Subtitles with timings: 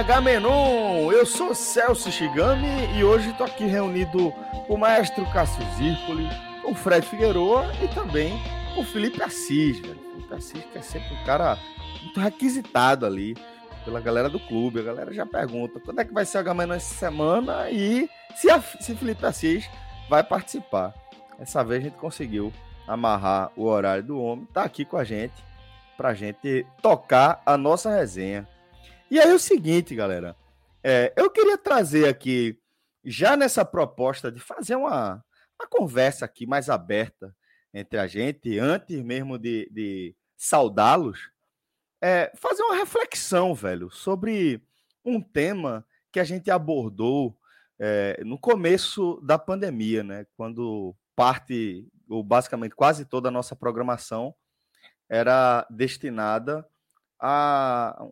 [0.00, 1.12] H-Menon.
[1.12, 4.32] Eu sou Celso Shigami e hoje estou aqui reunido
[4.66, 6.26] com o maestro Cássio Zirpoli,
[6.64, 8.32] o Fred Figueroa e também
[8.78, 10.00] o Felipe Assis, velho.
[10.14, 11.58] Felipe Assis que é sempre um cara
[12.02, 13.36] muito requisitado ali
[13.84, 14.80] pela galera do clube.
[14.80, 18.48] A galera já pergunta quando é que vai ser o H-Menon essa semana e se,
[18.80, 19.68] se Felipe Assis
[20.08, 20.94] vai participar.
[21.38, 22.50] Essa vez a gente conseguiu
[22.88, 25.34] amarrar o horário do homem, tá aqui com a gente
[25.94, 28.48] pra gente tocar a nossa resenha.
[29.10, 30.36] E aí é o seguinte, galera,
[30.84, 32.56] é, eu queria trazer aqui,
[33.04, 35.24] já nessa proposta de fazer uma,
[35.58, 37.34] uma conversa aqui mais aberta
[37.74, 41.28] entre a gente, antes mesmo de, de saudá-los,
[42.00, 44.62] é, fazer uma reflexão, velho, sobre
[45.04, 47.36] um tema que a gente abordou
[47.80, 50.24] é, no começo da pandemia, né?
[50.36, 54.34] Quando parte, ou basicamente quase toda a nossa programação
[55.08, 56.64] era destinada
[57.18, 58.06] a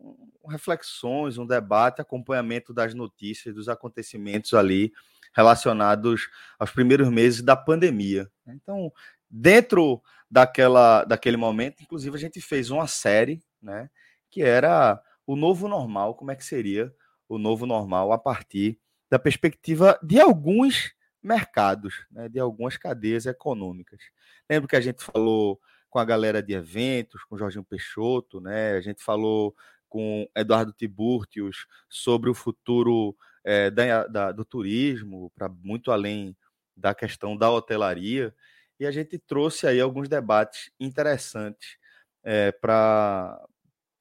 [0.49, 4.93] reflexões, um debate, acompanhamento das notícias, dos acontecimentos ali
[5.35, 8.31] relacionados aos primeiros meses da pandemia.
[8.47, 8.93] Então,
[9.31, 13.91] dentro daquela, daquele momento, inclusive, a gente fez uma série, né,
[14.31, 16.93] que era o novo normal, como é que seria
[17.29, 18.79] o novo normal a partir
[19.11, 20.93] da perspectiva de alguns
[21.23, 24.01] mercados, né, de algumas cadeias econômicas.
[24.49, 25.61] Lembro que a gente falou
[25.91, 28.73] com a galera de eventos, com Jorginho Peixoto, né?
[28.73, 29.55] A gente falou
[29.89, 36.37] com Eduardo Tiburtius sobre o futuro é, da, da, do turismo, para muito além
[36.77, 38.35] da questão da hotelaria,
[38.79, 41.77] e a gente trouxe aí alguns debates interessantes
[42.23, 43.41] é, para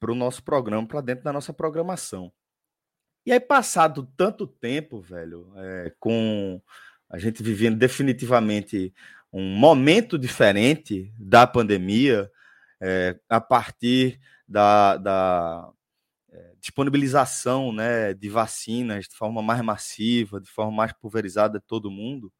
[0.02, 2.32] o nosso programa, para dentro da nossa programação.
[3.26, 6.62] E aí, passado tanto tempo, velho, é, com
[7.10, 8.94] a gente vivendo definitivamente
[9.32, 12.30] um momento diferente da pandemia,
[12.80, 15.70] é, a partir da, da
[16.68, 22.30] disponibilização né, de vacinas de forma mais massiva, de forma mais pulverizada de todo mundo,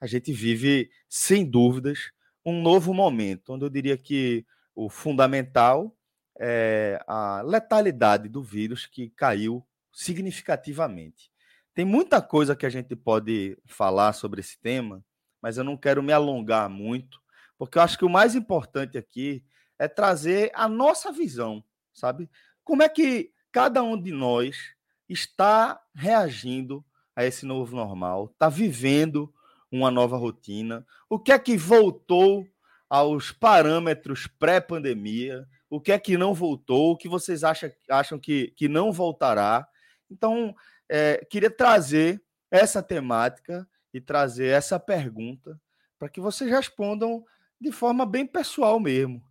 [0.00, 2.12] a gente vive, sem dúvidas,
[2.46, 5.92] um novo momento, onde eu diria que o fundamental
[6.38, 11.32] é a letalidade do vírus que caiu significativamente.
[11.74, 15.04] Tem muita coisa que a gente pode falar sobre esse tema,
[15.42, 17.20] mas eu não quero me alongar muito,
[17.58, 19.44] porque eu acho que o mais importante aqui
[19.76, 22.30] é trazer a nossa visão, sabe?
[22.62, 24.74] Como é que cada um de nós
[25.08, 29.32] está reagindo a esse novo normal, está vivendo
[29.70, 32.46] uma nova rotina, o que é que voltou
[32.88, 38.52] aos parâmetros pré-pandemia, o que é que não voltou, o que vocês acham, acham que,
[38.56, 39.68] que não voltará.
[40.10, 40.54] Então,
[40.88, 45.60] é, queria trazer essa temática e trazer essa pergunta
[45.98, 47.24] para que vocês respondam
[47.60, 49.22] de forma bem pessoal mesmo.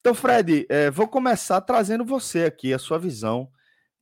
[0.00, 3.50] Então, Fred, é, vou começar trazendo você aqui, a sua visão.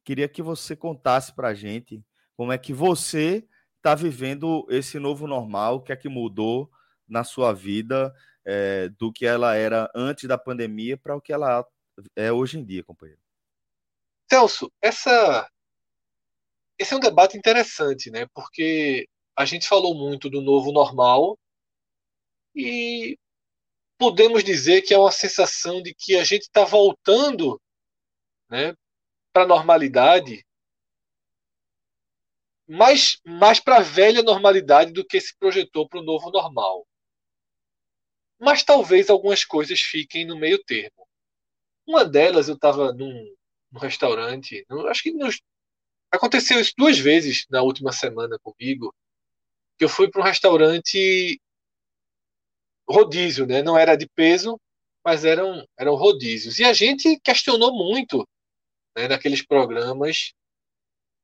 [0.04, 2.04] Queria que você contasse para a gente
[2.36, 3.46] como é que você
[3.76, 6.70] está vivendo esse novo normal, o que é que mudou
[7.08, 8.14] na sua vida
[8.44, 11.64] é, do que ela era antes da pandemia para o que ela
[12.16, 13.20] é hoje em dia, companheiro.
[14.30, 15.48] Celso, essa,
[16.78, 18.26] esse é um debate interessante, né?
[18.32, 21.38] Porque a gente falou muito do novo normal
[22.54, 23.18] e
[23.98, 27.60] podemos dizer que é uma sensação de que a gente está voltando
[28.50, 28.74] né,
[29.32, 30.44] para a normalidade,
[32.68, 36.86] mais, mais para a velha normalidade do que se projetou para o novo normal.
[38.38, 41.06] Mas talvez algumas coisas fiquem no meio termo.
[41.86, 43.34] Uma delas, eu estava num,
[43.70, 45.40] num, restaurante, acho que nos,
[46.10, 48.94] aconteceu isso duas vezes na última semana comigo,
[49.78, 51.40] que eu fui para um restaurante
[52.88, 53.62] rodízio, né?
[53.62, 54.60] Não era de peso,
[55.04, 56.58] mas eram, eram rodízios.
[56.58, 58.26] E a gente questionou muito
[58.96, 59.08] né,
[59.46, 60.32] programas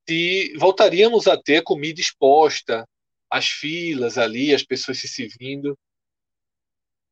[0.09, 2.88] se voltaríamos a ter comida exposta,
[3.31, 5.79] as filas ali, as pessoas se servindo.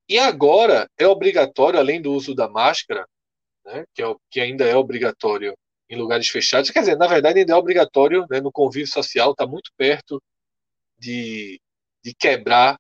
[0.09, 3.07] E agora é obrigatório, além do uso da máscara,
[3.67, 5.55] né, que, é, que ainda é obrigatório
[5.91, 9.47] em lugares fechados, quer dizer, na verdade ainda é obrigatório né, no convívio social, está
[9.47, 10.23] muito perto
[10.99, 11.61] de,
[12.03, 12.79] de quebrar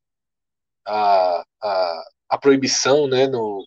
[0.84, 3.66] a, a, a proibição né, no,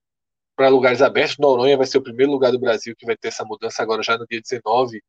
[0.59, 1.37] para lugares abertos.
[1.37, 4.17] Noronha vai ser o primeiro lugar do Brasil que vai ter essa mudança agora já
[4.17, 5.01] no dia 19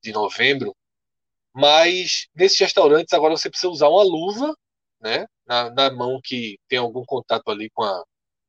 [0.00, 0.76] de novembro.
[1.52, 4.54] Mas nesses restaurantes agora você precisa usar uma luva,
[5.00, 8.04] né, na, na mão que tem algum contato ali com, a,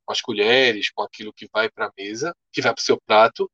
[0.05, 3.01] com as colheres, com aquilo que vai para a mesa, que vai para o seu
[3.01, 3.49] prato,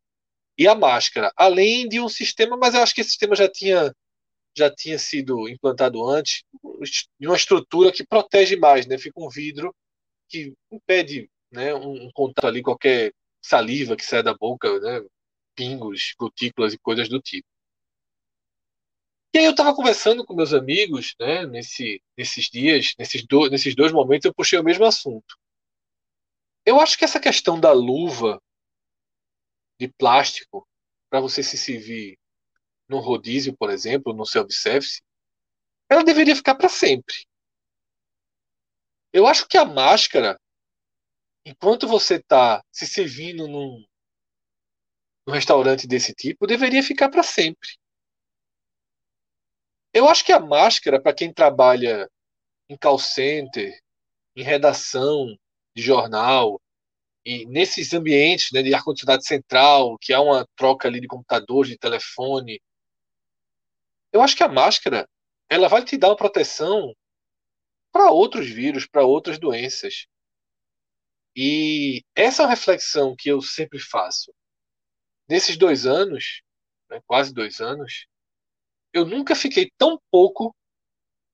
[0.58, 3.94] e a máscara, além de um sistema, mas eu acho que esse sistema já tinha
[4.58, 6.44] já tinha sido implantado antes,
[7.20, 8.98] de uma estrutura que protege mais, né?
[8.98, 9.76] Fica um vidro
[10.30, 15.02] que impede né, um, um contato ali, qualquer saliva que sai da boca, né,
[15.56, 17.48] pingos, gotículas e coisas do tipo.
[19.34, 23.76] E aí eu estava conversando com meus amigos, né, nesse, nesses dias, nesses, do, nesses
[23.76, 25.36] dois momentos, eu puxei o mesmo assunto.
[26.66, 28.42] Eu acho que essa questão da luva
[29.80, 30.68] de plástico
[31.10, 32.18] para você se servir
[32.88, 35.02] no rodízio, por exemplo, no self-service,
[35.90, 37.14] ela deveria ficar para sempre.
[39.12, 40.40] Eu acho que a máscara
[41.46, 43.86] enquanto você está se servindo num,
[45.28, 47.70] num restaurante desse tipo, deveria ficar para sempre.
[49.94, 52.10] Eu acho que a máscara, para quem trabalha
[52.68, 53.80] em call center,
[54.36, 55.38] em redação
[55.76, 56.60] de jornal,
[57.26, 61.78] e nesses ambientes né, de ar-condicionado central, que há uma troca ali de computador, de
[61.78, 62.62] telefone,
[64.12, 65.08] eu acho que a máscara
[65.50, 66.94] ela vai te dar uma proteção
[67.92, 70.06] para outros vírus, para outras doenças.
[71.36, 74.34] E essa reflexão que eu sempre faço.
[75.28, 76.42] Nesses dois anos,
[76.90, 78.08] né, quase dois anos,
[78.94, 80.56] eu nunca fiquei tão pouco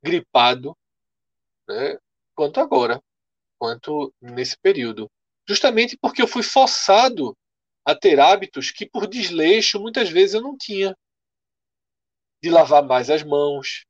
[0.04, 0.76] gripado
[1.68, 1.98] né,
[2.34, 3.02] quanto agora,
[3.60, 5.10] quanto nesse período.
[5.48, 7.38] Justamente porque eu fui forçado
[7.86, 10.96] a ter hábitos que, por desleixo, muitas vezes eu não tinha.
[12.42, 13.86] De lavar mais as mãos,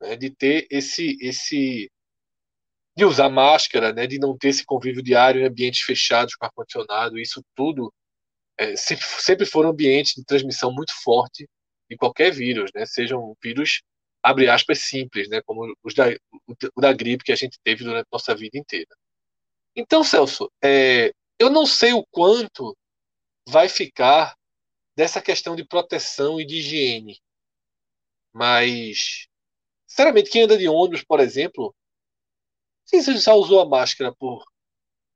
[0.00, 1.91] né, de ter esse, esse
[2.96, 7.18] de usar máscara, né, de não ter esse convívio diário em ambientes fechados com ar-condicionado,
[7.18, 7.92] isso tudo
[8.58, 11.48] é, sempre, sempre foram ambientes de transmissão muito forte
[11.88, 13.82] de qualquer vírus, né, sejam vírus,
[14.22, 16.06] abre aspas, simples, né, como os da,
[16.74, 18.94] o da gripe que a gente teve durante a nossa vida inteira.
[19.74, 22.76] Então, Celso, é, eu não sei o quanto
[23.48, 24.36] vai ficar
[24.94, 27.18] dessa questão de proteção e de higiene,
[28.32, 29.26] mas,
[29.86, 31.74] sinceramente, quem anda de ônibus, por exemplo,
[33.00, 34.44] se você já usou a máscara por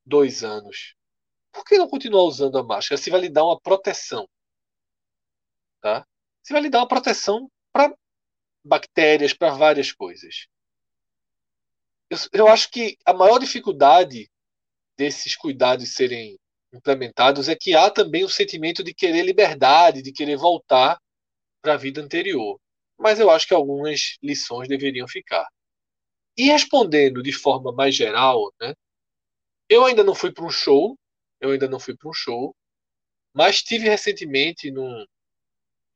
[0.05, 0.95] dois anos,
[1.53, 3.01] por que não continuar usando a máscara?
[3.01, 4.29] Se vai lhe dar uma proteção.
[5.81, 6.07] Tá?
[6.43, 7.95] Se vai lhe dar uma proteção para
[8.65, 10.47] bactérias, para várias coisas.
[12.09, 14.31] Eu, eu acho que a maior dificuldade
[14.97, 16.39] desses cuidados serem
[16.73, 20.99] implementados é que há também o sentimento de querer liberdade, de querer voltar
[21.63, 22.59] para a vida anterior.
[22.99, 25.47] Mas eu acho que algumas lições deveriam ficar.
[26.37, 28.75] E respondendo de forma mais geral, né?
[29.69, 30.97] Eu ainda não fui para um show,
[31.41, 32.55] eu ainda não fui para um show,
[33.35, 35.05] mas tive recentemente num,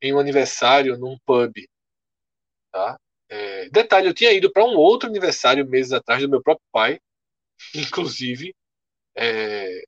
[0.01, 1.53] em um aniversário num pub,
[2.71, 2.97] tá?
[3.29, 6.99] É, detalhe, eu tinha ido para um outro aniversário meses atrás do meu próprio pai,
[7.75, 8.53] inclusive,
[9.15, 9.83] é,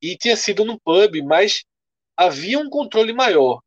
[0.00, 1.64] e tinha sido num pub, mas
[2.16, 3.60] havia um controle maior,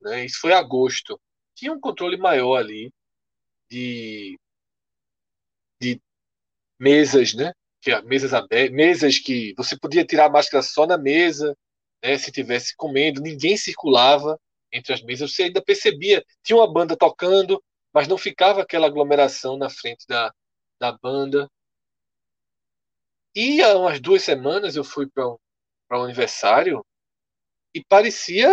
[0.00, 0.24] né?
[0.24, 1.20] Isso foi agosto.
[1.54, 2.92] Tinha um controle maior ali
[3.70, 4.49] de de
[6.80, 7.52] mesas, né?
[7.82, 11.56] Que mesas abertas, mesas que você podia tirar a máscara só na mesa,
[12.02, 12.16] né?
[12.18, 14.40] Se tivesse comendo, ninguém circulava
[14.72, 15.32] entre as mesas.
[15.32, 20.32] Você ainda percebia, tinha uma banda tocando, mas não ficava aquela aglomeração na frente da,
[20.80, 21.48] da banda.
[23.34, 25.36] E há umas duas semanas eu fui para um,
[25.92, 26.84] um aniversário
[27.74, 28.50] e parecia,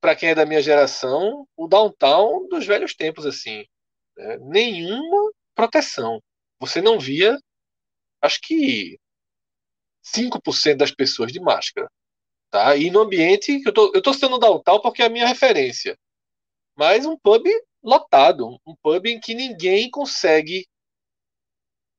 [0.00, 3.64] para quem é da minha geração, o downtown dos velhos tempos, assim.
[4.16, 4.38] Né?
[4.38, 6.20] Nenhuma proteção.
[6.60, 7.38] Você não via,
[8.22, 8.98] acho que
[10.04, 11.90] 5% das pessoas de máscara.
[12.50, 12.76] Tá?
[12.76, 15.98] E no ambiente, eu tô, eu tô citando o Downtown porque é a minha referência.
[16.76, 17.44] Mas um pub
[17.82, 20.66] lotado, um pub em que ninguém consegue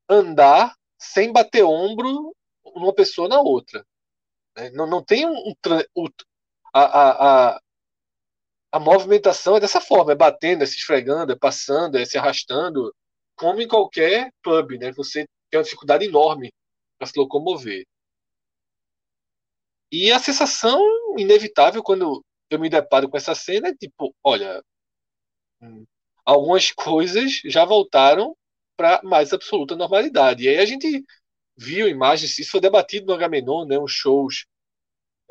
[0.10, 3.86] andar sem bater ombro uma pessoa na outra.
[4.56, 4.70] Né?
[4.72, 5.54] Não, não tem um,
[5.96, 6.08] um
[6.74, 7.62] a, a, a,
[8.72, 12.94] a movimentação é dessa forma, é batendo, é se esfregando, é passando, é se arrastando,
[13.36, 14.92] como em qualquer pub, né?
[14.94, 16.52] Você tem uma dificuldade enorme
[16.98, 17.86] para se locomover.
[19.92, 20.80] E a sensação
[21.18, 24.62] inevitável quando eu me deparo com essa cena é tipo, olha,
[25.62, 25.86] hum,
[26.26, 28.36] algumas coisas já voltaram
[28.78, 30.46] para mais absoluta normalidade.
[30.46, 31.04] E aí a gente
[31.58, 34.46] viu imagens, isso foi debatido no Agamenon, né, uns shows.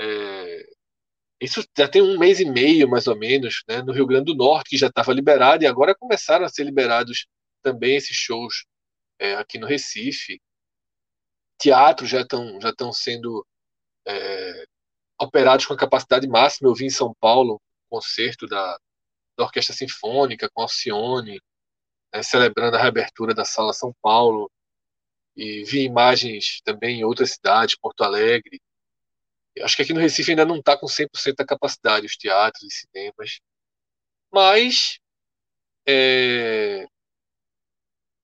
[0.01, 0.67] É,
[1.41, 4.35] isso já tem um mês e meio, mais ou menos, né, no Rio Grande do
[4.37, 7.27] Norte, que já estava liberado, e agora começaram a ser liberados
[7.65, 8.67] também esses shows
[9.19, 10.41] é, aqui no Recife.
[11.59, 13.47] Teatros já estão já estão sendo
[14.07, 14.65] é,
[15.21, 16.69] operados com a capacidade máxima.
[16.69, 17.55] Eu vi em São Paulo
[17.87, 18.79] um concerto da,
[19.37, 21.41] da Orquestra Sinfônica com Alcione,
[22.15, 24.51] né, celebrando a reabertura da Sala São Paulo.
[25.37, 28.61] E vi imagens também em outras cidades, Porto Alegre.
[29.61, 32.71] Acho que aqui no Recife ainda não está com 100% da capacidade, os teatros e
[32.71, 33.41] cinemas.
[34.33, 34.99] Mas
[35.87, 36.87] é,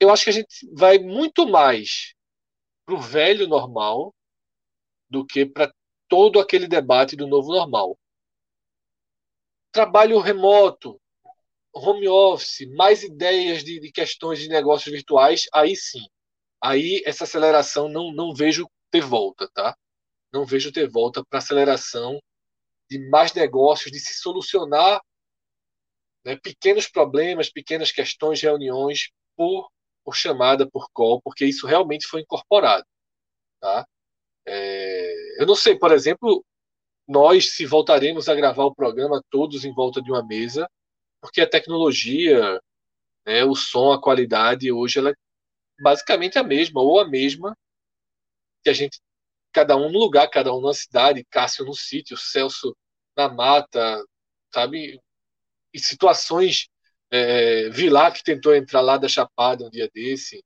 [0.00, 2.14] eu acho que a gente vai muito mais
[2.87, 4.14] para o velho normal
[5.09, 5.73] do que para
[6.09, 7.99] todo aquele debate do novo normal.
[9.71, 11.00] Trabalho remoto,
[11.73, 16.04] home office, mais ideias de, de questões de negócios virtuais, aí sim.
[16.61, 19.76] Aí essa aceleração não, não vejo ter volta, tá?
[20.33, 22.21] Não vejo ter volta para aceleração
[22.88, 25.00] de mais negócios, de se solucionar
[26.25, 29.71] né, pequenos problemas, pequenas questões, reuniões por,
[30.11, 32.85] por chamada, por call, porque isso realmente foi incorporado.
[33.61, 33.87] Tá?
[34.45, 36.45] É, eu não sei, por exemplo,
[37.07, 40.69] nós se voltaremos a gravar o programa todos em volta de uma mesa,
[41.21, 42.61] porque a tecnologia,
[43.25, 45.14] né, o som, a qualidade hoje ela é
[45.81, 47.57] basicamente a mesma ou a mesma
[48.64, 49.00] que a gente
[49.52, 52.76] cada um no lugar, cada um na cidade, Cássio no sítio, Celso
[53.17, 54.05] na mata,
[54.52, 55.00] sabe?
[55.73, 56.69] E situações
[57.11, 60.45] é, Vilar que tentou entrar lá da Chapada um dia desse.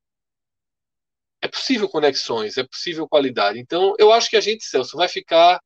[1.41, 3.59] É possível conexões, é possível qualidade.
[3.59, 5.61] Então, eu acho que a gente, Celso, vai ficar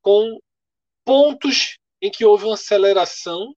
[0.00, 0.40] com
[1.04, 3.54] pontos em que houve uma aceleração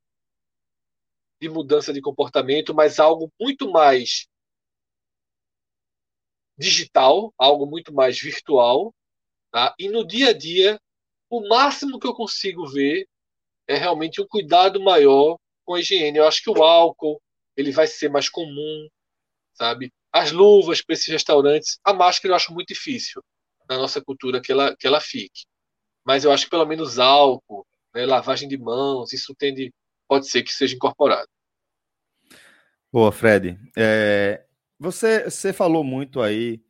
[1.39, 4.27] de mudança de comportamento, mas algo muito mais
[6.57, 8.91] digital, algo muito mais virtual.
[9.51, 9.75] Tá?
[9.77, 10.79] E no dia a dia,
[11.29, 13.07] o máximo que eu consigo ver
[13.67, 16.17] é realmente um cuidado maior com a higiene.
[16.17, 17.21] Eu acho que o álcool
[17.55, 18.87] ele vai ser mais comum,
[19.53, 19.91] sabe?
[20.13, 23.21] As luvas para esses restaurantes, a máscara eu acho muito difícil
[23.69, 25.45] na nossa cultura que ela, que ela fique.
[26.05, 29.73] Mas eu acho que pelo menos álcool, né, lavagem de mãos, isso tende,
[30.07, 31.27] pode ser que seja incorporado.
[32.89, 33.59] Boa, Fred.
[33.75, 34.45] É,
[34.79, 36.63] você, você falou muito aí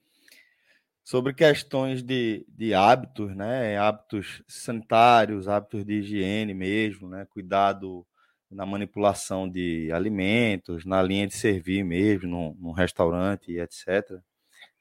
[1.03, 3.77] sobre questões de, de hábitos, né?
[3.77, 7.27] Hábitos sanitários, hábitos de higiene mesmo, né?
[7.29, 8.05] Cuidado
[8.49, 14.19] na manipulação de alimentos, na linha de servir mesmo, num, num restaurante, etc.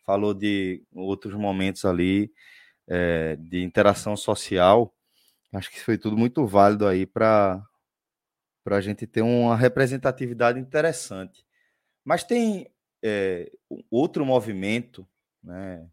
[0.04, 2.32] Falou de outros momentos ali
[2.87, 4.94] é, de interação social.
[5.52, 7.64] Acho que foi tudo muito válido aí para
[8.66, 11.44] a gente ter uma representatividade interessante.
[12.04, 12.68] Mas tem
[13.02, 13.50] é,
[13.90, 15.06] outro movimento,
[15.42, 15.88] né,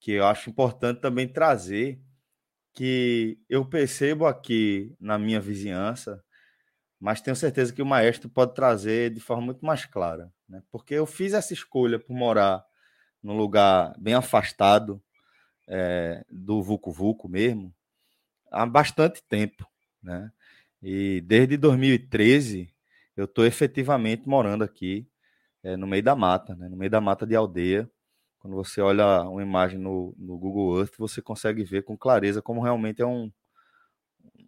[0.00, 2.00] que eu acho importante também trazer,
[2.74, 6.23] que eu percebo aqui na minha vizinhança,
[7.00, 10.62] mas tenho certeza que o maestro pode trazer de forma muito mais clara, né?
[10.70, 12.64] porque eu fiz essa escolha por morar
[13.22, 15.02] num lugar bem afastado
[15.68, 17.74] é, do Vucu Vucu mesmo
[18.54, 19.66] há bastante tempo,
[20.02, 20.30] né?
[20.82, 22.72] E desde 2013
[23.16, 25.08] eu estou efetivamente morando aqui
[25.62, 26.68] é, no meio da mata, né?
[26.68, 27.90] no meio da mata de aldeia.
[28.38, 32.62] Quando você olha uma imagem no, no Google Earth, você consegue ver com clareza como
[32.62, 33.32] realmente é um,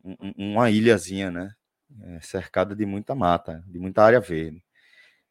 [0.04, 1.54] um uma ilhazinha, né?
[2.02, 4.62] É, cercada de muita mata, de muita área verde.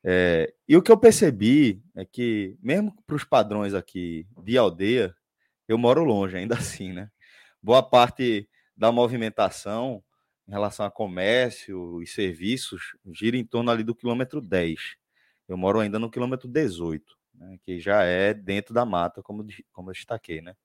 [0.03, 5.15] É, e o que eu percebi é que, mesmo para os padrões aqui de aldeia,
[5.67, 7.09] eu moro longe ainda assim, né?
[7.62, 8.47] Boa parte
[8.77, 10.03] da movimentação
[10.47, 14.95] em relação a comércio e serviços gira em torno ali do quilômetro 10.
[15.47, 19.89] Eu moro ainda no quilômetro 18, né, que já é dentro da mata, como, como
[19.89, 20.55] eu destaquei, né?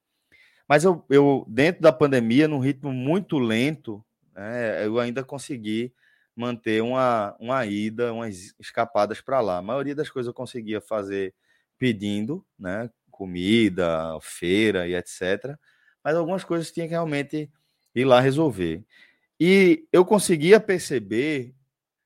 [0.68, 5.92] Mas eu, eu, dentro da pandemia, num ritmo muito lento, né, eu ainda consegui
[6.34, 9.58] manter uma, uma ida, umas escapadas para lá.
[9.58, 11.34] A maioria das coisas eu conseguia fazer
[11.78, 12.90] pedindo, né?
[13.10, 15.58] Comida, feira e etc.
[16.02, 17.50] Mas algumas coisas tinha que realmente
[17.94, 18.84] ir lá resolver.
[19.38, 21.54] E eu conseguia perceber,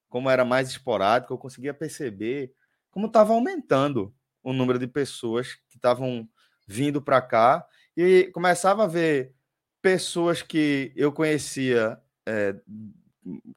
[0.09, 2.53] como era mais esporádico, eu conseguia perceber
[2.91, 6.29] como estava aumentando o número de pessoas que estavam
[6.67, 7.67] vindo para cá
[7.97, 9.35] e começava a ver
[9.83, 12.55] pessoas que eu conhecia é,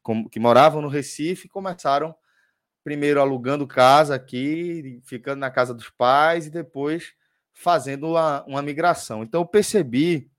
[0.01, 2.15] com, que moravam no Recife começaram
[2.83, 7.13] primeiro alugando casa aqui, ficando na casa dos pais e depois
[7.53, 9.23] fazendo uma, uma migração.
[9.23, 10.31] Então eu percebi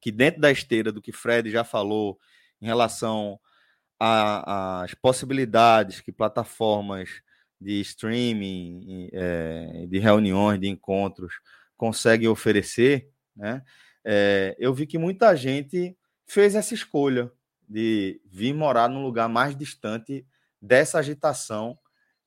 [0.00, 2.18] que dentro da esteira do que Fred já falou
[2.60, 3.38] em relação
[4.00, 7.20] as possibilidades que plataformas
[7.60, 11.34] de streaming, é, de reuniões, de encontros
[11.76, 13.62] conseguem oferecer, né?
[14.04, 15.96] É, eu vi que muita gente
[16.26, 17.30] fez essa escolha
[17.68, 20.26] de vir morar num lugar mais distante
[20.60, 21.78] dessa agitação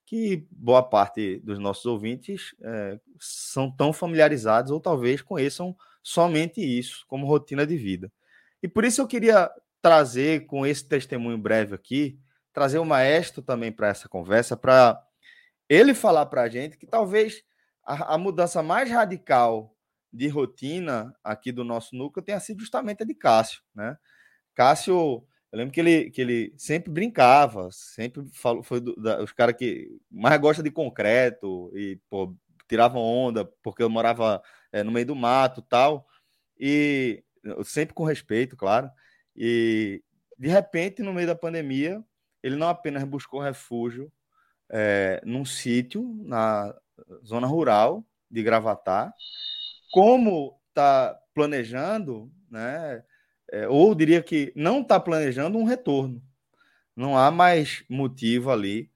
[0.06, 7.06] que boa parte dos nossos ouvintes é, são tão familiarizados ou talvez conheçam somente isso
[7.08, 8.12] como rotina de vida.
[8.62, 9.50] E por isso eu queria
[9.82, 12.20] trazer com esse testemunho breve aqui,
[12.54, 15.02] trazer o maestro também para essa conversa, para
[15.70, 17.42] ele falar para a gente que talvez
[17.86, 19.74] a, a, mudança mais radical
[20.12, 23.98] de rotina aqui do nosso núcleo tenha sido justamente a de Cássio, né?
[24.54, 29.34] Cássio eu lembro que ele, que ele sempre brincava, sempre falou, foi do, da, os
[29.34, 32.34] caras que mais gostam de concreto e pô,
[32.68, 34.42] tiravam onda, porque eu morava
[34.72, 36.08] é, no meio do mato tal,
[36.58, 37.22] e
[37.66, 38.90] sempre com respeito, claro.
[39.36, 40.02] E
[40.38, 42.02] de repente, no meio da pandemia,
[42.42, 44.12] ele não apenas buscou refúgio
[44.70, 46.74] é, num sítio na
[47.26, 49.14] zona rural de Gravatar,
[49.92, 53.04] como está planejando, né?
[53.52, 56.24] É, ou diria que não está planejando um retorno.
[56.96, 58.90] Não há mais motivo ali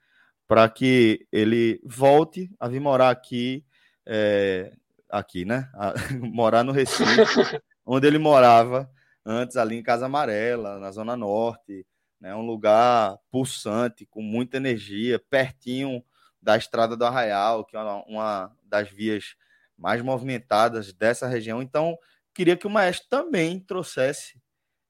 [0.48, 3.66] para que ele volte a vir morar aqui,
[4.06, 4.72] é,
[5.10, 5.70] aqui, né?
[5.74, 7.06] A, morar no Recife,
[7.86, 8.90] onde ele morava
[9.26, 11.86] antes, ali em Casa Amarela, na Zona Norte,
[12.20, 12.34] né?
[12.36, 16.04] Um lugar pulsante, com muita energia, pertinho
[16.42, 19.36] da Estrada do Arraial, que é uma, uma das vias
[19.78, 21.62] mais movimentadas dessa região.
[21.62, 21.98] Então,
[22.34, 24.40] queria que o maestro também trouxesse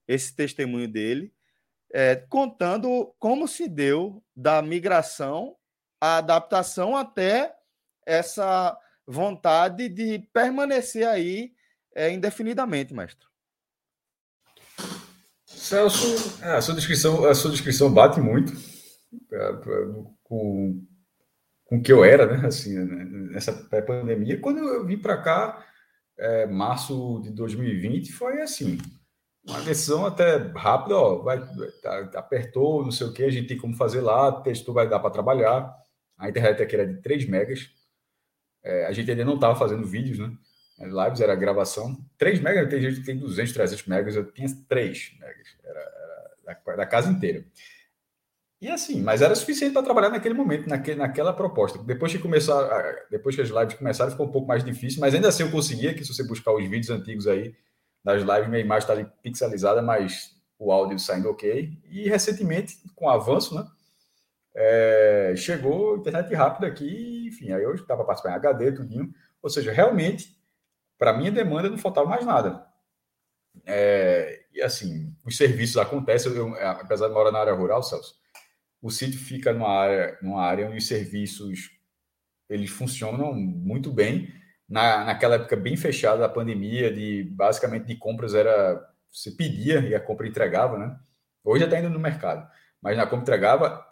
[0.06, 1.32] esse testemunho dele,
[1.92, 5.56] é, contando como se deu da migração,
[6.00, 7.54] a adaptação até
[8.04, 11.52] essa vontade de permanecer aí
[11.94, 13.26] é, indefinidamente, mestre.
[15.46, 18.52] Celso, é, a sua descrição, a sua descrição bate muito
[19.32, 19.52] é,
[20.22, 20.84] com,
[21.64, 22.46] com o que eu era, né?
[22.46, 24.40] Assim, né, nessa pré-pandemia.
[24.40, 25.66] Quando eu vim para cá,
[26.18, 28.78] é, março de 2020, foi assim
[29.48, 31.40] uma decisão até rápida, ó, vai,
[31.80, 34.98] tá, apertou, não sei o que, a gente tem como fazer lá, testou, vai dar
[34.98, 35.72] para trabalhar.
[36.18, 37.70] A internet aqui era de 3 megas.
[38.64, 40.32] É, a gente ainda não estava fazendo vídeos, né?
[40.80, 41.96] Lives era gravação.
[42.18, 45.48] 3 megas, tem gente que tem 200, 300 megas, eu tinha 3 megas.
[45.62, 45.80] Era,
[46.44, 47.44] era da, da, casa inteira.
[48.60, 51.78] E assim, mas era suficiente para trabalhar naquele momento, naquele, naquela proposta.
[51.82, 55.28] Depois que começar, depois que as lives começaram, ficou um pouco mais difícil, mas ainda
[55.28, 57.54] assim eu conseguia, que se você buscar os vídeos antigos aí,
[58.06, 61.76] nas lives minha imagem está ali pixelizada, mas o áudio saindo ok.
[61.90, 63.66] E recentemente, com o avanço, né?
[64.54, 69.12] É, chegou internet rápida aqui, enfim, aí eu estava participando em HD, tudinho.
[69.42, 70.38] Ou seja, realmente,
[70.96, 72.64] para minha demanda não faltava mais nada.
[73.66, 78.14] É, e assim, os serviços acontecem, eu, apesar de morar na área rural, Celso,
[78.80, 81.70] o sítio fica numa área, numa área onde os serviços
[82.48, 84.32] eles funcionam muito bem
[84.68, 89.94] na, naquela época bem fechada da pandemia, de basicamente de compras era você pedia e
[89.94, 90.98] a compra entregava, né?
[91.42, 92.46] Hoje está indo no mercado,
[92.82, 93.86] mas na compra entregava,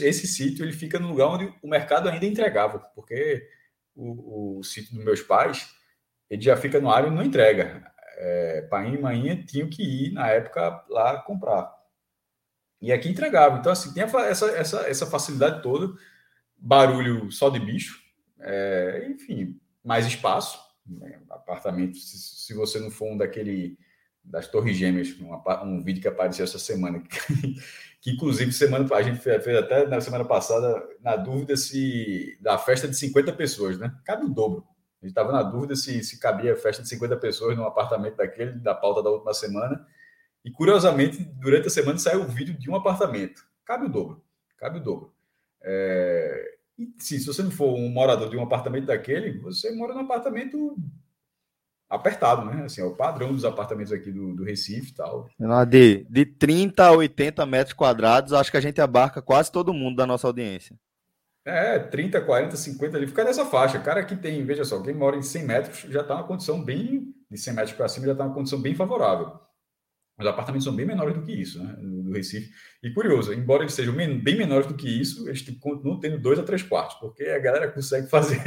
[0.00, 3.46] esse sítio ele fica no lugar onde o mercado ainda entregava, porque
[3.94, 5.68] o, o sítio dos meus pais
[6.28, 7.84] ele já fica no área e não entrega.
[8.16, 11.72] É, pai e mãe tinham que ir na época lá comprar.
[12.80, 13.58] E aqui entregava.
[13.58, 15.94] Então, assim, tem essa, essa, essa facilidade toda,
[16.56, 18.02] barulho só de bicho,
[18.40, 20.58] é, enfim, mais espaço.
[20.86, 21.20] Né?
[21.30, 23.78] Apartamento, se, se, você não for um daquele
[24.22, 25.14] das Torres Gêmeas,
[25.62, 27.54] um, vídeo que apareceu essa semana, que,
[28.00, 32.56] que inclusive semana a gente fez, fez, até na semana passada na dúvida se da
[32.56, 33.94] festa de 50 pessoas, né?
[34.04, 34.64] Cabe o dobro.
[35.02, 38.52] A gente estava na dúvida se, se cabia festa de 50 pessoas num apartamento daquele,
[38.52, 39.86] da pauta da última semana.
[40.42, 43.42] E curiosamente, durante a semana saiu o vídeo de um apartamento.
[43.66, 44.24] Cabe o dobro.
[44.56, 45.12] Cabe o dobro.
[45.62, 49.94] É, e se, se você não for um morador de um apartamento daquele, você mora
[49.94, 50.76] num apartamento
[51.88, 52.64] apertado, né?
[52.64, 55.28] Assim, é o padrão dos apartamentos aqui do, do Recife e tal.
[55.68, 59.96] De, de 30 a 80 metros quadrados, acho que a gente abarca quase todo mundo
[59.96, 60.76] da nossa audiência.
[61.46, 63.78] É, 30, 40, 50 ali, fica nessa faixa.
[63.78, 67.14] Cara que tem, veja só, quem mora em 100 metros já está uma condição bem,
[67.30, 69.38] de 100 metros para cima já está uma condição bem favorável.
[70.18, 71.76] Os apartamentos são bem menores do que isso, né?
[72.14, 72.50] Recife.
[72.82, 76.42] E curioso, embora eles sejam bem menores do que isso, eles continuam tendo dois a
[76.42, 78.42] três quartos, porque a galera consegue fazer,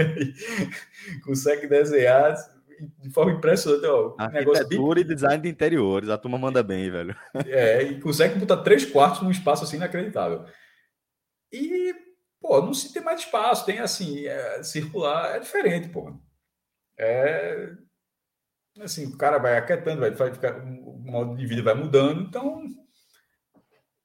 [1.24, 2.36] consegue desenhar
[3.00, 3.86] de forma impressionante.
[3.86, 5.04] Ó, Arquitetura bem...
[5.04, 7.16] e design de interiores, a turma manda bem, velho.
[7.46, 10.46] É, e consegue botar três quartos num espaço assim inacreditável.
[11.52, 11.96] E,
[12.40, 16.14] pô, não se tem mais espaço, tem assim, é, circular, é diferente, pô.
[17.00, 17.72] É,
[18.82, 22.64] assim, o cara vai aquietando, vai, vai ficar, o modo de vida vai mudando, então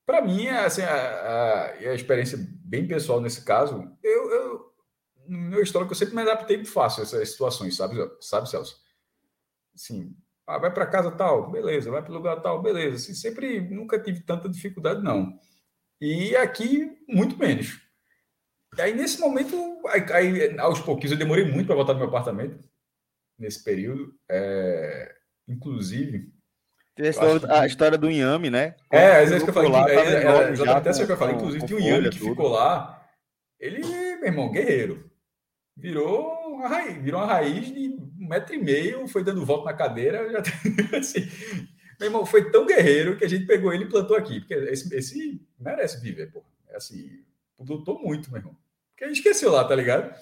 [0.06, 4.72] para mim, assim, a, a, a, experiência bem pessoal nesse caso, eu, eu
[5.26, 8.76] no meu histórico, eu sempre me adaptei muito fácil a essas situações, sabe, sabe Celso?
[9.74, 10.14] Assim,
[10.46, 12.96] ah, vai para casa tal, beleza, vai para lugar tal, beleza.
[12.96, 15.38] Assim, sempre, nunca tive tanta dificuldade, não.
[16.00, 17.80] E aqui, muito menos.
[18.78, 19.56] Aí, nesse momento,
[20.12, 22.58] aí, aos pouquinhos, eu demorei muito para voltar no meu apartamento,
[23.38, 24.14] nesse período.
[24.28, 25.14] É,
[25.46, 26.31] inclusive,
[26.98, 28.74] história, a história do Inhame, né?
[28.90, 29.70] é, às vezes que eu falei.
[29.70, 31.34] Lá, que, é, é, exatamente essa que eu falei.
[31.34, 32.30] Inclusive, tinha um Inhame que tudo.
[32.30, 33.02] ficou lá.
[33.58, 35.10] Ele, meu irmão, guerreiro.
[35.76, 39.76] Virou uma raiz, virou uma raiz de um metro e meio, foi dando volta na
[39.76, 40.30] cadeira.
[40.30, 40.42] Já,
[40.98, 41.26] assim,
[41.98, 44.40] meu irmão, foi tão guerreiro que a gente pegou ele e plantou aqui.
[44.40, 46.44] Porque esse, esse merece viver, pô.
[46.68, 47.24] É assim,
[47.58, 48.56] lutou muito, meu irmão.
[48.90, 50.14] Porque a gente esqueceu lá, tá ligado?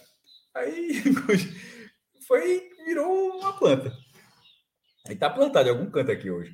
[0.55, 1.03] Aí
[2.27, 3.93] foi, virou uma planta.
[5.07, 6.53] Aí tá plantado em algum canto aqui hoje.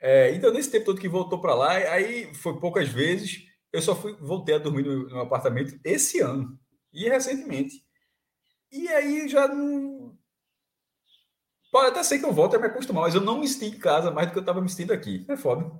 [0.00, 3.46] É, então, nesse tempo todo que voltou para lá, aí foi poucas vezes.
[3.72, 6.58] Eu só fui, voltei a dormir no, no, apartamento esse ano
[6.92, 7.84] e recentemente.
[8.70, 10.16] E aí já não.
[11.70, 13.78] Pode até ser que eu volte a me acostumar, mas eu não me senti em
[13.78, 15.26] casa mais do que eu estava me sentindo aqui.
[15.28, 15.70] É foda.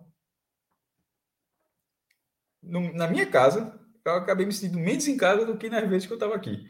[2.63, 6.07] No, na minha casa, eu acabei me sentindo menos em casa do que nas vezes
[6.07, 6.67] que eu estava aqui.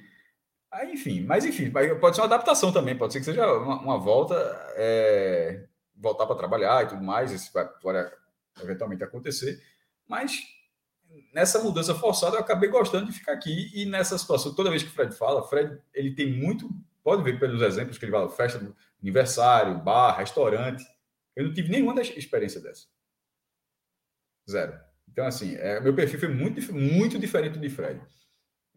[0.71, 3.99] Aí, enfim, mas enfim, pode ser uma adaptação também, pode ser que seja uma, uma
[3.99, 4.35] volta,
[4.77, 5.65] é,
[5.97, 8.11] voltar para trabalhar e tudo mais, isso vai, pode
[8.63, 9.63] eventualmente acontecer,
[10.07, 10.43] mas
[11.33, 14.91] nessa mudança forçada eu acabei gostando de ficar aqui e nessa situação, toda vez que
[14.91, 16.69] o Fred fala, Fred, ele tem muito,
[17.03, 20.85] pode ver pelos exemplos que ele fala, festa do aniversário, bar, restaurante,
[21.35, 22.87] eu não tive nenhuma experiência dessa.
[24.51, 24.79] Zero.
[25.09, 28.01] Então, assim, é, meu perfil foi muito, muito diferente de Fred.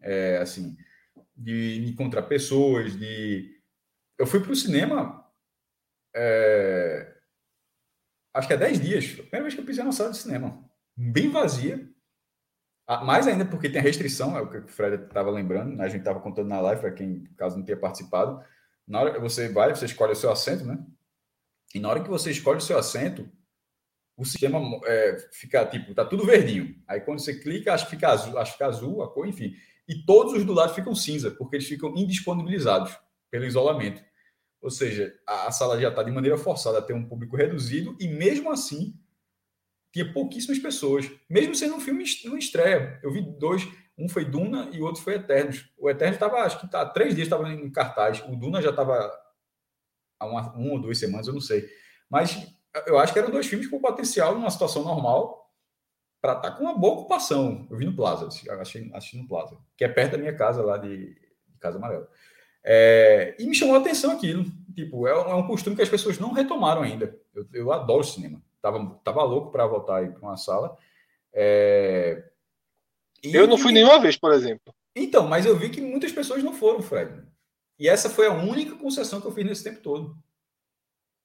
[0.00, 0.76] É, assim,
[1.36, 3.50] de encontrar pessoas, de.
[4.18, 5.24] Eu fui para o cinema.
[6.14, 7.14] É...
[8.34, 9.04] Acho que há 10 dias.
[9.04, 10.62] A primeira vez que eu pisei na sala de cinema.
[10.96, 11.88] Bem vazia.
[13.04, 15.84] Mais ainda porque tem a restrição, é o que o Fred estava lembrando, né?
[15.84, 18.44] a gente estava contando na live, para quem, caso não tenha participado.
[18.86, 20.78] Na hora que você vai, você escolhe o seu assento, né?
[21.74, 23.30] E na hora que você escolhe o seu assento,
[24.14, 26.82] o sistema é, fica tipo, tá tudo verdinho.
[26.86, 29.56] Aí quando você clica, acho que fica azul, acho que fica azul, a cor, enfim
[29.88, 32.96] e todos os do lado ficam cinza, porque eles ficam indisponibilizados
[33.30, 34.02] pelo isolamento.
[34.60, 38.06] Ou seja, a, sala já está de maneira forçada a ter um público reduzido e
[38.06, 38.94] mesmo assim
[39.92, 42.98] tinha pouquíssimas pessoas, mesmo sendo um filme não estreia.
[43.02, 43.68] Eu vi dois,
[43.98, 45.68] um foi Duna e o outro foi Eternos.
[45.76, 48.22] O Eternos estava, acho que tá, três dias estava em cartaz.
[48.28, 49.10] O Duna já estava
[50.18, 51.68] há uma, uma ou duas semanas, eu não sei.
[52.08, 52.54] Mas
[52.86, 55.41] eu acho que eram dois filmes com potencial numa situação normal
[56.22, 57.66] para estar tá com uma boa ocupação.
[57.68, 60.78] Eu vi no Plaza, achei, achei no Plaza, que é perto da minha casa lá
[60.78, 62.08] de, de Casa Amarela.
[62.64, 64.44] É, e me chamou a atenção aquilo.
[64.72, 67.18] Tipo, é um, é um, costume que as pessoas não retomaram ainda.
[67.34, 68.40] Eu, eu adoro cinema.
[68.62, 70.78] Tava, tava louco para voltar para uma sala.
[71.34, 72.22] É,
[73.22, 74.72] e, eu não fui nenhuma vez, por exemplo.
[74.94, 77.22] Então, mas eu vi que muitas pessoas não foram, Fred.
[77.78, 80.16] E essa foi a única concessão que eu fiz nesse tempo todo.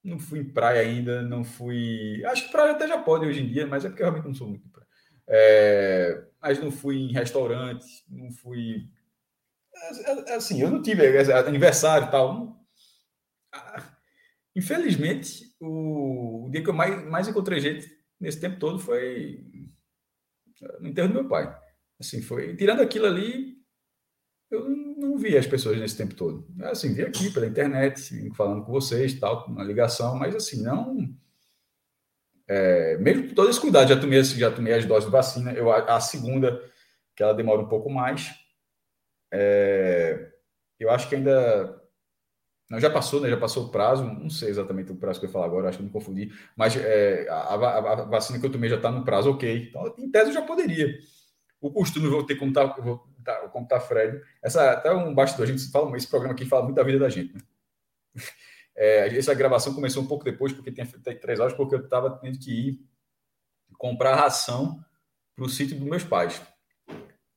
[0.03, 2.23] Não fui em praia ainda, não fui.
[2.25, 4.33] Acho que praia até já pode hoje em dia, mas é porque eu realmente não
[4.33, 4.86] sou muito de praia.
[5.27, 8.89] É, mas não fui em restaurante, não fui.
[9.75, 12.65] É, é, assim, eu não tive aniversário e tal.
[13.53, 13.83] Ah,
[14.55, 17.87] infelizmente, o, dia que eu mais, mais encontrei gente
[18.19, 19.45] nesse tempo todo foi
[20.79, 21.55] no enterro do meu pai.
[21.99, 22.55] Assim, foi.
[22.55, 23.57] Tirando aquilo ali,
[24.49, 26.47] eu não vi as pessoas nesse tempo todo.
[26.63, 31.13] Assim, vi aqui pela internet, falando com vocês, tal, na ligação, mas assim, não
[32.47, 35.51] é, mesmo com todo esse cuidado, já tomei, já tomei as doses de vacina.
[35.51, 36.61] Eu, a segunda,
[37.15, 38.33] que ela demora um pouco mais.
[39.31, 40.31] É,
[40.79, 41.81] eu acho que ainda.
[42.69, 43.29] Não, já passou, né?
[43.29, 44.03] Já passou o prazo.
[44.03, 46.31] Não sei exatamente o prazo que eu falo agora, acho que me confundi.
[46.55, 49.69] Mas é, a, a, a, vacina que eu tomei já está no prazo, ok.
[49.69, 50.97] Então, em tese, eu já poderia.
[51.59, 54.21] O costume, vou ter como tá, vou, tá, como tá Fred.
[54.41, 57.09] Essa, até um bastidor, a gente fala, esse programa aqui fala muito da vida da
[57.09, 57.41] gente, né?
[58.77, 60.85] É, essa gravação começou um pouco depois, porque tem,
[61.19, 62.79] três horas, porque eu estava tendo que ir
[63.75, 64.79] comprar ração
[65.35, 66.39] para o sítio dos meus pais.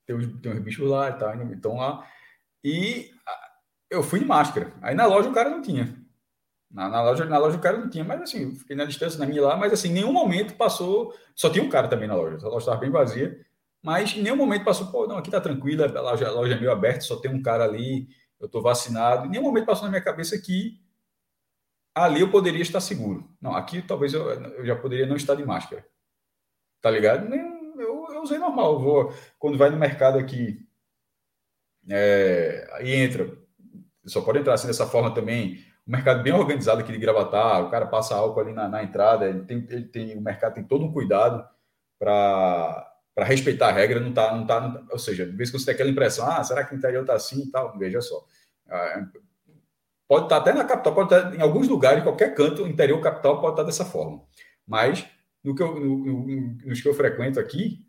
[0.06, 2.06] Tem uns, tem uns bichos lá e tal, então lá.
[2.62, 3.10] E
[3.90, 4.74] eu fui de máscara.
[4.82, 5.98] Aí na loja o cara não tinha.
[6.70, 9.26] Na, na, loja, na loja o cara não tinha, mas assim, fiquei na distância na
[9.26, 11.14] minha lá, mas assim, nenhum momento passou.
[11.34, 13.44] Só tinha um cara também na loja, a loja estava bem vazia,
[13.82, 16.58] mas em nenhum momento passou, pô, não, aqui tá tranquila, a loja, a loja é
[16.58, 19.26] meio aberta, só tem um cara ali, eu tô vacinado.
[19.26, 20.78] Em nenhum momento passou na minha cabeça que
[21.94, 23.28] ali eu poderia estar seguro.
[23.40, 25.84] Não, aqui talvez eu, eu já poderia não estar de máscara.
[26.80, 27.32] Tá ligado?
[27.34, 28.74] Eu, eu usei normal.
[28.74, 30.66] Eu vou, quando vai no mercado aqui
[31.88, 33.30] é, e entra,
[34.06, 35.64] só pode entrar assim dessa forma também.
[35.86, 39.28] O mercado bem organizado aqui de Gravatar, o cara passa álcool ali na, na entrada,
[39.28, 41.46] ele tem, ele tem, o mercado tem todo um cuidado.
[41.98, 42.86] para
[43.18, 45.66] respeitar a regra, não está, não tá, não tá, ou seja, de vez que você
[45.66, 47.76] tem aquela impressão, ah, será que o interior está assim e tal?
[47.78, 48.24] Veja só.
[50.10, 52.66] Pode estar tá até na capital, pode estar tá em alguns lugares, em qualquer canto,
[52.66, 54.20] interior capital pode estar dessa forma.
[54.66, 55.06] Mas
[55.44, 57.86] no que eu, no, no, nos que eu frequento aqui,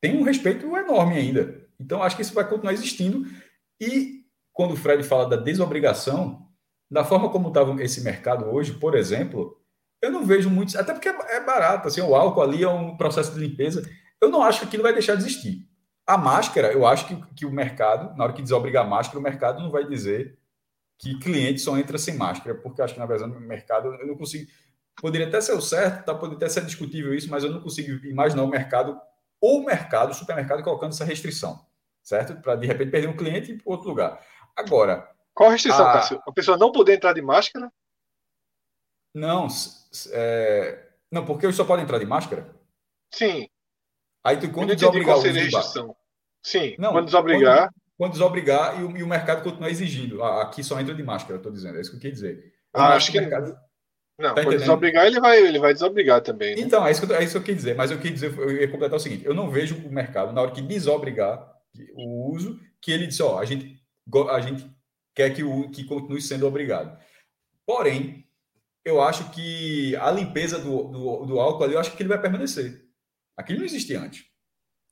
[0.00, 1.68] tem um respeito enorme ainda.
[1.78, 3.26] Então, acho que isso vai continuar existindo.
[3.78, 6.48] E quando o Fred fala da desobrigação,
[6.90, 9.60] da forma como estava esse mercado hoje, por exemplo,
[10.00, 13.34] eu não vejo muitos, até porque é barato, assim, o álcool ali é um processo
[13.34, 13.86] de limpeza.
[14.22, 15.68] Eu não acho que aquilo vai deixar de existir.
[16.06, 19.22] A máscara, eu acho que, que o mercado, na hora que desobrigar a máscara, o
[19.22, 20.38] mercado não vai dizer
[20.98, 24.16] que cliente só entra sem máscara, porque acho que, na verdade, no mercado, eu não
[24.16, 24.50] consigo.
[25.00, 26.14] Poderia até ser o certo, tá?
[26.14, 28.98] poderia até ser discutível isso, mas eu não consigo imaginar o mercado,
[29.40, 31.66] ou o mercado, o supermercado, colocando essa restrição,
[32.02, 32.40] certo?
[32.40, 34.24] Para, de repente, perder um cliente e ir para outro lugar.
[34.56, 35.10] Agora.
[35.34, 35.92] Qual a restrição, a...
[35.92, 36.22] Cássio?
[36.26, 37.70] A pessoa não poder entrar de máscara?
[39.14, 39.46] Não,
[40.12, 40.88] é...
[41.12, 42.54] não, porque eles só podem entrar de máscara?
[43.10, 43.48] Sim.
[44.24, 45.96] Aí tu quando desobrigar o uso.
[46.42, 47.68] Sim, não, quando desobrigar.
[47.68, 50.22] Quando, quando desobrigar e o, e o, mercado continuar exigindo.
[50.22, 51.78] Ah, aqui só entra de máscara, estou dizendo.
[51.78, 52.52] É isso que eu queria dizer.
[52.74, 53.20] Eu ah, acho que.
[53.20, 53.56] Mercado...
[54.18, 56.56] Não, tá quando desobrigar, ele vai, ele vai desobrigar também.
[56.56, 56.62] Né?
[56.62, 57.74] Então, é isso, que eu, é isso que eu queria dizer.
[57.74, 60.40] Mas eu queria dizer, eu ia completar o seguinte: eu não vejo o mercado, na
[60.40, 61.54] hora que desobrigar
[61.94, 63.78] o uso, que ele disse, ó, a gente,
[64.30, 64.70] a gente
[65.14, 66.98] quer que, o, que continue sendo obrigado.
[67.66, 68.26] Porém,
[68.84, 72.20] eu acho que a limpeza do, do, do álcool ali, eu acho que ele vai
[72.20, 72.86] permanecer.
[73.36, 74.24] Aquilo não existia antes.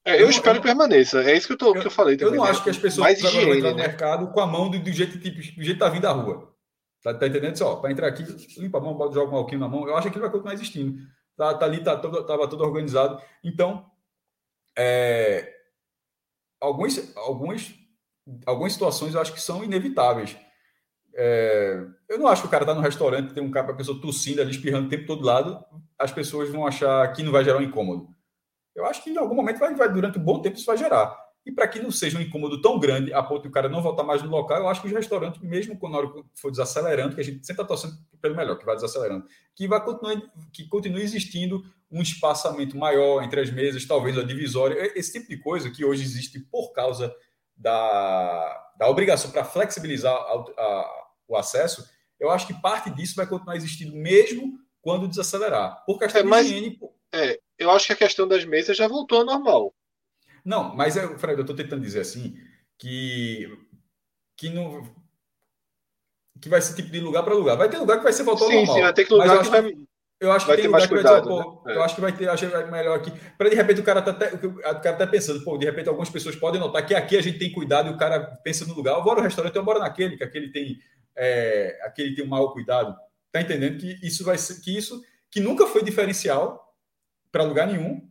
[0.05, 1.23] É, eu, eu, espero eu, que permaneça.
[1.23, 2.35] É isso que eu, tô, eu, que eu falei também.
[2.35, 2.51] Eu não né?
[2.51, 3.87] acho que as pessoas Mais higiene, vão entrar no né?
[3.88, 6.55] mercado com a mão do, do jeito tipo, do jeito que tá vindo da rua.
[7.03, 7.57] Tá, tá entendendo?
[7.57, 8.23] Só, para entrar aqui,
[8.59, 9.87] limpa a mão, joga um alquinho na mão.
[9.87, 10.99] Eu acho que aquilo vai continuar existindo.
[11.37, 13.21] Tá, tá ali, tá todo, tava tudo organizado.
[13.43, 13.87] Então,
[14.77, 15.53] é,
[16.61, 17.75] alguns, alguns,
[18.47, 20.37] algumas situações eu acho que são inevitáveis.
[21.17, 24.01] É, eu não acho que o cara tá no restaurante, tem um cara, a pessoa
[24.01, 25.64] tossindo ali, espirrando o tempo todo lado,
[25.99, 28.13] as pessoas vão achar que não vai gerar um incômodo.
[28.75, 31.17] Eu acho que em algum momento vai, vai durante um bom tempo isso vai gerar.
[31.47, 33.83] E para que não seja um incômodo tão grande a ponto de o cara não
[33.83, 37.15] voltar mais no local, eu acho que os restaurantes, mesmo quando a hora for desacelerando,
[37.15, 40.17] que a gente sempre está torcendo pelo melhor, que vai desacelerando, que vai continuar,
[40.51, 45.37] que continue existindo um espaçamento maior entre as mesas, talvez a divisória, esse tipo de
[45.37, 47.15] coisa que hoje existe por causa
[47.55, 51.87] da, da obrigação para flexibilizar a, a, o acesso,
[52.19, 55.85] eu acho que parte disso vai continuar existindo mesmo quando desacelerar.
[55.85, 56.79] Por questão é, mas, de higiene.
[57.13, 59.75] É, eu acho que a questão das mesas já voltou ao normal.
[60.45, 62.37] Não, mas, é, Fred, eu estou tentando dizer assim
[62.79, 63.49] que,
[64.37, 64.83] que não.
[66.40, 67.57] Que vai ser tipo de lugar para lugar.
[67.57, 68.77] Vai ter lugar que vai ser voltar ao sim, normal.
[68.77, 69.75] Sim, vai ter que lugar que vai.
[70.21, 71.77] Eu acho vai que tem lugar que vai dizer, pô, né?
[71.77, 73.12] eu acho que vai ter, acho que vai melhor aqui.
[73.37, 76.09] Para de repente o cara tá até, o cara tá pensando, pô, de repente algumas
[76.09, 78.97] pessoas podem notar que aqui a gente tem cuidado e o cara pensa no lugar,
[78.97, 80.79] eu vou no restaurante, eu moro naquele, que aquele tem,
[81.17, 82.97] é, aquele tem um mau cuidado.
[83.33, 86.63] Tá entendendo que isso vai ser, que isso, que nunca foi diferencial
[87.35, 88.09] para lugar nenhum.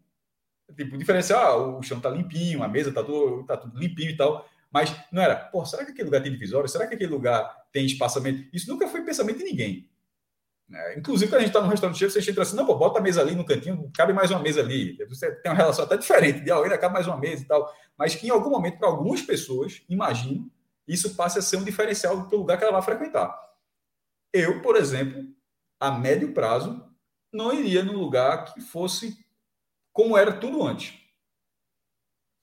[0.75, 4.17] Tipo, diferencial, ah, o chão tá limpinho, a mesa tá tudo, tá tudo limpinho e
[4.17, 4.45] tal.
[4.69, 6.67] Mas não era, pô, será que aquele lugar tem divisório?
[6.67, 8.49] Será que aquele lugar tem espaçamento?
[8.51, 9.89] Isso nunca foi pensamento de ninguém.
[10.73, 12.99] É, inclusive, quando a gente está no restaurante cheio, você entra assim, não, pô, bota
[12.99, 14.97] a mesa ali no cantinho, cabe mais uma mesa ali.
[15.07, 17.71] Você tem uma relação até diferente, de ainda cabe mais uma mesa e tal.
[17.97, 20.51] Mas que em algum momento, para algumas pessoas, imagino,
[20.85, 23.33] isso passe a ser um diferencial do lugar que ela vai frequentar.
[24.33, 25.23] Eu, por exemplo,
[25.79, 26.83] a médio prazo,
[27.33, 29.17] não iria num lugar que fosse
[29.91, 30.93] como era tudo antes.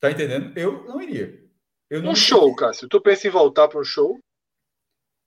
[0.01, 0.57] Tá entendendo?
[0.59, 1.41] Eu não iria.
[1.89, 2.89] Eu não um show, Cássio.
[2.89, 4.19] Tu pensa em voltar para um show?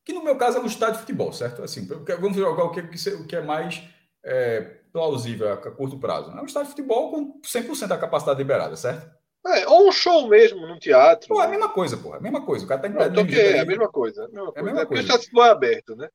[0.05, 1.63] Que no meu caso é um estádio de futebol, certo?
[1.63, 3.83] Assim, vamos jogar o que, o que é mais
[4.23, 6.31] é, plausível a curto prazo.
[6.31, 9.09] É um estádio de futebol com 100% da capacidade liberada, certo?
[9.45, 11.27] É, ou um show mesmo, num teatro.
[11.27, 12.15] Pô, é a mesma coisa, pô.
[12.15, 12.65] É a mesma coisa.
[12.65, 14.23] O cara tá em Não, é, a mesma coisa.
[14.23, 14.55] É a mesma coisa.
[14.55, 16.09] É, a mesma é porque o estádio é aberto, né?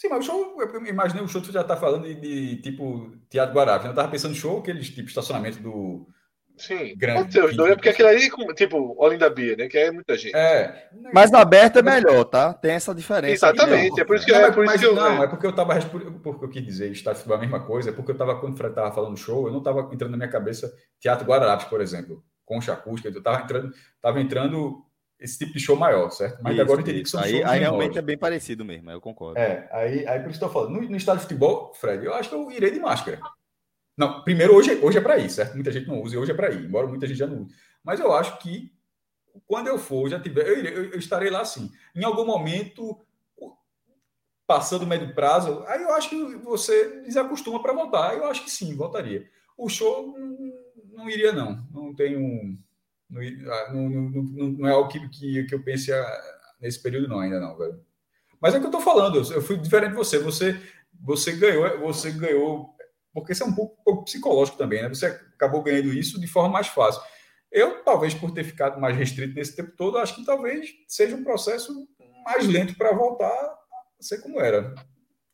[0.00, 3.12] Sim, mas o show, eu imaginei o show que já tá falando de, de tipo
[3.28, 3.86] Teatro Guarapes.
[3.86, 6.08] Eu tava pensando no show, aqueles tipo estacionamento do.
[6.56, 7.20] Sim, grande.
[7.20, 9.68] Pode ser os dois, é porque aquele ali, tipo, Olinda Bia, né?
[9.68, 10.34] Que é muita gente.
[10.34, 10.88] É.
[11.12, 12.54] Mas aberto é melhor, tá?
[12.54, 13.48] Tem essa diferença.
[13.48, 14.94] Exatamente, é por isso que, não, é, por mas, isso que eu.
[14.94, 15.78] Não, é porque eu tava.
[16.22, 18.74] Porque eu quis dizer, está a mesma coisa, é porque eu tava, quando o Fred
[18.74, 22.56] tava falando show, eu não tava entrando na minha cabeça Teatro Guarapes, por exemplo, com
[22.56, 24.82] acústica, eu tava entrando, tava entrando
[25.20, 26.42] esse tipo de show maior, certo?
[26.42, 28.90] Mas isso, agora eu entendi que são aí, shows Aí realmente é bem parecido mesmo,
[28.90, 29.38] eu concordo.
[29.38, 30.80] É, aí, aí por isso estou falando.
[30.80, 33.20] No, no estádio de futebol, Fred, eu acho que eu irei de máscara.
[33.96, 35.54] Não, primeiro, hoje, hoje é para ir, certo?
[35.54, 37.54] Muita gente não usa e hoje é para ir, embora muita gente já não use.
[37.84, 38.72] Mas eu acho que
[39.46, 41.70] quando eu for, já tiver, eu, irei, eu, eu estarei lá sim.
[41.94, 42.98] Em algum momento,
[44.46, 48.16] passando o médio prazo, aí eu acho que você desacostuma para voltar.
[48.16, 49.28] Eu acho que sim, voltaria.
[49.56, 50.52] O show não,
[50.92, 51.62] não iria, não.
[51.70, 52.58] Não tenho
[53.10, 55.90] não, não, não, não é algo que, que, que eu pense
[56.60, 57.80] nesse período, não, ainda não, velho.
[58.40, 60.18] Mas é o que eu tô falando, eu fui diferente de você.
[60.18, 60.60] Você,
[61.00, 62.74] você ganhou, você ganhou
[63.12, 64.88] porque isso é um pouco, um pouco psicológico também, né?
[64.88, 67.02] Você acabou ganhando isso de forma mais fácil.
[67.50, 71.24] Eu, talvez por ter ficado mais restrito nesse tempo todo, acho que talvez seja um
[71.24, 71.88] processo
[72.24, 73.58] mais lento para voltar a
[73.98, 74.74] ser como era.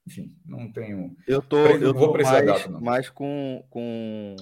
[0.07, 1.15] Enfim, não tenho.
[1.27, 4.37] Eu tô, eu vou precisar mais, data, mais com, com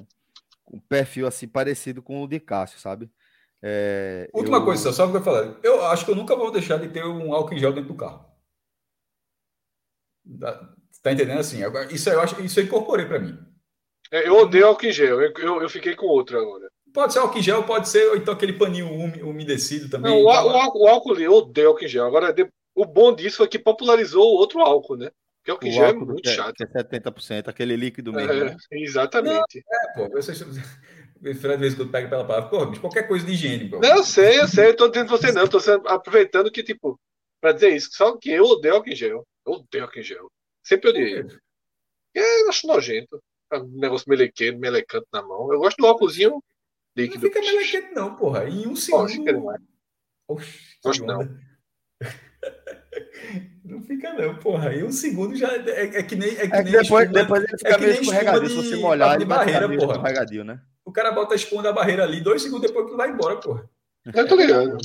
[0.71, 3.11] um perfil assim parecido com o de Cássio, sabe?
[3.67, 4.65] É, Última eu...
[4.67, 5.57] coisa, só que eu falar.
[5.63, 7.97] Eu acho que eu nunca vou deixar de ter um álcool em gel dentro do
[7.97, 8.27] carro.
[11.03, 11.61] Tá entendendo assim?
[11.91, 13.39] Isso eu acho, isso eu incorporei para mim.
[14.13, 15.19] É, eu odeio álcool em gel.
[15.19, 16.69] Eu, eu, eu, fiquei com outro agora.
[16.93, 18.87] Pode ser álcool em gel, pode ser então aquele paninho
[19.27, 20.13] umedecido também.
[20.13, 22.05] Não, o, o, álcool, o álcool eu odeio álcool em gel.
[22.05, 22.35] Agora,
[22.75, 25.11] o bom disso foi que popularizou o outro álcool, né?
[25.39, 26.61] Porque álcool em gel é muito é, chato.
[26.61, 28.31] É 70%, aquele líquido mesmo.
[28.31, 28.57] É, né?
[28.73, 29.65] Exatamente.
[29.67, 30.45] Não, é, pô, vocês.
[31.33, 33.71] Fred, de vez em quando pega pela palavra, pô, qualquer coisa de higiene.
[33.71, 33.79] Pô.
[33.79, 37.01] Não, eu sei, eu sei, eu tô dizendo você não, tô aproveitando que, tipo,
[37.41, 39.27] pra dizer isso, só que eu odeio álcool em gel.
[39.47, 40.31] Eu odeio álcool em gel.
[40.63, 41.25] Sempre odiei.
[42.15, 43.23] É, eu acho nojento.
[43.53, 45.53] Um negócio melequeiro, melecante na mão.
[45.53, 46.43] Eu gosto do álcoolzinho
[46.97, 47.23] líquido.
[47.23, 48.49] Não fica melequento, não, porra.
[48.49, 49.47] Em um segundo.
[50.27, 51.21] Oxe, Oxe não.
[53.65, 54.75] Não fica não, porra.
[54.75, 56.31] Em um segundo já é, é que nem.
[56.31, 58.49] É que, é nem depois, espuma, depois ele fica é meio escorregadio.
[58.49, 59.93] Se você molhar, ele barreira, porra.
[59.93, 60.61] escorregadio, né?
[60.85, 63.69] O cara bota a espuma da barreira ali, dois segundos depois que vai embora, porra.
[64.15, 64.77] Eu tô ligado.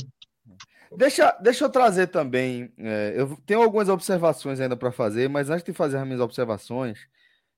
[0.96, 2.72] Deixa, deixa eu trazer também.
[2.78, 7.06] É, eu tenho algumas observações ainda para fazer, mas antes de fazer as minhas observações,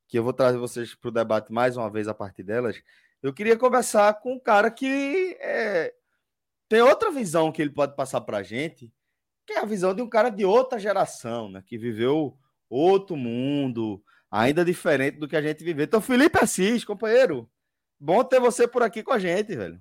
[0.08, 2.82] que eu vou trazer vocês para o debate mais uma vez a partir delas,
[3.22, 5.94] eu queria conversar com um cara que é,
[6.68, 8.92] tem outra visão que ele pode passar para a gente,
[9.52, 12.36] é a visão de um cara de outra geração, né, que viveu
[12.68, 15.84] outro mundo, ainda diferente do que a gente viveu.
[15.84, 17.48] Então, Felipe Assis, companheiro,
[18.00, 19.80] bom ter você por aqui com a gente, velho.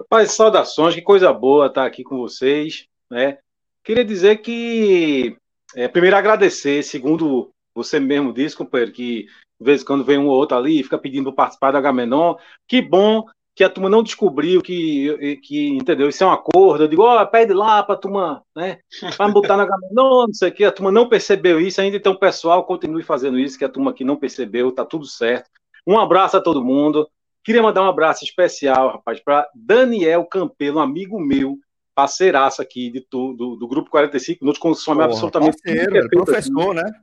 [0.00, 3.38] Rapaz, saudações, que coisa boa estar aqui com vocês, né?
[3.84, 5.36] Queria dizer que,
[5.76, 9.26] é, primeiro agradecer, segundo você mesmo disse, companheiro, que
[9.60, 11.80] de vez em quando vem um ou outro ali e fica pedindo para participar da
[11.80, 12.34] Gamenon,
[12.66, 13.24] que bom
[13.60, 17.22] que a turma não descobriu que, que entendeu, isso é um acordo, eu digo, ó,
[17.22, 18.78] oh, pede lá para a turma, né,
[19.18, 22.14] para botar na Gamenon, não sei o que, a turma não percebeu isso ainda, então
[22.14, 25.50] o pessoal continue fazendo isso, que a turma aqui não percebeu, tá tudo certo.
[25.86, 27.06] Um abraço a todo mundo,
[27.42, 31.58] Queria mandar um abraço especial, rapaz, para Daniel Campelo, um amigo meu,
[31.94, 36.78] parceiraço aqui de tu, do, do Grupo 45 Minutos, consome Porra, absolutamente parceiro, é professor,
[36.78, 36.84] aqui.
[36.84, 37.00] né?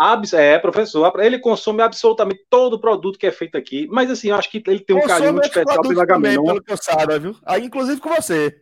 [0.00, 1.12] Abs é, professor.
[1.20, 3.86] Ele consome absolutamente todo o produto que é feito aqui.
[3.90, 6.44] Mas, assim, eu acho que ele tem um carinho muito especial pelo Agamenon.
[6.44, 7.36] Pelo que eu saiba, viu?
[7.44, 8.60] Aí, inclusive com você.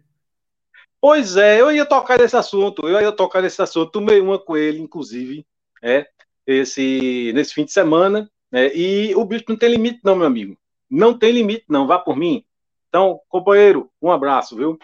[1.01, 2.89] Pois é, eu ia tocar nesse assunto.
[2.89, 3.93] Eu ia tocar nesse assunto.
[3.93, 5.47] Tomei uma com ele, inclusive,
[5.83, 6.07] é,
[6.47, 8.29] esse, nesse fim de semana.
[8.51, 10.59] É, e o bicho não tem limite, não, meu amigo
[10.91, 12.45] não tem limite, não, vá por mim.
[12.89, 14.79] Então, companheiro, um abraço, viu?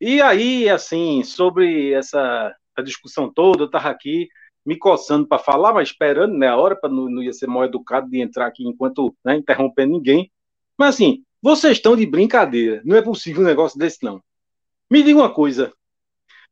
[0.00, 4.28] E aí, assim, sobre essa, essa discussão toda, eu estava aqui
[4.64, 7.64] me coçando para falar, mas esperando, né, a hora, para não, não ia ser mal
[7.64, 10.30] educado de entrar aqui enquanto né, interrompendo ninguém.
[10.78, 14.22] Mas assim, vocês estão de brincadeira, não é possível um negócio desse, não.
[14.90, 15.72] Me diga uma coisa,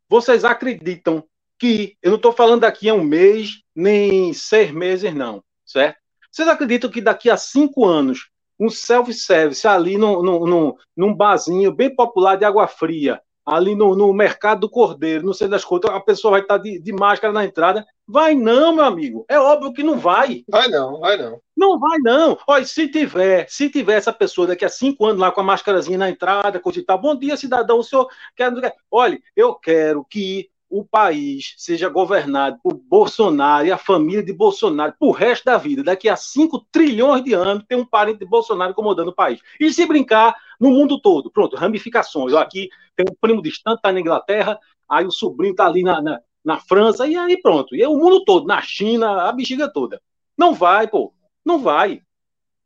[0.08, 1.24] vocês acreditam
[1.58, 5.98] que, eu não estou falando daqui a um mês, nem seis meses, não, certo?
[6.32, 11.72] Vocês acreditam que daqui a cinco anos um self-service ali no, no, no, num barzinho
[11.72, 15.90] bem popular de água fria, ali no, no mercado do Cordeiro, não sei das coisas,
[15.90, 17.84] a pessoa vai estar de, de, máscara na entrada.
[18.06, 19.24] Vai não, meu amigo.
[19.28, 20.44] É óbvio que não vai.
[20.48, 21.40] Vai não, vai não.
[21.56, 22.38] Não vai não.
[22.46, 25.98] Olha, se tiver, se tiver essa pessoa daqui a cinco anos lá com a máscarazinha
[25.98, 28.52] na entrada, coisa e tal, bom dia, cidadão, o senhor quer...
[28.90, 34.94] Olha, eu quero que o país seja governado por Bolsonaro e a família de Bolsonaro
[34.98, 35.82] por resto da vida.
[35.82, 39.40] Daqui a 5 trilhões de anos, tem um parente de Bolsonaro comandando o país.
[39.58, 41.30] E se brincar no mundo todo.
[41.30, 42.32] Pronto, ramificações.
[42.32, 46.02] Eu aqui tem um primo distante, está na Inglaterra, aí o sobrinho está ali na,
[46.02, 47.74] na, na, França, e aí pronto.
[47.74, 50.00] E é o mundo todo, na China, a bexiga toda.
[50.36, 51.14] Não vai, pô.
[51.44, 52.02] Não vai.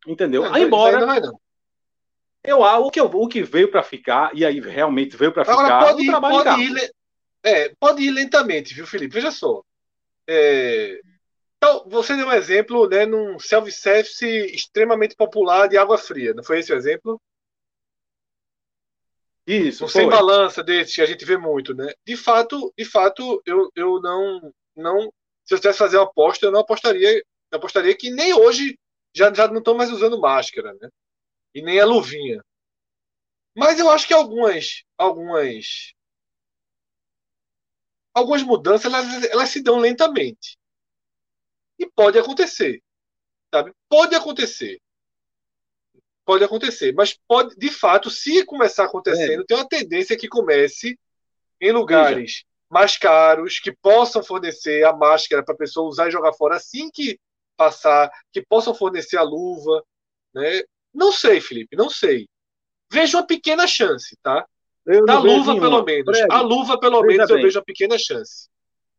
[0.06, 0.44] Entendeu?
[0.52, 0.98] Aí, embora.
[0.98, 1.38] Não vai, não.
[2.42, 5.58] Eu, o, que, o que veio para ficar, e aí realmente veio para ficar.
[5.58, 6.94] Agora pode, ir, pode ir,
[7.42, 9.14] é, pode ir lentamente, viu, Felipe?
[9.14, 9.62] Veja só.
[10.26, 11.00] É,
[11.56, 16.34] então, você deu um exemplo né, num self-service extremamente popular de água fria.
[16.34, 17.18] Não foi esse o exemplo?
[19.46, 19.84] Isso.
[19.84, 21.92] Um sem balança desse que a gente vê muito, né?
[22.06, 25.12] De fato, de fato, eu, eu não, não.
[25.44, 27.22] Se eu tivesse fazer uma aposta, eu não apostaria.
[27.50, 28.78] Eu apostaria que nem hoje
[29.14, 30.88] já, já não estão mais usando máscara, né?
[31.54, 32.42] E nem a luvinha.
[33.56, 35.94] Mas eu acho que algumas, algumas
[38.14, 40.56] algumas mudanças elas, elas se dão lentamente.
[41.78, 42.82] E pode acontecer.
[43.52, 43.72] Sabe?
[43.88, 44.80] Pode acontecer.
[46.24, 46.92] Pode acontecer.
[46.94, 49.44] Mas pode, de fato, se começar acontecendo, é.
[49.46, 50.98] tem uma tendência que comece
[51.60, 52.44] em lugares Veja.
[52.70, 56.90] mais caros, que possam fornecer a máscara para a pessoa usar e jogar fora assim
[56.90, 57.18] que
[57.56, 59.82] passar, que possam fornecer a luva,
[60.34, 60.62] né?
[60.92, 62.26] Não sei, Felipe, não sei.
[62.90, 64.46] Vejo uma pequena chance, tá?
[64.86, 66.04] Eu da luva, pelo menos.
[66.04, 67.36] Fred, a luva, pelo menos, bem.
[67.36, 68.48] eu vejo uma pequena chance.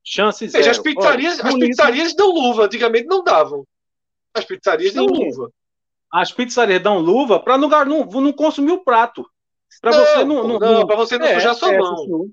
[0.03, 0.63] Chance zero.
[0.63, 3.65] Veja, as pizzarias, Olha, as pizzarias dão luva, antigamente não davam.
[4.33, 4.97] As pizzarias Sim.
[4.97, 5.51] dão luva.
[6.11, 9.29] As pizzarias dão luva para não, não, não consumir o prato.
[9.81, 12.29] Para você não, não, não para você não é, sujar sua é, mão.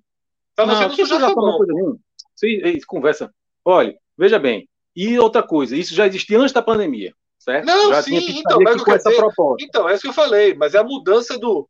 [0.55, 1.57] Para você não, não sujar sua mão.
[1.59, 1.99] Coisa nenhuma.
[2.37, 3.33] Sim, conversa.
[3.64, 4.68] Olha, veja bem.
[4.95, 7.64] E outra coisa, isso já existia antes da pandemia, certo?
[7.64, 9.64] Não, já sim, então, mas com essa dizer, proposta.
[9.64, 11.68] Então, é isso que eu falei, mas é a mudança do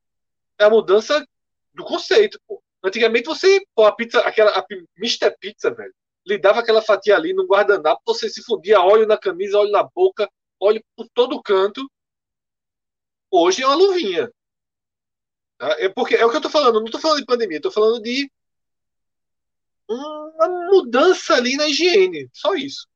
[0.58, 1.24] é a mudança
[1.72, 2.60] do conceito, pô.
[2.84, 4.64] Antigamente você, pô, a pizza, aquela a
[4.98, 5.36] Mr.
[5.38, 5.94] Pizza, velho,
[6.26, 9.84] lhe dava aquela fatia ali no guardanapo, você se fundia óleo na camisa, óleo na
[9.84, 10.28] boca,
[10.62, 11.90] óleo por todo canto.
[13.30, 14.30] Hoje é uma luvinha.
[15.58, 15.76] Tá?
[15.78, 18.00] É porque é o que eu tô falando, não tô falando de pandemia, tô falando
[18.00, 18.30] de
[19.88, 22.86] uma mudança ali na higiene, só isso.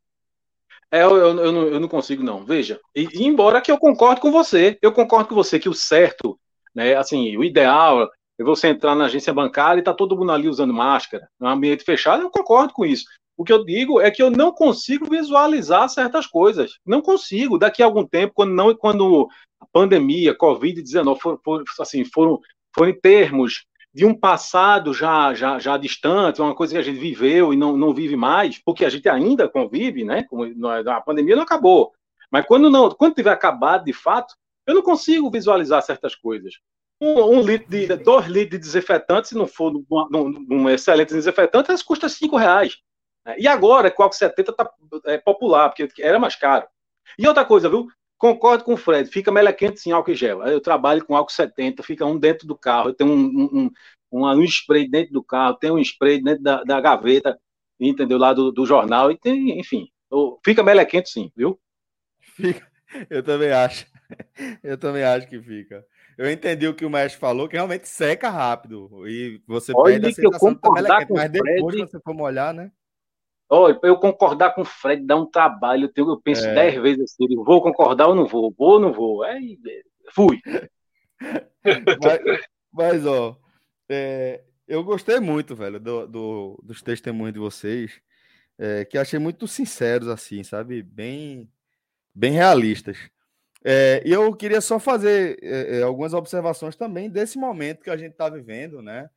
[0.91, 2.45] É, eu, eu, eu, não, eu não consigo, não.
[2.45, 6.39] Veja, e, embora que eu concordo com você, eu concordo com você que o certo,
[6.75, 8.09] né, assim, o ideal
[8.39, 11.85] é você entrar na agência bancária e tá todo mundo ali usando máscara, no ambiente
[11.85, 13.05] fechado, eu concordo com isso.
[13.37, 16.78] O que eu digo é que eu não consigo visualizar certas coisas.
[16.87, 17.59] Não consigo.
[17.59, 19.28] Daqui a algum tempo, quando não, quando
[19.61, 22.41] a pandemia, Covid-19, for, for, assim, foram,
[22.74, 26.99] foram em termos de um passado já, já, já distante, uma coisa que a gente
[26.99, 30.24] viveu e não, não vive mais, porque a gente ainda convive, né?
[30.24, 30.45] Como
[30.89, 31.93] a pandemia não acabou.
[32.30, 34.34] Mas quando não, quando tiver acabado de fato,
[34.66, 36.55] eu não consigo visualizar certas coisas.
[37.01, 39.72] Um, um litro de, dois litros de desinfetante, se não for
[40.51, 42.78] um, excelente desinfetante, elas custam cinco reais.
[43.27, 43.37] Né?
[43.39, 44.70] E agora, com o álcool 70 está
[45.07, 46.66] é, popular, porque era mais caro.
[47.18, 47.89] E outra coisa, viu?
[48.16, 50.43] Concordo com o Fred, fica melequente sem álcool gel.
[50.45, 53.70] Eu trabalho com álcool 70, fica um dentro do carro, eu tenho um, um,
[54.11, 57.39] um, um spray dentro do carro, tem um spray dentro da, da gaveta,
[57.79, 58.16] entendeu?
[58.16, 59.91] Lá do, do jornal, e tem, enfim,
[60.43, 61.61] fica melequente sim, viu?
[62.20, 62.66] Fica,
[63.11, 63.87] eu também acho.
[64.62, 65.85] Eu também acho que fica.
[66.16, 68.89] Eu entendi o que o mestre falou, que realmente seca rápido.
[69.09, 71.91] E você Olha perde a sensação de melequente, mas depois Fred...
[71.91, 72.70] você for molhar, né?
[73.49, 75.91] Olha, eu concordar com o Fred dá um trabalho.
[75.97, 76.55] Eu penso é.
[76.55, 78.53] dez vezes assim: vou concordar ou não vou?
[78.57, 79.23] Vou ou não vou?
[79.23, 79.59] Aí,
[80.13, 80.41] fui.
[82.03, 82.41] mas,
[82.73, 83.37] mas, ó,
[83.89, 88.01] é, eu gostei muito, velho, do, do, dos testemunhos de vocês,
[88.59, 90.83] é, que achei muito sinceros, assim, sabe?
[90.83, 91.49] Bem,
[92.15, 92.99] bem realistas.
[93.65, 97.97] É, e eu queria só fazer é, é, algumas observações também desse momento que a
[97.97, 99.09] gente está vivendo, né?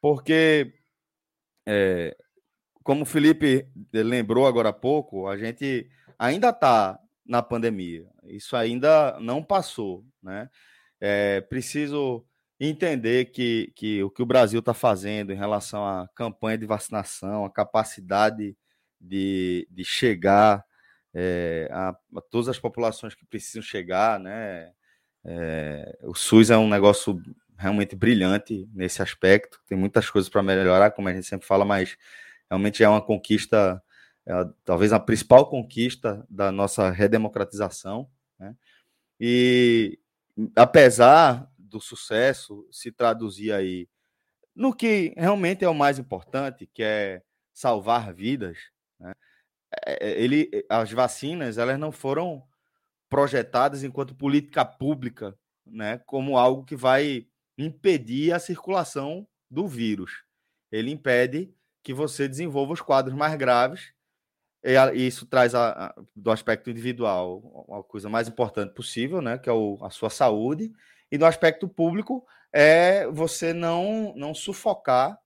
[0.00, 0.72] Porque
[1.66, 2.16] é,
[2.88, 8.06] como o Felipe lembrou agora há pouco, a gente ainda está na pandemia.
[8.24, 10.48] Isso ainda não passou, né?
[10.98, 12.24] É preciso
[12.58, 17.44] entender que, que o que o Brasil está fazendo em relação à campanha de vacinação,
[17.44, 18.56] a capacidade
[18.98, 20.64] de, de chegar
[21.12, 24.72] é, a, a, todas as populações que precisam chegar, né?
[25.26, 27.20] É, o SUS é um negócio
[27.54, 29.60] realmente brilhante nesse aspecto.
[29.66, 31.98] Tem muitas coisas para melhorar, como a gente sempre fala, mas
[32.50, 33.82] realmente é uma conquista,
[34.26, 34.32] é,
[34.64, 38.10] talvez a principal conquista da nossa redemocratização.
[38.38, 38.54] Né?
[39.20, 39.98] E
[40.56, 43.88] apesar do sucesso se traduzir aí
[44.54, 47.22] no que realmente é o mais importante, que é
[47.52, 48.58] salvar vidas,
[48.98, 49.12] né?
[49.86, 52.42] É, é, ele, as vacinas elas não foram
[53.08, 57.26] projetadas enquanto política pública, né, como algo que vai
[57.56, 60.24] impedir a circulação do vírus.
[60.70, 63.92] Ele impede que você desenvolva os quadros mais graves.
[64.64, 69.48] E isso traz a, a, do aspecto individual a coisa mais importante possível, né, que
[69.48, 70.72] é o, a sua saúde,
[71.10, 75.18] e no aspecto público é você não não sufocar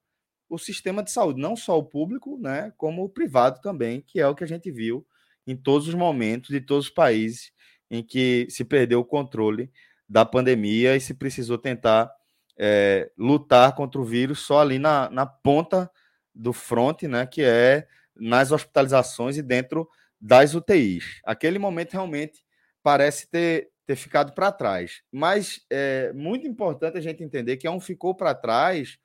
[0.51, 4.29] o sistema de saúde, não só o público, né, como o privado também, que é
[4.29, 5.07] o que a gente viu
[5.47, 7.53] em todos os momentos de todos os países
[7.91, 9.73] em que se perdeu o controle
[10.09, 12.13] da pandemia e se precisou tentar
[12.59, 15.91] é, lutar contra o vírus só ali na, na ponta
[16.35, 19.89] do front, né, que é nas hospitalizações e dentro
[20.21, 21.21] das UTIs.
[21.25, 22.45] Aquele momento realmente
[22.83, 25.03] parece ter, ter ficado para trás.
[25.11, 28.99] Mas é muito importante a gente entender que é um ficou para trás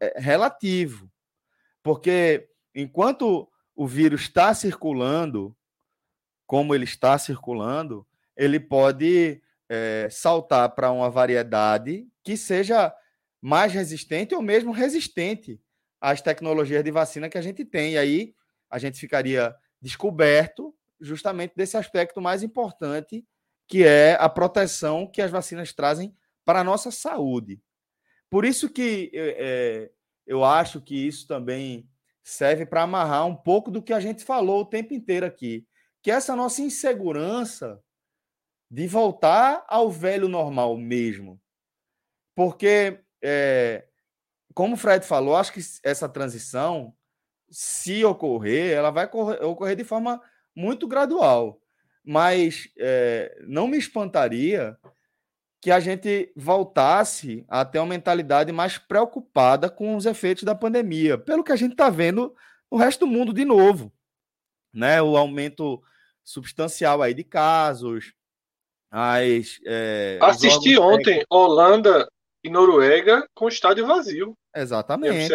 [0.00, 1.10] é, relativo.
[1.82, 5.54] Porque enquanto o vírus está circulando,
[6.46, 8.06] como ele está circulando,
[8.36, 12.94] ele pode é, saltar para uma variedade que seja
[13.40, 15.60] mais resistente ou mesmo resistente
[16.04, 17.94] as tecnologias de vacina que a gente tem.
[17.94, 18.34] E aí
[18.70, 23.24] a gente ficaria descoberto justamente desse aspecto mais importante,
[23.66, 27.58] que é a proteção que as vacinas trazem para a nossa saúde.
[28.28, 29.90] Por isso que é,
[30.26, 31.88] eu acho que isso também
[32.22, 35.66] serve para amarrar um pouco do que a gente falou o tempo inteiro aqui,
[36.02, 37.82] que essa nossa insegurança
[38.70, 41.40] de voltar ao velho normal mesmo.
[42.34, 43.86] Porque, é,
[44.54, 46.94] como o Fred falou, acho que essa transição,
[47.50, 50.20] se ocorrer, ela vai ocorrer de forma
[50.54, 51.60] muito gradual.
[52.04, 54.78] Mas é, não me espantaria
[55.60, 61.16] que a gente voltasse a ter uma mentalidade mais preocupada com os efeitos da pandemia,
[61.16, 62.34] pelo que a gente está vendo
[62.70, 63.90] no resto do mundo de novo.
[64.72, 65.00] Né?
[65.00, 65.82] O aumento
[66.22, 68.12] substancial aí de casos.
[68.90, 71.24] As, é, Assisti ontem.
[71.30, 72.06] Holanda
[72.44, 74.36] e Noruega com estádio vazio.
[74.54, 75.32] Exatamente.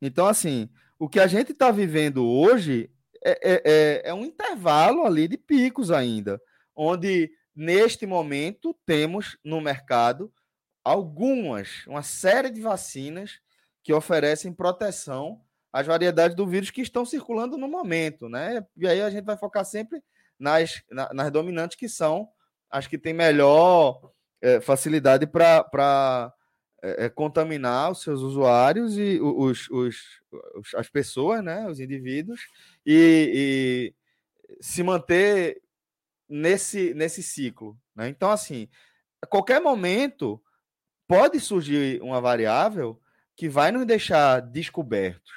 [0.00, 0.68] Então, assim,
[0.98, 2.90] o que a gente está vivendo hoje
[3.24, 6.40] é, é, é, é um intervalo ali de picos ainda,
[6.74, 10.32] onde neste momento temos no mercado
[10.84, 13.40] algumas, uma série de vacinas
[13.82, 15.40] que oferecem proteção
[15.72, 18.64] às variedades do vírus que estão circulando no momento, né?
[18.76, 20.02] E aí a gente vai focar sempre
[20.38, 20.82] nas,
[21.12, 22.28] nas dominantes que são
[22.70, 26.32] as que têm melhor é, facilidade para
[26.82, 29.96] é, é, contaminar os seus usuários e os, os,
[30.54, 32.40] os, as pessoas, né, os indivíduos,
[32.84, 33.94] e,
[34.50, 35.62] e se manter
[36.28, 37.78] nesse, nesse ciclo.
[37.94, 38.08] Né?
[38.08, 38.68] Então, assim,
[39.22, 40.42] a qualquer momento
[41.08, 43.00] pode surgir uma variável
[43.34, 45.32] que vai nos deixar descobertos.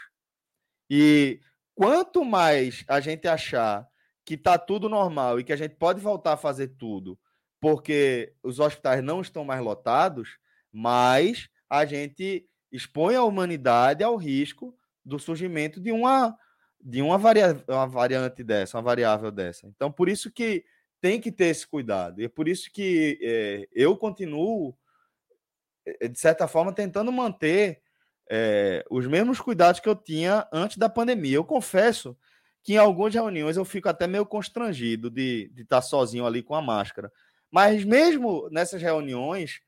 [0.90, 1.40] E
[1.76, 3.88] quanto mais a gente achar
[4.26, 7.18] que está tudo normal e que a gente pode voltar a fazer tudo,
[7.60, 10.38] porque os hospitais não estão mais lotados,
[10.72, 16.38] mas a gente expõe a humanidade ao risco do surgimento de uma
[16.82, 19.68] de uma, varia, uma variante dessa, uma variável dessa.
[19.68, 20.64] Então, por isso que
[21.02, 22.22] tem que ter esse cuidado.
[22.22, 24.74] E é por isso que é, eu continuo,
[25.86, 27.82] é, de certa forma, tentando manter
[28.30, 31.36] é, os mesmos cuidados que eu tinha antes da pandemia.
[31.36, 32.18] Eu confesso
[32.64, 36.56] que em algumas reuniões eu fico até meio constrangido de, de estar sozinho ali com
[36.56, 37.12] a máscara.
[37.52, 39.62] Mas mesmo nessas reuniões,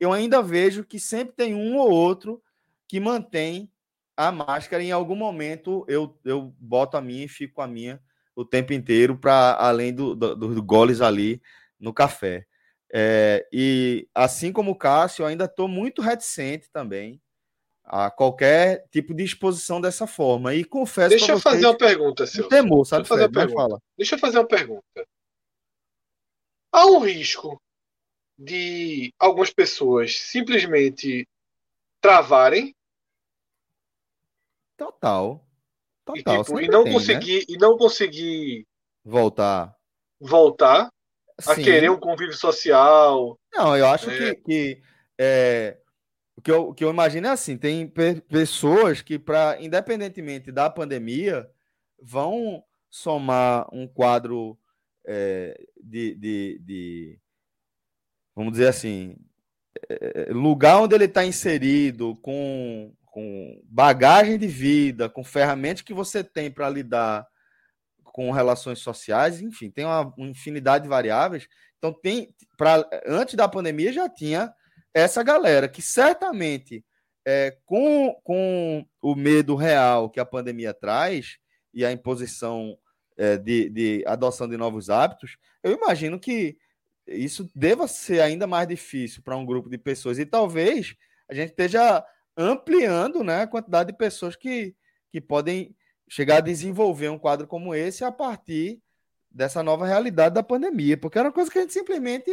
[0.00, 2.42] eu ainda vejo que sempre tem um ou outro
[2.88, 3.70] que mantém
[4.16, 4.82] a máscara.
[4.82, 8.00] Em algum momento eu, eu boto a minha e fico com a minha
[8.34, 11.42] o tempo inteiro, para além dos do, do goles ali
[11.78, 12.46] no café.
[12.92, 17.20] É, e assim como o Cássio, eu ainda estou muito reticente também
[17.84, 20.54] a qualquer tipo de exposição dessa forma.
[20.54, 22.48] E confesso Deixa eu fazer uma pergunta, seu.
[22.48, 23.02] Temor, sabe?
[23.02, 23.82] Deixa eu, fazer Fred, fala.
[23.96, 25.06] Deixa eu fazer uma pergunta.
[26.72, 27.60] Há um risco
[28.40, 31.28] de algumas pessoas simplesmente
[32.00, 32.74] travarem.
[34.78, 35.46] Total.
[36.06, 36.40] Total.
[36.40, 37.44] E, tipo, e não tem, conseguir né?
[37.50, 38.66] e não conseguir
[39.04, 39.76] voltar.
[40.18, 40.90] Voltar
[41.38, 41.50] Sim.
[41.50, 43.38] a querer um convívio social.
[43.52, 44.34] Não, eu acho é.
[44.34, 44.82] que, que
[45.18, 45.78] é,
[46.34, 47.86] o que eu, que eu imagino é assim, tem
[48.26, 51.46] pessoas que para independentemente da pandemia
[52.00, 54.58] vão somar um quadro
[55.06, 57.20] é, de, de, de
[58.40, 59.16] vamos dizer assim,
[59.86, 66.24] é, lugar onde ele está inserido, com, com bagagem de vida, com ferramentas que você
[66.24, 67.26] tem para lidar
[68.02, 71.46] com relações sociais, enfim, tem uma, uma infinidade de variáveis.
[71.76, 74.52] Então, tem para antes da pandemia já tinha
[74.94, 76.82] essa galera que certamente,
[77.26, 81.36] é, com, com o medo real que a pandemia traz
[81.74, 82.78] e a imposição
[83.18, 86.56] é, de, de adoção de novos hábitos, eu imagino que
[87.10, 90.18] isso deva ser ainda mais difícil para um grupo de pessoas.
[90.18, 90.94] E talvez
[91.28, 92.04] a gente esteja
[92.36, 94.74] ampliando né, a quantidade de pessoas que,
[95.10, 95.74] que podem
[96.08, 98.80] chegar a desenvolver um quadro como esse a partir
[99.30, 102.30] dessa nova realidade da pandemia, porque era uma coisa que a gente simplesmente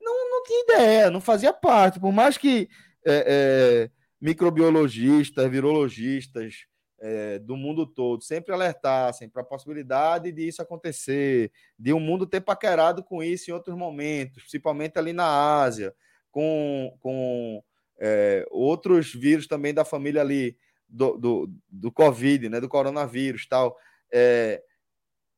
[0.00, 1.98] não, não tinha ideia, não fazia parte.
[1.98, 2.68] Por mais que
[3.06, 6.66] é, é, microbiologistas, virologistas,
[7.06, 12.00] é, do mundo todo sempre alertassem para a possibilidade de isso acontecer, de o um
[12.00, 15.94] mundo ter paquerado com isso em outros momentos, principalmente ali na Ásia,
[16.30, 17.62] com, com
[17.98, 20.56] é, outros vírus também da família ali
[20.88, 23.76] do, do, do Covid, né, do coronavírus tal.
[24.10, 24.62] É,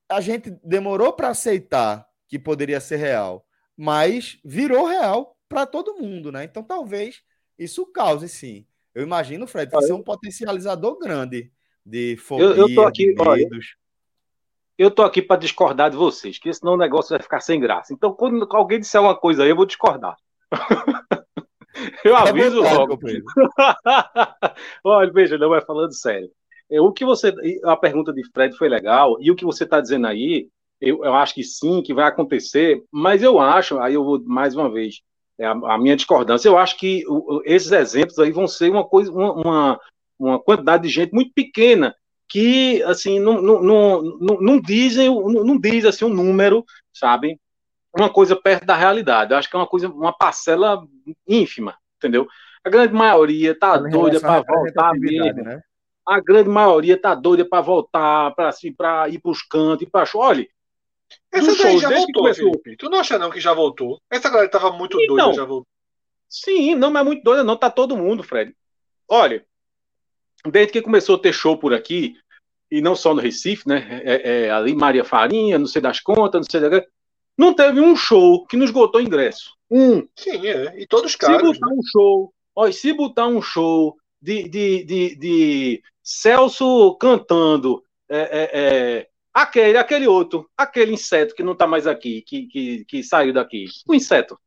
[0.08, 3.44] a gente demorou para aceitar que poderia ser real,
[3.76, 6.44] mas virou real para todo mundo, né?
[6.44, 7.24] Então talvez
[7.58, 8.64] isso cause sim.
[8.94, 11.52] Eu imagino, Fred, que isso é um potencializador grande
[11.86, 13.48] de fobia, eu, eu tô aqui, olha,
[14.76, 17.94] eu tô aqui para discordar de vocês, que senão o negócio vai ficar sem graça.
[17.94, 20.16] Então, quando alguém disser uma coisa aí, eu vou discordar.
[22.04, 22.98] eu aviso é logo.
[24.84, 26.28] olha, veja, não vai falando sério.
[26.68, 27.32] É, o que você,
[27.64, 30.48] a pergunta de Fred foi legal e o que você está dizendo aí,
[30.80, 32.82] eu, eu, acho que sim, que vai acontecer.
[32.90, 34.96] Mas eu acho, aí eu vou mais uma vez
[35.38, 36.48] é a, a minha discordância.
[36.48, 39.80] Eu acho que o, esses exemplos aí vão ser uma coisa, uma, uma
[40.18, 41.94] uma quantidade de gente muito pequena
[42.28, 44.02] que assim não, não, não,
[44.40, 47.38] não, dizem, não, não diz assim um número, sabe?
[47.96, 49.32] Uma coisa perto da realidade.
[49.32, 50.84] Eu acho que é uma coisa, uma parcela
[51.26, 52.26] ínfima, entendeu?
[52.64, 55.42] A grande maioria tá doida para voltar mesmo.
[55.42, 55.60] Né?
[56.06, 59.90] A grande maioria tá doida para voltar, para assim, para ir para os cantos e
[59.90, 60.46] para olha.
[61.32, 62.50] Essa daí já voltou, começou...
[62.50, 62.76] Felipe.
[62.76, 64.00] Tu não acha não que já voltou?
[64.10, 65.66] Essa galera tava muito doida, não, já voltou.
[66.28, 67.56] Sim, não, mas é muito doida, não.
[67.56, 68.54] Tá todo mundo, Fred.
[69.08, 69.46] Olha,
[70.50, 72.16] desde que começou a ter show por aqui,
[72.70, 74.02] e não só no Recife, né?
[74.04, 76.84] É, é, é ali Maria Farinha, não sei das contas, não sei da.
[77.38, 79.54] Não teve um show que nos esgotou ingresso.
[79.70, 80.06] Um.
[80.16, 80.80] Sim, é.
[80.80, 81.56] E todos caros.
[81.56, 81.76] Se botar né?
[81.78, 88.50] um show, olha, se botar um show de, de, de, de Celso cantando, é, é,
[88.52, 93.32] é, aquele, aquele outro, aquele inseto que não está mais aqui, que, que, que saiu
[93.32, 94.38] daqui, o inseto.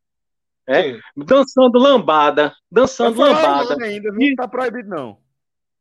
[0.68, 1.00] É?
[1.16, 3.76] Dançando lambada, dançando lambada.
[3.84, 5.18] Ainda, não está proibido, não.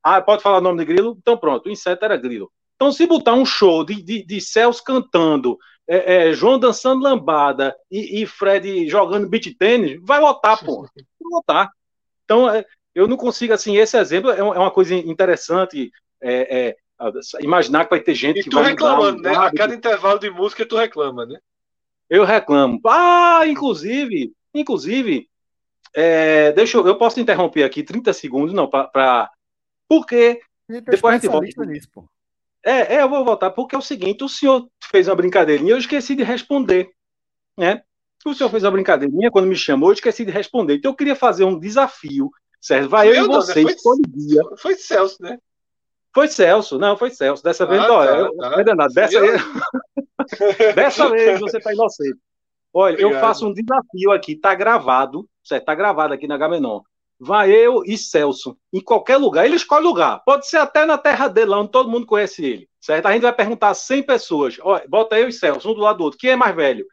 [0.02, 1.16] Ah, pode falar o nome de grilo?
[1.20, 2.50] Então pronto, o inseto era grilo.
[2.78, 7.74] Então, se botar um show de, de, de Celso cantando, é, é, João dançando lambada
[7.90, 10.82] e, e, Fred jogando beat tênis, vai lotar, pô.
[10.82, 11.72] Vai lotar.
[12.24, 15.90] Então, é, eu não consigo, assim, esse exemplo é, é uma coisa interessante.
[16.20, 16.76] É, é,
[17.40, 19.34] imaginar que vai ter gente e que tu vai reclamando, né?
[19.34, 21.38] A cada intervalo de música tu reclama, né?
[22.08, 22.80] Eu reclamo.
[22.86, 25.28] Ah, inclusive, inclusive,
[26.54, 29.30] deixa eu, eu posso interromper aqui 30 segundos, não, para
[29.88, 31.64] porque depois a gente volta.
[31.64, 32.04] Nisso, pô.
[32.64, 35.78] É, é, eu vou voltar, porque é o seguinte, o senhor fez uma brincadeirinha, eu
[35.78, 36.90] esqueci de responder,
[37.56, 37.82] né?
[38.26, 40.74] O senhor fez uma brincadeirinha, quando me chamou, eu esqueci de responder.
[40.74, 42.30] Então eu queria fazer um desafio,
[42.60, 42.88] certo?
[42.88, 43.74] Vai eu, eu e você, né?
[43.82, 44.42] foi, dia.
[44.58, 45.38] Foi Celso, né?
[46.12, 47.42] Foi Celso, não, foi Celso.
[47.42, 48.88] Dessa vez, ah, olha, tá, eu, tá.
[48.88, 49.42] dessa, vez,
[50.74, 52.18] dessa vez você tá inocente.
[52.74, 53.14] Olha, Obrigado.
[53.14, 55.64] eu faço um desafio aqui, tá gravado, certo?
[55.64, 56.80] Tá gravado aqui na Gamenon
[57.18, 61.28] vai eu e Celso, em qualquer lugar, ele escolhe lugar, pode ser até na terra
[61.28, 63.06] dele, lá onde todo mundo conhece ele, certo?
[63.06, 65.98] A gente vai perguntar a 100 pessoas, ó, bota eu e Celso, um do lado
[65.98, 66.86] do outro, quem é mais velho?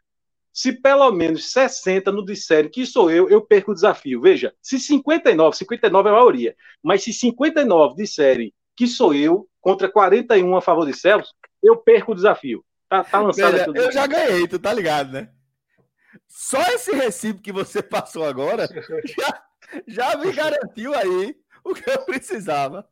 [0.52, 4.22] Se pelo menos 60 não disserem que sou eu, eu perco o desafio.
[4.22, 9.86] Veja, se 59, 59 é a maioria, mas se 59 disserem que sou eu, contra
[9.86, 12.64] 41 a favor de Celso, eu perco o desafio.
[12.88, 15.28] Tá, tá lançado Veja, Eu já ganhei, tu tá ligado, né?
[16.28, 18.66] Só esse recibo que você passou agora
[19.04, 19.42] já,
[19.86, 22.88] já me garantiu aí o que eu precisava.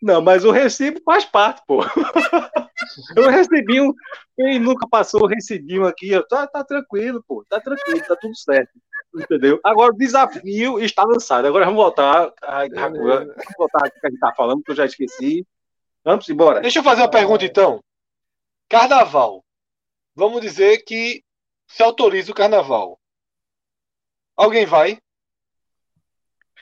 [0.00, 1.80] Não, mas o recibo faz parte, pô.
[3.16, 3.92] Eu recebi um.
[4.36, 6.10] Quem nunca passou, recebi um aqui.
[6.28, 7.44] Tá, tá tranquilo, pô.
[7.48, 8.70] Tá tranquilo, tá tudo certo.
[9.14, 9.58] Entendeu?
[9.64, 11.46] Agora o desafio está lançado.
[11.46, 12.32] Agora vamos voltar.
[12.42, 13.00] Ai, vamos
[13.58, 15.46] voltar aqui que a gente tá falando, que eu já esqueci.
[16.04, 16.60] Vamos embora.
[16.60, 17.82] Deixa eu fazer uma pergunta, então.
[18.68, 19.44] Carnaval.
[20.14, 21.22] Vamos dizer que
[21.66, 22.98] se autoriza o carnaval.
[24.36, 24.98] Alguém vai?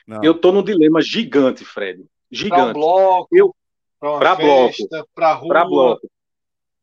[0.07, 0.23] Não.
[0.23, 2.05] Eu tô num dilema gigante, Fred.
[2.31, 2.63] Gigante.
[2.63, 3.55] Pra bloco, eu,
[3.99, 5.47] pra, festa, bloco, pra rua.
[5.49, 6.09] Pra bloco.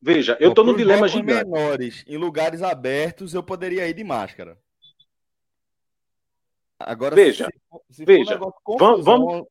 [0.01, 1.49] Veja, eu tô num dilema gigante.
[1.49, 4.59] menores, em lugares abertos, eu poderia ir de máscara.
[6.79, 7.49] Agora, veja,
[7.89, 8.39] se, se veja,
[8.79, 9.47] vamos, vamos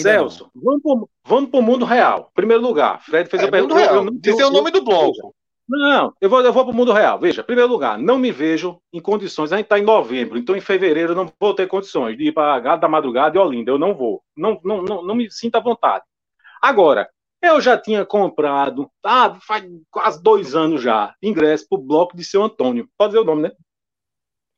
[0.00, 2.30] Celso, vamos pro, vamos pro mundo real.
[2.34, 4.10] Primeiro lugar, Fred fez é, a pergunta.
[4.18, 5.34] Dizer o nome do bloco.
[5.68, 7.18] Não, eu vou, eu vou para o mundo real.
[7.18, 9.52] Veja, em primeiro lugar, não me vejo em condições.
[9.52, 12.32] A gente está em novembro, então em fevereiro eu não vou ter condições de ir
[12.32, 13.70] para Gado da Madrugada e Olinda.
[13.70, 14.22] Eu não vou.
[14.34, 16.04] Não, não, não, não me sinto à vontade.
[16.62, 17.08] Agora,
[17.42, 22.24] eu já tinha comprado, ah, faz quase dois anos já, ingresso para o bloco de
[22.24, 22.88] seu Antônio.
[22.96, 23.52] Pode dizer o nome, né?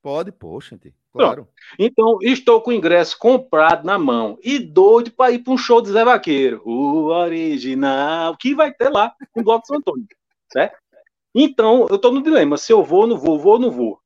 [0.03, 0.79] Pode, poxa,
[1.13, 1.47] claro.
[1.79, 5.83] Então, estou com o ingresso comprado na mão e doido para ir para um show
[5.83, 10.07] de Zé Vaqueiro, o original, que vai ter lá no bloco de São Antônio,
[10.51, 10.79] certo?
[11.35, 13.99] Então, eu estou no dilema: se eu vou, não vou, vou, não vou.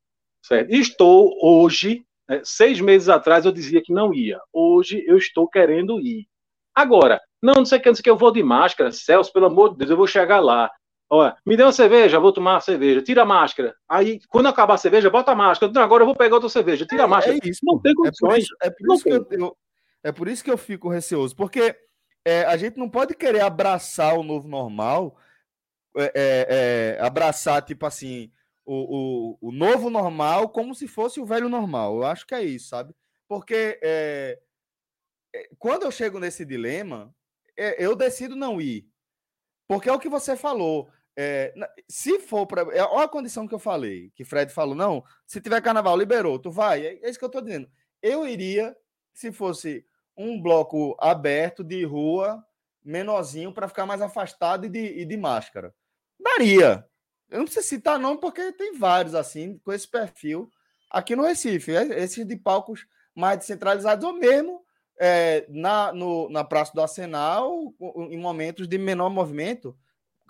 [0.43, 0.71] Certo?
[0.71, 4.39] Estou hoje, né, seis meses atrás eu dizia que não ia.
[4.53, 6.27] Hoje eu estou querendo ir.
[6.75, 8.93] Agora, não, não sei o que, não sei o que, eu vou de máscara.
[8.93, 10.71] Celso, pelo amor de Deus, eu vou chegar lá.
[11.09, 13.75] Olha, me dê uma cerveja, vou tomar uma cerveja, tira a máscara.
[13.89, 15.73] Aí, quando acabar a cerveja, bota a máscara.
[15.73, 17.37] Não, agora eu vou pegar outra cerveja, tira a é, máscara.
[17.37, 18.47] É, isso, não tem condições.
[18.63, 19.57] É por isso, é por isso que eu, eu,
[20.03, 21.77] é por isso que eu fico receoso, porque
[22.25, 25.17] é, a gente não pode querer abraçar o novo normal
[25.97, 28.33] é, é, é, abraçar, tipo assim,
[28.65, 31.97] o, o, o, novo normal como se fosse o velho normal.
[31.97, 32.95] Eu acho que é isso, sabe?
[33.29, 34.41] Porque é,
[35.35, 37.15] é quando eu chego nesse dilema,
[37.57, 38.89] eu decido não ir.
[39.67, 40.89] Porque é o que você falou.
[41.17, 41.55] É,
[41.89, 42.63] se for para.
[42.75, 46.39] É, olha a condição que eu falei, que Fred falou: não, se tiver carnaval, liberou,
[46.39, 46.85] tu vai.
[46.85, 47.69] É, é isso que eu tô dizendo.
[48.03, 48.77] Eu iria
[49.13, 49.87] se fosse
[50.17, 52.45] um bloco aberto de rua,
[52.85, 55.75] menorzinho, para ficar mais afastado e de, e de máscara.
[56.25, 56.85] Daria.
[57.31, 60.51] Eu não preciso citar nome porque tem vários assim, com esse perfil
[60.91, 61.75] aqui no Recife.
[61.75, 64.65] É, esses de palcos mais descentralizados, ou mesmo
[64.99, 67.75] é, na, no, na Praça do Arsenal,
[68.11, 69.77] em momentos de menor movimento,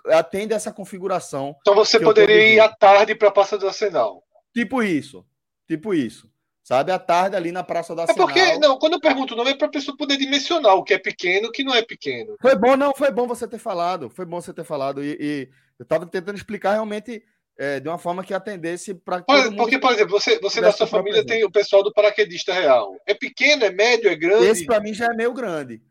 [0.07, 1.57] atende essa configuração.
[1.61, 4.23] Então você poderia ir à tarde para a Praça do Arsenal.
[4.53, 5.25] Tipo isso.
[5.67, 6.33] Tipo isso.
[6.63, 8.27] Sabe, à tarde ali na Praça da Arsenal.
[8.27, 10.83] É porque, não, quando eu pergunto o nome é para a pessoa poder dimensionar o
[10.83, 12.37] que é pequeno e o que não é pequeno.
[12.41, 14.09] Foi bom, não, foi bom você ter falado.
[14.09, 15.05] Foi bom você ter falado.
[15.05, 15.49] E, e
[15.79, 17.23] eu estava tentando explicar realmente
[17.57, 19.23] é, de uma forma que atendesse para.
[19.57, 22.97] Porque, por exemplo, você, você da sua família tem o pessoal do paraquedista real.
[23.07, 24.47] É pequeno, é médio, é grande?
[24.47, 25.83] Esse para mim já é meio grande.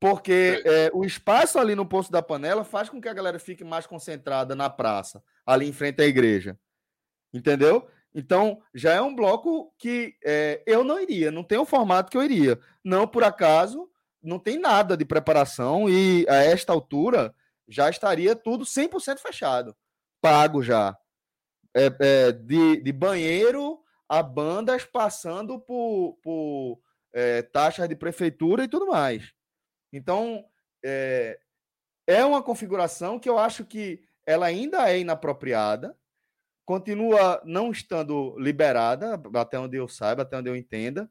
[0.00, 0.86] Porque é.
[0.86, 3.86] É, o espaço ali no Poço da Panela faz com que a galera fique mais
[3.86, 6.56] concentrada na praça, ali em frente à igreja.
[7.34, 7.86] Entendeu?
[8.14, 12.16] Então, já é um bloco que é, eu não iria, não tem o formato que
[12.16, 12.58] eu iria.
[12.82, 13.88] Não por acaso,
[14.22, 17.34] não tem nada de preparação e a esta altura
[17.68, 19.76] já estaria tudo 100% fechado,
[20.20, 20.96] pago já.
[21.76, 26.80] É, é, de, de banheiro a bandas passando por, por
[27.12, 29.32] é, taxas de prefeitura e tudo mais.
[29.92, 30.44] Então,
[30.82, 31.38] é,
[32.06, 35.96] é uma configuração que eu acho que ela ainda é inapropriada,
[36.64, 41.10] continua não estando liberada, até onde eu saiba, até onde eu entenda.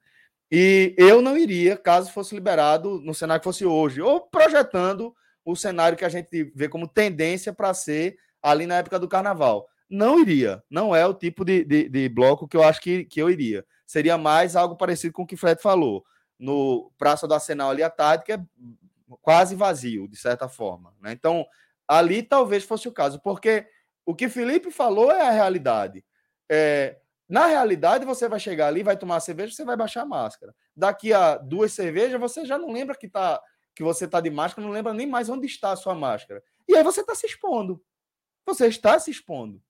[0.51, 5.15] E eu não iria, caso fosse liberado no cenário que fosse hoje, ou projetando
[5.47, 9.65] o cenário que a gente vê como tendência para ser ali na época do carnaval.
[9.89, 10.61] Não iria.
[10.69, 13.65] Não é o tipo de, de, de, bloco que eu acho que, que eu iria.
[13.85, 16.03] Seria mais algo parecido com o que Fred falou.
[16.37, 18.39] No Praça do Arsenal ali à tarde, que é
[19.21, 20.93] quase vazio, de certa forma.
[21.01, 21.13] Né?
[21.13, 21.45] Então,
[21.87, 23.65] ali talvez fosse o caso, porque
[24.05, 26.03] o que Felipe falou é a realidade.
[26.51, 30.53] É, na realidade, você vai chegar ali, vai tomar cerveja, você vai baixar a máscara.
[30.75, 33.41] Daqui a duas cervejas, você já não lembra que, tá,
[33.77, 36.43] que você está de máscara, não lembra nem mais onde está a sua máscara.
[36.67, 37.79] E aí você está se expondo.
[38.43, 39.61] Você está se expondo.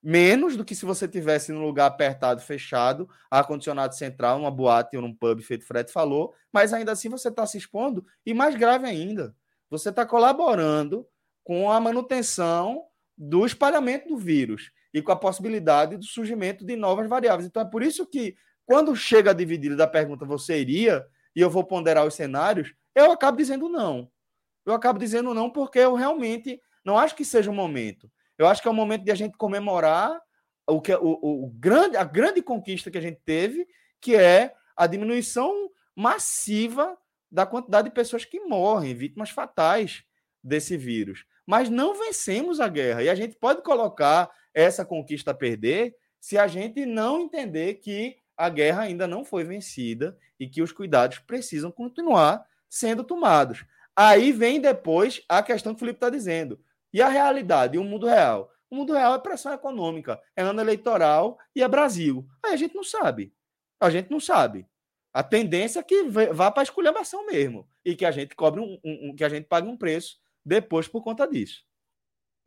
[0.00, 5.02] Menos do que se você tivesse num lugar apertado, fechado, ar-condicionado central, numa boate ou
[5.02, 8.06] num pub, feito Fred falou, mas ainda assim você está se expondo.
[8.24, 9.34] E mais grave ainda,
[9.68, 11.04] você está colaborando
[11.42, 12.84] com a manutenção
[13.16, 17.48] do espalhamento do vírus e com a possibilidade do surgimento de novas variáveis.
[17.48, 21.04] Então é por isso que, quando chega a dividida da pergunta você iria,
[21.34, 24.10] e eu vou ponderar os cenários, eu acabo dizendo não.
[24.64, 28.10] Eu acabo dizendo não porque eu realmente não acho que seja o momento.
[28.36, 30.20] Eu acho que é o momento de a gente comemorar
[30.66, 33.66] o que o, o grande, a grande conquista que a gente teve,
[34.00, 36.96] que é a diminuição massiva
[37.30, 40.04] da quantidade de pessoas que morrem, vítimas fatais
[40.42, 43.02] desse vírus mas não vencemos a guerra.
[43.02, 48.18] E a gente pode colocar essa conquista a perder se a gente não entender que
[48.38, 53.64] a guerra ainda não foi vencida e que os cuidados precisam continuar sendo tomados.
[53.96, 56.60] Aí vem depois a questão que o Felipe está dizendo.
[56.92, 58.50] E a realidade, e o mundo real?
[58.70, 62.24] O mundo real é pressão econômica, é ano eleitoral e é Brasil.
[62.44, 63.34] Aí a gente não sabe.
[63.80, 64.66] A gente não sabe.
[65.12, 67.68] A tendência é que vá para a esculhambação mesmo.
[67.84, 71.02] E que a gente cobre um, um, que a gente pague um preço depois por
[71.02, 71.64] conta disso.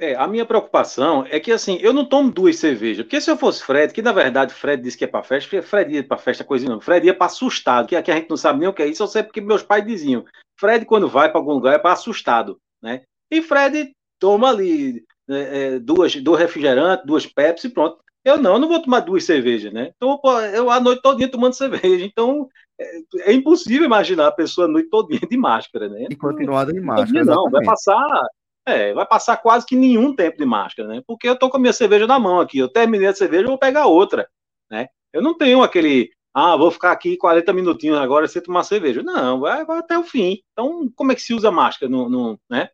[0.02, 3.38] É, a minha preocupação é que assim, eu não tomo duas cervejas, porque se eu
[3.38, 6.44] fosse Fred, que na verdade Fred disse que é para festa, Fred ia para festa
[6.44, 8.82] coisa não, Fred ia para assustado, que aqui a gente não sabe nem o que
[8.82, 10.26] é isso, eu sei porque meus pais diziam,
[10.60, 13.04] Fred quando vai para algum lugar é para assustado, né?
[13.30, 17.98] E Fred toma ali é, é, duas, duas refrigerantes, duas Pepsi, pronto.
[18.26, 19.92] Eu não, eu não vou tomar duas cervejas, né?
[19.96, 20.20] Então
[20.54, 22.48] eu a noite todinha tomando cerveja, então
[22.80, 26.08] é, é, impossível imaginar a pessoa a noite todinha de máscara, né?
[26.10, 27.24] E continuada de máscara.
[27.24, 28.28] Não, vai passar,
[28.66, 31.02] é, vai passar quase que nenhum tempo de máscara, né?
[31.06, 33.50] Porque eu tô com a minha cerveja na mão aqui, eu terminei a cerveja, eu
[33.50, 34.30] vou pegar outra,
[34.70, 34.88] né?
[35.12, 39.04] Eu não tenho aquele, ah, vou ficar aqui 40 minutinhos agora sem tomar cerveja.
[39.04, 40.42] Não, vai, vai até o fim.
[40.52, 42.70] Então, como é que se usa máscara no, no né?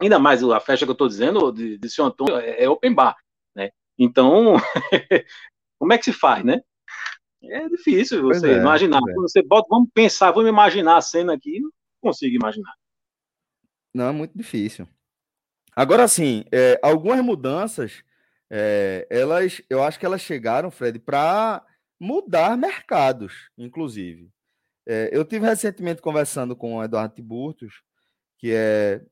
[0.00, 2.92] Ainda mais a festa que eu tô dizendo de, de São Antônio é, é open
[2.92, 3.16] bar,
[3.54, 3.70] né?
[3.96, 4.56] Então,
[5.78, 6.60] como é que se faz, né?
[7.44, 9.00] É difícil você é, imaginar.
[9.08, 9.14] É.
[9.14, 12.72] Você bota, vamos pensar, vamos imaginar a cena aqui, não consigo imaginar.
[13.94, 14.88] Não, é muito difícil.
[15.74, 18.02] Agora, sim, é, algumas mudanças,
[18.50, 21.64] é, elas, eu acho que elas chegaram, Fred, para
[21.98, 24.30] mudar mercados, inclusive.
[24.86, 27.82] É, eu tive recentemente conversando com o Eduardo Tiburtos,
[28.38, 29.02] que é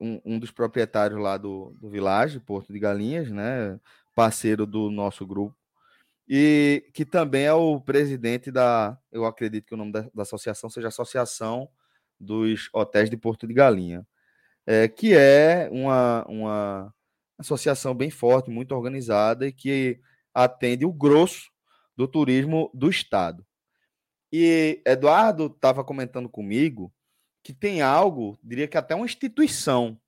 [0.00, 3.80] um, um dos proprietários lá do, do Village, Porto de Galinhas, né?
[4.14, 5.58] Parceiro do nosso grupo
[6.28, 10.68] e que também é o presidente da, eu acredito que o nome da, da associação
[10.68, 11.68] seja Associação
[12.20, 14.06] dos Hotéis de Porto de Galinha,
[14.70, 16.94] é, que é uma, uma
[17.38, 19.98] associação bem forte, muito organizada e que
[20.34, 21.50] atende o grosso
[21.96, 23.46] do turismo do estado.
[24.30, 26.92] E Eduardo estava comentando comigo
[27.42, 29.98] que tem algo, diria que até uma instituição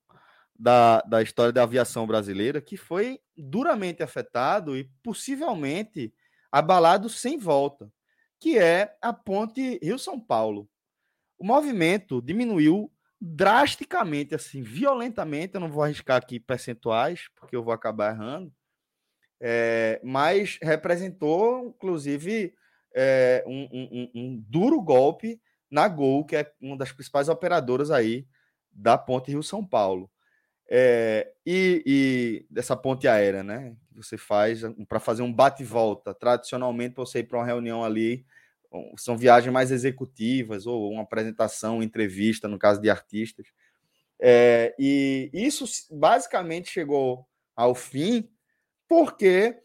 [0.55, 6.13] da, da história da aviação brasileira que foi duramente afetado e possivelmente
[6.51, 7.91] abalado sem volta,
[8.39, 10.69] que é a ponte Rio-São Paulo.
[11.39, 12.91] o movimento diminuiu
[13.21, 15.53] drasticamente, assim, violentamente.
[15.53, 18.51] Eu não vou arriscar aqui percentuais, porque eu vou acabar errando.
[19.39, 22.53] É, mas representou, inclusive,
[22.95, 28.27] é, um, um, um, duro golpe na Gol, que é uma das principais operadoras aí
[28.71, 30.09] da Ponte Rio São Paulo.
[30.73, 33.75] É, e, e, dessa ponte aérea, né?
[33.89, 36.13] Que você faz para fazer um bate-volta.
[36.13, 38.25] Tradicionalmente, você ir para uma reunião ali,
[38.97, 43.47] são viagens mais executivas, ou uma apresentação, entrevista, no caso de artistas.
[44.19, 48.29] É, e isso basicamente chegou ao fim
[48.87, 49.57] porque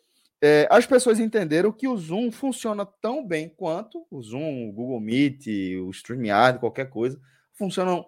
[0.42, 5.00] é, as pessoas entenderam que o Zoom funciona tão bem quanto o Zoom, o Google
[5.00, 5.46] Meet,
[5.82, 7.20] o StreamYard, qualquer coisa,
[7.52, 8.07] funcionam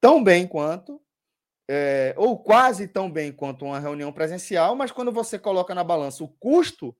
[0.00, 1.00] tão bem quanto,
[1.68, 6.22] é, ou quase tão bem quanto uma reunião presencial, mas quando você coloca na balança
[6.22, 6.94] o custo,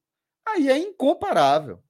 [0.47, 1.83] aí é incomparável.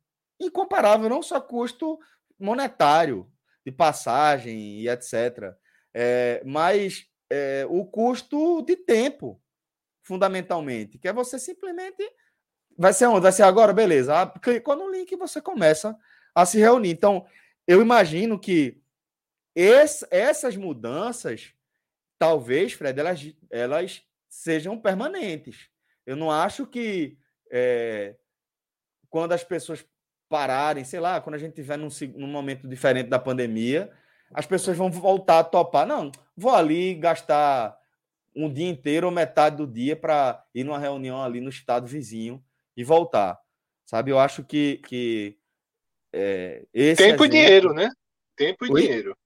[0.44, 1.98] Incomparável, não só custo
[2.38, 3.30] monetário,
[3.64, 5.54] de passagem e etc.,
[5.94, 9.40] é, mas é, o custo de tempo
[10.02, 12.04] fundamentalmente, que é você simplesmente.
[12.76, 13.20] Vai ser onde?
[13.20, 13.72] Vai ser agora?
[13.72, 14.20] Beleza.
[14.20, 15.96] Ah, clicou no link e você começa
[16.34, 16.90] a se reunir.
[16.90, 17.24] Então,
[17.66, 18.82] eu imagino que
[19.54, 21.54] esse, essas mudanças,
[22.18, 25.70] talvez, Fred, elas, elas sejam permanentes.
[26.04, 27.16] Eu não acho que
[27.50, 28.16] é,
[29.08, 29.86] quando as pessoas
[30.28, 33.90] pararem, sei lá, quando a gente estiver num, num momento diferente da pandemia,
[34.32, 35.86] as pessoas vão voltar a topar.
[35.86, 37.76] Não, vou ali gastar
[38.34, 42.42] um dia inteiro ou metade do dia para ir numa reunião ali no estado vizinho
[42.76, 43.38] e voltar.
[43.84, 44.10] Sabe?
[44.10, 44.78] Eu acho que.
[44.88, 45.38] que
[46.12, 47.26] é, Tempo exemplo...
[47.26, 47.90] e dinheiro, né?
[48.36, 48.82] Tempo e Oi?
[48.82, 49.16] dinheiro.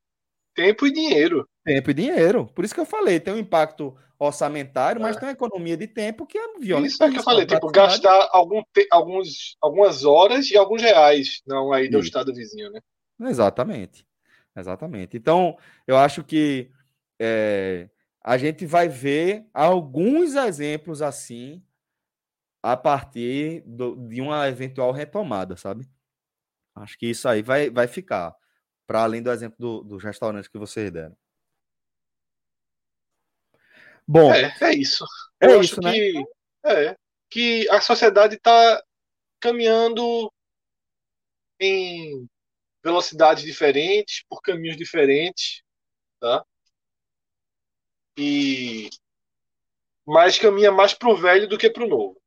[0.59, 1.49] Tempo e dinheiro.
[1.65, 2.47] Tempo e dinheiro.
[2.53, 5.03] Por isso que eu falei, tem um impacto orçamentário, é.
[5.03, 6.89] mas tem uma economia de tempo que é violenta.
[6.89, 8.89] Isso é que eu falei, tipo, gastar algum te...
[8.91, 12.81] alguns, algumas horas e alguns reais, não aí do estado vizinho, né?
[13.21, 14.05] Exatamente.
[14.57, 15.17] Exatamente.
[15.17, 15.57] Então,
[15.87, 16.73] eu acho que
[17.21, 17.89] é,
[18.21, 21.63] a gente vai ver alguns exemplos assim
[22.61, 25.89] a partir do, de uma eventual retomada, sabe?
[26.75, 28.35] Acho que isso aí vai, vai ficar,
[28.89, 31.15] para além do exemplo do, dos restaurantes que vocês deram.
[34.07, 35.05] Bom, é, é isso.
[35.39, 35.93] É Eu isso, acho né?
[35.93, 36.25] que,
[36.65, 36.97] é,
[37.29, 38.83] que a sociedade está
[39.39, 40.33] caminhando
[41.61, 42.27] em
[42.83, 45.63] velocidades diferentes, por caminhos diferentes,
[46.19, 46.43] tá?
[48.19, 48.89] e
[50.07, 52.19] mais caminha mais pro velho do que pro novo.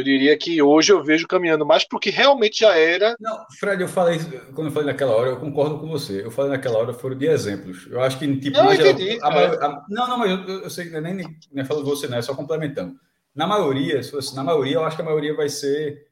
[0.00, 3.14] Eu diria que hoje eu vejo caminhando mais pro que realmente já era.
[3.20, 4.18] Não, Fred, eu falei,
[4.54, 6.24] quando eu falei naquela hora, eu concordo com você.
[6.24, 7.86] Eu falei naquela hora, foram de exemplos.
[7.90, 9.46] Eu acho que, tipo, não, entendi, a, a, é.
[9.56, 12.22] a, não, não, mas eu, eu sei que nem, nem, nem falo você, né?
[12.22, 12.96] Só complementando.
[13.34, 16.08] Na maioria, se fosse, na maioria, eu acho que a maioria vai ser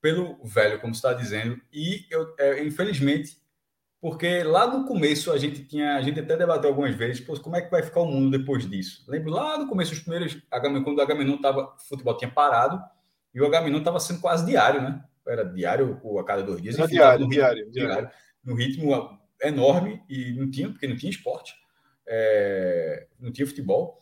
[0.00, 1.60] pelo velho, como você está dizendo.
[1.72, 3.36] E eu, é, infelizmente,
[4.00, 7.60] porque lá no começo a gente tinha, a gente até debateu algumas vezes, como é
[7.60, 9.04] que vai ficar o mundo depois disso?
[9.06, 12.82] Lembro lá no começo, os primeiros, quando o Agamenon estava, futebol tinha parado,
[13.34, 15.04] e o Agamenon estava sendo quase diário, né?
[15.26, 16.78] Era diário ou a cada dois dias.
[16.78, 18.10] Enfim, diário, no diário, ritmo, diário,
[18.44, 21.54] No ritmo enorme, e não tinha, porque não tinha esporte,
[22.06, 23.98] é, não tinha futebol,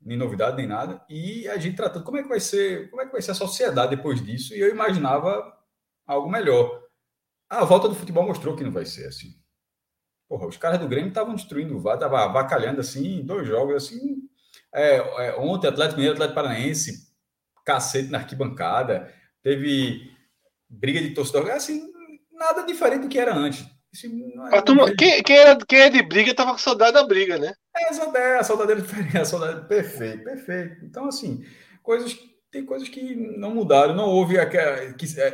[0.00, 3.06] nem novidade, nem nada, e a gente tratando como é que vai ser, como é
[3.06, 5.56] que vai ser a sociedade depois disso, e eu imaginava
[6.06, 6.82] algo melhor.
[7.48, 9.34] A volta do futebol mostrou que não vai ser assim.
[10.28, 14.16] Porra, os caras do Grêmio estavam destruindo o VAR, estavam avacalhando assim, dois jogos assim.
[14.74, 17.11] É, é, ontem, Atlético Mineiro, Atlético Paranaense,
[17.64, 20.10] cacete na arquibancada, teve
[20.68, 21.82] briga de torcedor, assim,
[22.32, 23.64] nada diferente do que era antes.
[24.52, 27.52] É turma, quem, quem, era, quem é de briga tava com saudade da briga, né?
[27.76, 30.84] É, é a saudade diferente, a saudade perfeito, perfeito.
[30.84, 31.44] Então, assim,
[31.82, 32.18] coisas
[32.50, 34.92] tem coisas que não mudaram, não houve aquela.
[34.92, 35.30] Que, é,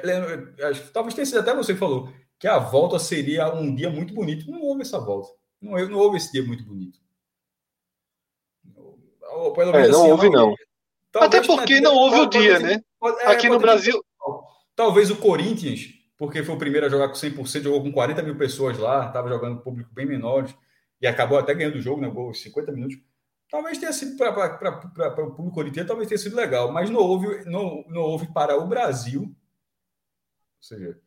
[0.92, 4.50] talvez tenha sido até você que falou que a volta seria um dia muito bonito.
[4.50, 5.28] Não houve essa volta.
[5.60, 6.98] Não, não houve esse dia muito bonito.
[9.32, 10.54] Ou, pelo menos, é, não assim, houve, não.
[11.14, 12.82] Até porque não houve o dia, né?
[12.98, 14.02] Pode, é, Aqui no Brasil.
[14.76, 18.36] Talvez o Corinthians, porque foi o primeiro a jogar com 100%, jogou com 40 mil
[18.36, 20.54] pessoas lá, estava jogando público bem menores,
[21.00, 22.08] e acabou até ganhando o jogo, né?
[22.08, 22.98] Gol 50 minutos.
[23.50, 27.82] Talvez tenha sido para o público corintiano, talvez tenha sido legal, mas não houve, não,
[27.88, 29.22] não houve para o Brasil.
[29.22, 29.34] Ou
[30.60, 30.98] seja,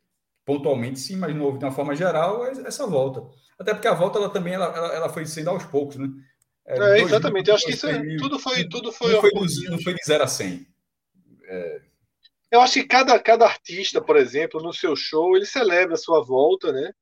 [0.44, 3.22] pontualmente sim, mas não houve de uma forma geral essa volta.
[3.60, 6.08] Até porque a volta ela também ela, ela, ela foi sendo aos poucos, né?
[6.72, 7.50] É, é exatamente.
[7.50, 10.06] Eu acho que isso é, tudo foi tudo foi não foi, do, não foi de
[10.06, 10.68] 0 a 100.
[11.44, 11.82] É...
[12.50, 16.24] Eu acho que cada, cada artista, por exemplo, no seu show, ele celebra a sua
[16.24, 16.94] volta, né?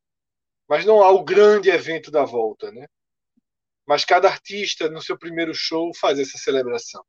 [0.68, 2.88] Mas não há o grande evento da volta, né?
[3.88, 7.04] Mas cada artista no seu primeiro show faz essa celebração.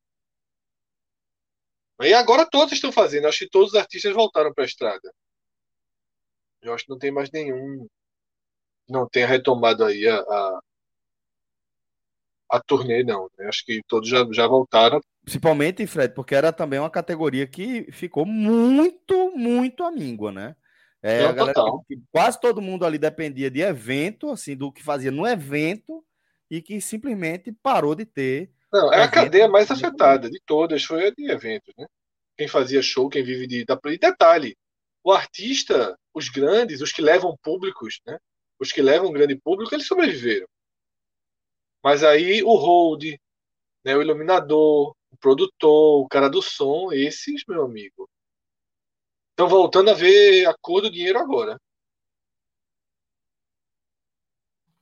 [2.02, 3.28] E agora todos estão fazendo.
[3.28, 5.12] Acho que todos os artistas voltaram para a estrada.
[6.62, 7.86] Eu acho que não tem mais nenhum.
[8.88, 10.60] Não tenha retomado aí a, a,
[12.50, 13.28] a turnê, não.
[13.38, 15.00] Eu acho que todos já, já voltaram.
[15.22, 20.56] Principalmente, Fred, porque era também uma categoria que ficou muito, muito amíngua, né?
[21.02, 21.62] É, a galera,
[22.10, 26.04] quase todo mundo ali dependia de evento, assim, do que fazia no evento,
[26.50, 28.50] e que simplesmente parou de ter.
[28.72, 31.86] Não, é a cadeia mais afetada de todas, foi a de eventos, né?
[32.36, 34.56] Quem fazia show, quem vive de, da E detalhe,
[35.02, 38.18] o artista, os grandes, os que levam públicos, né?
[38.58, 40.46] Os que levam um grande público, eles sobreviveram.
[41.82, 43.04] Mas aí o hold,
[43.84, 48.08] né, o iluminador, o produtor, o cara do som, esses, meu amigo,
[49.32, 51.58] estão voltando a ver a cor do dinheiro agora.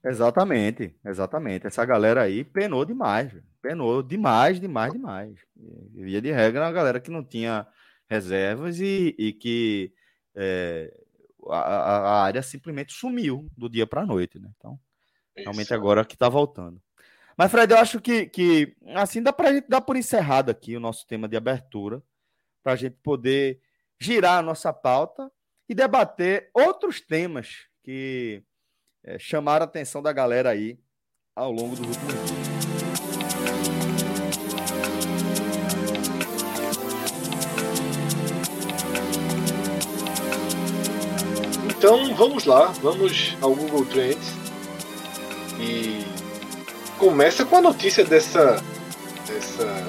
[0.04, 1.66] Exatamente, exatamente.
[1.66, 5.38] Essa galera aí penou demais, penou demais, demais, demais.
[5.56, 7.66] E, Via de regra, uma galera que não tinha
[8.08, 9.92] reservas e, e que
[10.36, 10.92] é,
[11.48, 14.48] a, a- área simplesmente sumiu do dia para a noite, né?
[14.56, 14.78] Então,
[15.44, 15.74] realmente Isso.
[15.74, 16.80] agora que tá voltando.
[17.38, 20.80] Mas, Fred, eu acho que, que assim dá pra gente dar por encerrado aqui o
[20.80, 22.02] nosso tema de abertura,
[22.64, 23.60] para a gente poder
[23.96, 25.30] girar a nossa pauta
[25.68, 28.42] e debater outros temas que
[29.04, 30.80] é, chamaram a atenção da galera aí
[31.36, 32.48] ao longo dos últimos dias.
[41.70, 44.26] Então vamos lá, vamos ao Google Trends
[45.60, 46.17] e
[46.98, 48.62] começa com a notícia dessa,
[49.26, 49.86] dessa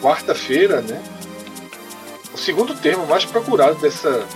[0.00, 1.02] quarta-feira, né?
[2.32, 4.26] O segundo termo mais procurado dessa,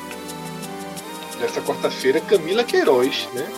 [1.41, 3.49] dessa quarta-feira, Camila Queiroz, né?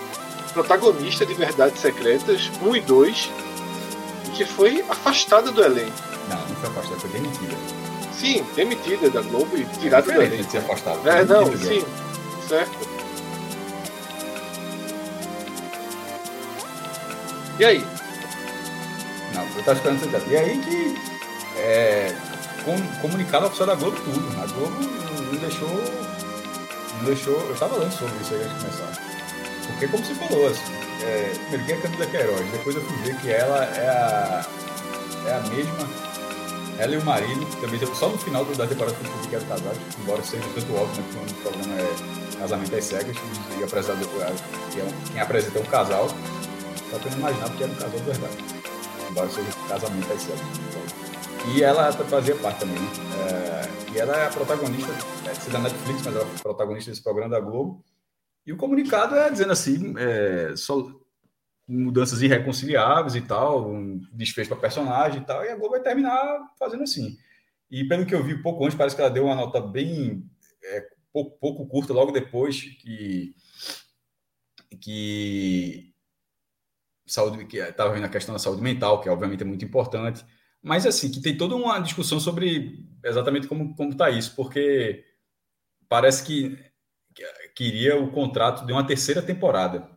[0.52, 3.30] Protagonista de Verdades Secretas 1 e 2,
[4.26, 5.92] e que foi afastada do elenco.
[6.28, 7.56] Não, não foi afastada, foi demitida.
[8.12, 10.44] Sim, demitida da Globo e tirada do Diferente elenco.
[10.44, 10.98] de ser afastada.
[11.00, 11.84] foi É, não, demitida, sim,
[12.48, 12.90] certo.
[17.58, 17.84] E aí?
[19.34, 20.96] Não, E aí que
[21.56, 22.14] é,
[22.64, 24.40] com, comunicado oficial da Globo tudo.
[24.40, 25.68] A Globo não deixou.
[27.04, 27.34] Deixou.
[27.46, 29.02] Eu estava lendo sobre isso aí antes de começar.
[29.66, 30.72] Porque como você falou, assim,
[31.02, 34.46] é, primeiro que é a Camila Queiroz, depois eu fui ver que ela é a,
[35.26, 35.88] é a mesma.
[36.78, 39.46] Ela e o marido, também só no final da temporada que eu descobri que eram
[39.48, 43.16] casados, embora seja tanto óbvio, né, que o programa é Casamento às Cegas,
[43.60, 44.08] o apresentador,
[44.72, 47.72] que é um- quem apresenta é um casal, só que eu não imaginava que era
[47.72, 48.59] um casal de verdade
[49.10, 50.40] embora seja um casamento às cegas.
[51.54, 52.88] E ela fazia parte também, né?
[53.28, 54.92] É, e ela é a protagonista,
[55.28, 57.84] é, se da Netflix, mas ela é protagonista desse programa da Globo.
[58.46, 60.90] E o comunicado é dizendo assim, é, só
[61.66, 66.40] mudanças irreconciliáveis e tal, um desfecho para personagem e tal, e a Globo vai terminar
[66.58, 67.16] fazendo assim.
[67.70, 70.24] E pelo que eu vi pouco antes, parece que ela deu uma nota bem
[70.64, 73.34] é, pouco, pouco curta logo depois que
[74.80, 75.89] que
[77.12, 80.24] saúde que estava vendo a questão da saúde mental, que obviamente é muito importante,
[80.62, 85.04] mas assim que tem toda uma discussão sobre exatamente como está isso, porque
[85.88, 86.58] parece que,
[87.14, 89.88] que queria o contrato de uma terceira temporada.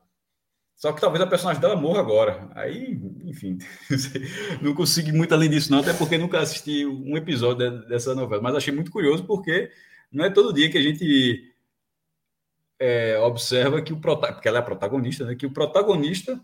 [0.75, 2.49] Só que talvez a personagem dela morra agora.
[2.55, 3.57] Aí, enfim,
[4.61, 8.41] não consigo muito além disso, não, até porque nunca assisti um episódio de- dessa novela.
[8.41, 9.71] Mas achei muito curioso porque
[10.11, 11.53] não é todo dia que a gente
[12.79, 15.35] é, observa que o porque ela é a protagonista, né?
[15.35, 16.43] Que o protagonista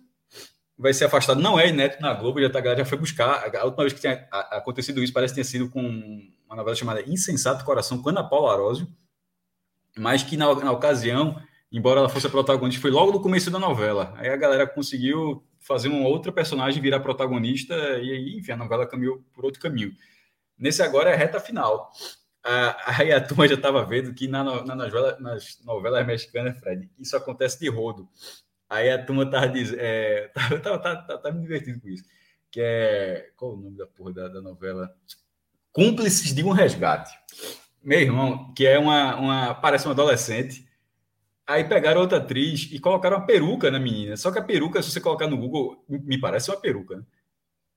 [0.79, 1.41] vai ser afastado.
[1.41, 3.53] Não é inédito na Globo, já, tá, já foi buscar.
[3.55, 5.81] A última vez que tinha acontecido isso parece tinha sido com
[6.47, 8.87] uma novela chamada Insensato Coração, com Ana Paula Arósio,
[9.97, 13.59] mas que na, na ocasião, embora ela fosse a protagonista, foi logo no começo da
[13.59, 14.13] novela.
[14.17, 18.87] Aí a galera conseguiu fazer uma outra personagem virar protagonista e aí, enfim, a novela
[18.87, 19.91] caminhou por outro caminho.
[20.57, 21.91] Nesse agora é a reta final.
[22.43, 26.57] Ah, Aí a turma já estava vendo que na, no- na novela, nas novelas mexicanas,
[26.59, 28.07] Fred, isso acontece de rodo.
[28.69, 29.79] Aí a turma tava dizendo.
[29.81, 32.03] É, tava, tava, tava, tava- me divertindo com isso.
[32.51, 33.29] Que é.
[33.35, 34.89] Qual o nome da porra da, da novela?
[35.71, 37.11] Cúmplices de um resgate.
[37.83, 39.55] Meu irmão, que é uma, uma.
[39.55, 40.67] Parece uma adolescente.
[41.47, 44.15] Aí pegaram outra atriz e colocaram uma peruca na menina.
[44.17, 47.03] Só que a peruca, se você colocar no Google, me parece uma peruca.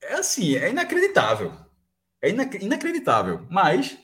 [0.03, 1.53] É assim, é inacreditável.
[2.20, 3.47] É inac- inacreditável.
[3.51, 3.97] Mas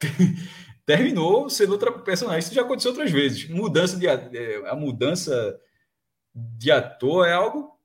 [0.86, 2.40] terminou sendo outra personagem.
[2.40, 3.48] Isso já aconteceu outras vezes.
[3.48, 5.58] Mudança de a- é, a mudança
[6.34, 7.78] de ator é algo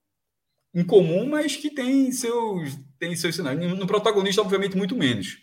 [0.74, 3.58] incomum, mas que tem seus tem seus sinais.
[3.60, 5.38] No protagonista, obviamente, muito menos.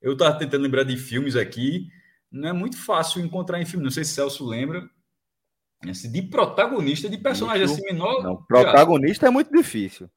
[0.00, 1.88] Eu estava tentando lembrar de filmes aqui.
[2.30, 3.84] Não é muito fácil encontrar em filme.
[3.84, 4.88] Não sei se Celso lembra.
[5.88, 7.74] Assim, de protagonista, de personagem Isso.
[7.74, 8.22] assim menor.
[8.22, 10.08] Não, protagonista é muito difícil.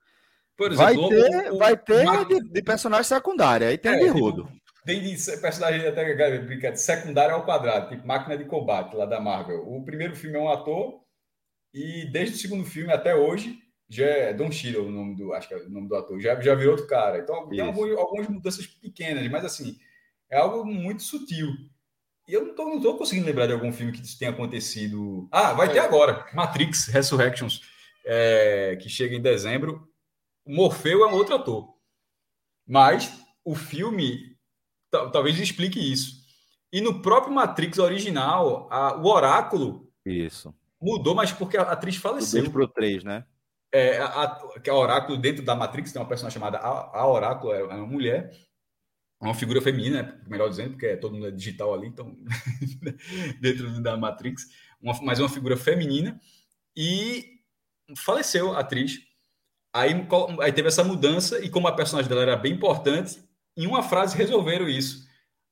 [0.55, 3.77] Por Vai exemplo, ter, o- o- vai ter o Marco- de, de personagem secundário, aí
[3.77, 4.47] tem É, de tipo, rodo.
[4.85, 9.67] Vem de personagem até brincadeira, secundário ao quadrado, tipo máquina de combate lá da Marvel.
[9.67, 11.01] O primeiro filme é um ator,
[11.75, 15.49] e desde o segundo filme até hoje, já é Don Cheadle o nome do, acho
[15.49, 17.19] que é o nome do ator, já, já virou outro cara.
[17.19, 19.77] Então tem alguns, algumas mudanças pequenas, mas assim,
[20.29, 21.49] é algo muito sutil.
[22.29, 25.27] E eu não tô, não tô conseguindo lembrar de algum filme que isso tenha acontecido.
[25.29, 25.73] Ah, vai é.
[25.73, 27.61] ter agora, Matrix Resurrections,
[28.05, 29.85] é, que chega em dezembro.
[30.47, 31.75] Morfeu é um outro ator.
[32.65, 33.13] Mas
[33.43, 34.37] o filme
[34.89, 36.23] talvez explique isso.
[36.71, 40.53] E no próprio Matrix original, a, o oráculo isso.
[40.85, 42.43] Mudou, mas porque a atriz faleceu.
[42.43, 43.25] Do 2 pro 3, né?
[43.71, 46.99] É, a, a, que é o oráculo dentro da Matrix, tem uma personagem chamada a,
[46.99, 48.31] a Oráculo, é uma mulher,
[49.19, 52.15] uma figura feminina, né, melhor dizendo, porque é todo mundo é digital ali, então
[53.41, 54.47] dentro da Matrix,
[54.81, 56.17] uma, mas uma figura feminina
[56.75, 57.41] e
[57.97, 58.99] faleceu a atriz.
[59.73, 59.91] Aí,
[60.41, 63.21] aí teve essa mudança e como a personagem dela era bem importante,
[63.57, 65.05] em uma frase resolveram isso.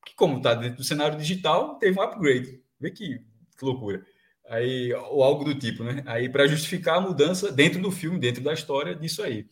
[0.06, 2.62] Que como está dentro do cenário digital, teve um upgrade.
[2.80, 3.20] Vê que,
[3.58, 4.06] que loucura.
[4.50, 6.04] Aí, ou algo do tipo, né?
[6.06, 9.48] Aí para justificar a mudança dentro do filme, dentro da história disso aí.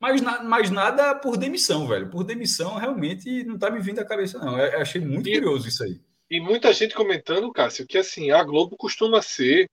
[0.00, 2.08] Mas, na, mas nada por demissão, velho.
[2.08, 4.58] Por demissão, realmente não tá me vindo à cabeça, não.
[4.58, 6.00] Eu, achei muito e, curioso isso aí.
[6.30, 9.68] E muita gente comentando, Cássio, que assim, a Globo costuma ser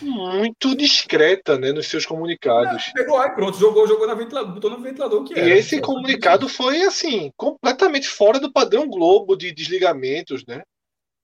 [0.00, 2.86] muito discreta né, nos seus comunicados.
[2.86, 5.80] Não, pegou aí, pronto, jogou, jogou na ventilador, botou no ventilador que E era, esse
[5.80, 10.62] comunicado foi assim, completamente fora do padrão Globo de desligamentos, né?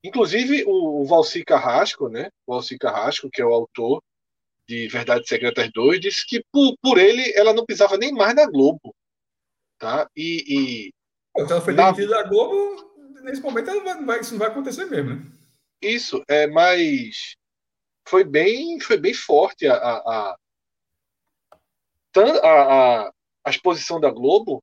[0.03, 2.29] Inclusive o, o Valci Carrasco, né?
[2.45, 4.01] O Valci Carrasco, que é o autor
[4.67, 8.45] de Verdades Secretas 2, disse que por, por ele ela não pisava nem mais na
[8.45, 8.95] Globo.
[9.77, 10.09] Tá?
[10.15, 10.43] E.
[10.47, 10.93] e
[11.37, 12.21] então ela foi demitida na...
[12.21, 12.89] da Globo,
[13.23, 15.25] nesse momento não vai, isso não vai acontecer mesmo, né?
[15.81, 17.35] Isso, é, mas
[18.07, 20.35] foi bem, foi bem forte a, a,
[22.15, 23.11] a, a,
[23.45, 24.61] a exposição da Globo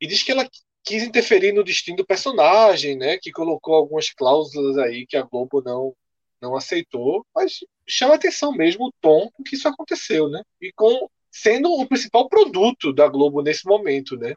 [0.00, 0.48] e diz que ela
[0.84, 3.18] quis interferir no destino do personagem, né?
[3.18, 5.94] Que colocou algumas cláusulas aí que a Globo não
[6.40, 10.42] não aceitou, mas chama atenção mesmo o tom com que isso aconteceu, né?
[10.60, 14.34] E com sendo o principal produto da Globo nesse momento, né?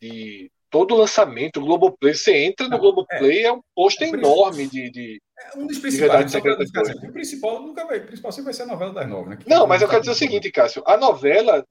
[0.00, 4.68] E todo lançamento, o Globoplay, você entra no Globoplay, é, é um posto é enorme
[4.68, 6.30] de, de, é um dos principais.
[6.30, 9.30] De assim, o principal nunca vai, o principal sempre vai ser a novela das nove,
[9.30, 9.36] né?
[9.36, 11.64] Que não, mas eu quero dizer o seguinte, Cássio, a novela,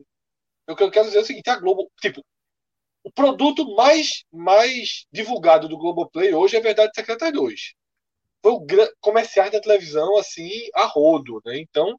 [0.68, 2.24] eu quero dizer o seguinte, a Globo, tipo,
[3.04, 7.74] o produto mais, mais divulgado do Globoplay hoje é Verdade Secreta 2.
[8.42, 8.66] Foi o
[9.00, 11.58] comercial da televisão, assim, a rodo, né?
[11.60, 11.98] Então,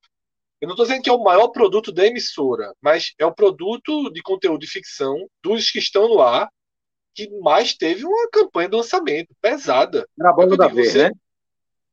[0.60, 4.10] eu não estou dizendo que é o maior produto da emissora, mas é o produto
[4.10, 6.48] de conteúdo de ficção dos que estão no ar
[7.14, 10.08] que mais teve uma campanha de lançamento pesada.
[10.18, 11.10] Era a bola da vez, né?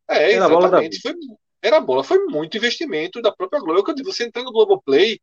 [0.09, 0.99] É, era exatamente.
[0.99, 1.13] Foi,
[1.61, 3.83] era a bola, foi muito investimento da própria Globo.
[3.87, 5.19] Eu digo, você entrando no Globoplay,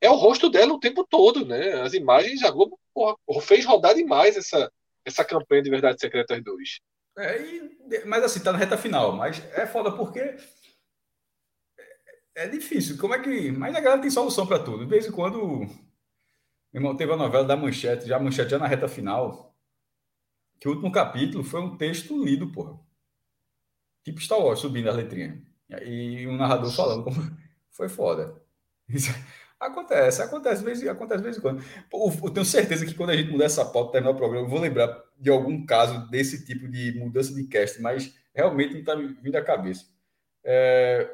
[0.00, 1.80] é o rosto dela o tempo todo, né?
[1.80, 4.70] As imagens, a Globo porra, fez rodar demais essa,
[5.04, 6.80] essa campanha de Verdade Secretas 2.
[7.18, 9.12] É, e, mas assim, tá na reta final.
[9.12, 10.38] Mas é foda porque é,
[12.34, 12.98] é difícil.
[12.98, 13.52] Como é que.
[13.52, 14.84] Mas a galera tem solução para tudo.
[14.84, 15.38] De vez em quando.
[16.72, 19.54] Meu irmão, teve a novela da Manchete, já a Manchete já na reta final.
[20.60, 22.78] Que o último capítulo foi um texto lido, porra.
[24.04, 25.42] Tipo Star Wars, subindo a letrinha.
[25.82, 27.16] E um narrador falando como
[27.70, 28.40] foi foda.
[29.60, 31.62] Acontece, acontece, vez, acontece de vez em quando.
[31.92, 34.58] Eu tenho certeza que quando a gente mudar essa pauta, terminar o programa, eu vou
[34.58, 39.06] lembrar de algum caso desse tipo de mudança de cast, mas realmente não está me
[39.08, 39.84] vindo à cabeça.
[40.42, 41.10] É...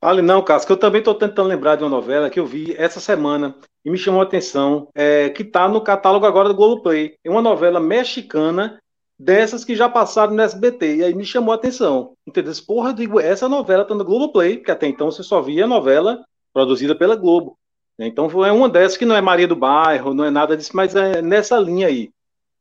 [0.00, 2.74] Fale não, Cássio, que eu também estou tentando lembrar de uma novela que eu vi
[2.74, 3.54] essa semana
[3.84, 7.16] e me chamou a atenção, é, que está no catálogo agora do Globoplay.
[7.22, 8.80] É uma novela mexicana
[9.18, 12.14] dessas que já passaram no SBT, e aí me chamou a atenção.
[12.26, 12.52] Entendeu?
[12.66, 16.24] Porra, eu digo, essa novela está no Globoplay, que até então você só via novela
[16.56, 17.58] produzida pela Globo.
[17.98, 20.96] Então é uma dessas que não é Maria do Bairro, não é nada disso, mas
[20.96, 22.10] é nessa linha aí.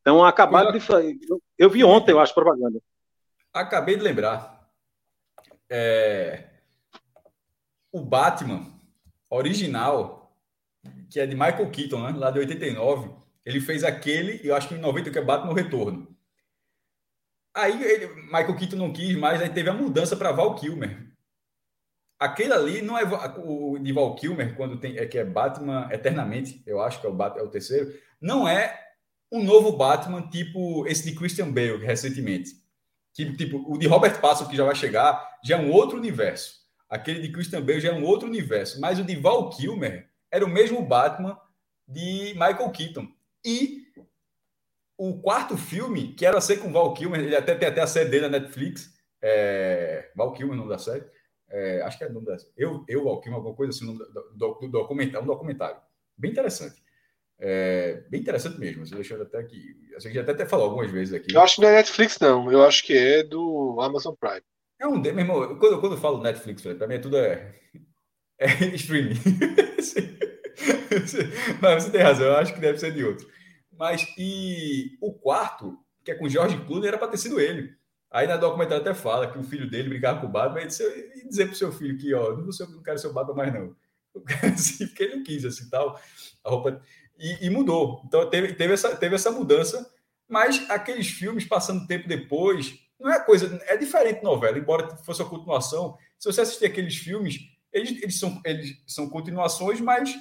[0.01, 0.79] Então acabaram de
[1.57, 2.77] eu vi ontem, eu acho propaganda.
[3.53, 4.69] Acabei de lembrar.
[5.69, 6.43] É...
[7.89, 8.65] O Batman
[9.29, 10.35] original,
[11.09, 12.13] que é de Michael Keaton, né?
[12.17, 13.11] lá de 89,
[13.45, 16.13] ele fez aquele, eu acho que em 90 que é Batman Retorno.
[17.53, 21.04] Aí ele, Michael Keaton não quis mais, aí teve a mudança para Val Kilmer
[22.19, 23.03] aquele ali não é
[23.37, 27.09] o de Val Kilmer, quando tem, é que é Batman Eternamente, eu acho que é
[27.09, 28.79] o, é o terceiro, não é
[29.31, 32.51] um novo Batman tipo esse de Christian Bale, recentemente.
[33.13, 36.65] Tipo, o de Robert Pattinson, que já vai chegar, já é um outro universo.
[36.89, 38.79] Aquele de Christian Bale já é um outro universo.
[38.79, 41.39] Mas o de Val Kilmer era o mesmo Batman
[41.87, 43.07] de Michael Keaton.
[43.43, 43.85] E
[44.97, 48.09] o quarto filme, que era ser com Val Kilmer, ele até tem até a série
[48.09, 50.11] dele na Netflix, é...
[50.13, 51.05] Val Kilmer, não dá série
[51.55, 52.35] é, acho que é o nome da.
[52.57, 55.77] Eu, eu Alquim, alguma coisa assim, do, do, do documentário, um documentário.
[56.17, 56.83] Bem interessante.
[57.39, 58.85] É bem interessante mesmo.
[58.85, 59.73] Você deixou até aqui.
[59.95, 61.33] A gente até, até falou algumas vezes aqui.
[61.33, 62.51] Eu acho que não é Netflix, não.
[62.51, 64.41] Eu acho que é do Amazon Prime.
[64.81, 64.99] É um.
[64.99, 67.55] Meu irmão, quando, quando eu falo Netflix, para mim é tudo é,
[68.37, 69.15] é streaming.
[71.61, 73.25] Mas você tem razão, eu acho que deve ser de outro.
[73.71, 77.73] Mas e o quarto, que é com George Clooney, era para ter sido ele.
[78.11, 80.83] Aí na documentário até fala que o filho dele brincava com o Batman e, disse,
[81.15, 83.75] e dizer pro seu filho que, ó, não, não quero ser o Batman mais não.
[84.53, 85.99] Assim, porque ele não quis, assim, tal.
[86.43, 86.81] A roupa...
[87.17, 88.01] E, e, mudou.
[88.05, 89.89] Então teve, teve, essa, teve essa mudança,
[90.27, 95.29] mas aqueles filmes passando tempo depois, não é coisa, é diferente novela, embora fosse uma
[95.29, 95.97] continuação.
[96.19, 97.39] Se você assistir aqueles filmes,
[97.71, 100.13] eles, eles, são, eles são continuações, mas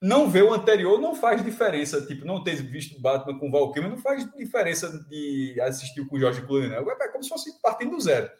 [0.00, 2.04] não ver o anterior não faz diferença.
[2.06, 6.42] Tipo, não ter visto Batman com Val Kilmer não faz diferença de assistir com Jorge
[6.42, 6.76] Clooney, né?
[6.78, 8.30] É como se fosse partindo do zero.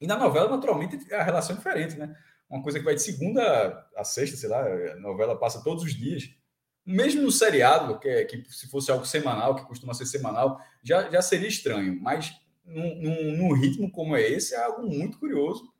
[0.00, 2.14] E na novela, naturalmente, a relação é diferente, né?
[2.50, 5.94] Uma coisa que vai de segunda a sexta, sei lá, a novela passa todos os
[5.94, 6.28] dias.
[6.84, 11.08] Mesmo no seriado, que, é, que se fosse algo semanal, que costuma ser semanal, já,
[11.10, 11.98] já seria estranho.
[12.02, 12.32] Mas
[12.64, 15.72] num, num, num ritmo como é esse, é algo muito curioso.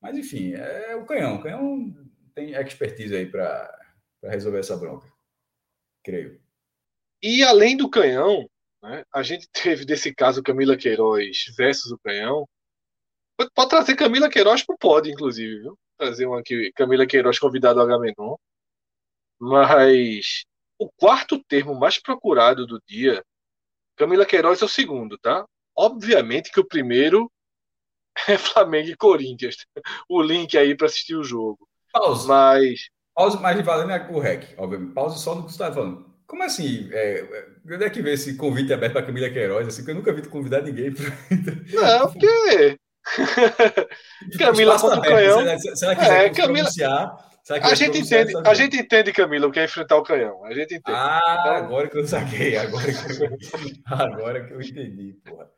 [0.00, 1.36] Mas, enfim, é o canhão.
[1.36, 1.94] O canhão
[2.34, 3.75] tem expertise aí para
[4.26, 5.06] para resolver essa bronca.
[6.04, 6.40] Creio.
[7.22, 8.50] E além do canhão,
[8.82, 12.48] né, a gente teve desse caso Camila Queiroz versus o canhão.
[13.36, 15.78] Pode, trazer Camila Queiroz para o pod, inclusive, viu?
[15.96, 18.36] Trazer uma aqui, Camila Queiroz convidado ao Agamenon.
[19.38, 20.44] Mas
[20.78, 23.24] o quarto termo mais procurado do dia,
[23.96, 25.46] Camila Queiroz é o segundo, tá?
[25.76, 27.30] Obviamente que o primeiro
[28.28, 29.56] é Flamengo e Corinthians.
[30.08, 31.68] O link aí para assistir o jogo.
[31.92, 32.26] Pausa.
[32.26, 34.92] Mas Pause, mas valendo é o REC, obviamente.
[34.92, 36.04] Pause só no que você estava falando.
[36.26, 36.90] Como assim?
[36.92, 39.66] É, é, onde é que vê esse convite aberto para Camila Queiroz?
[39.66, 40.92] Assim, que eu nunca vi convidar ninguém.
[40.92, 41.06] Pra...
[41.72, 42.78] Não, porque.
[44.38, 45.58] Camila contra o canhão.
[45.58, 46.68] Será que é, Camila...
[47.62, 50.44] a gente entende, a gente entende, Camila, o que é enfrentar o canhão.
[50.44, 50.98] A gente entende.
[50.98, 51.54] Ah, então...
[51.54, 53.38] agora que eu saquei, agora que eu,
[53.86, 55.48] agora que eu entendi, porra.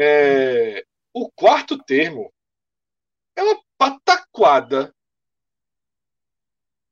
[0.00, 2.32] É, o quarto termo
[3.36, 4.94] é uma pataquada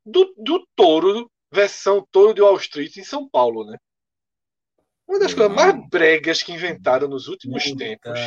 [0.07, 3.77] do, do touro, versão touro de Wall Street em São Paulo, né?
[5.09, 8.21] Uma das coisas mais bregas que inventaram nos últimos Puta tempos.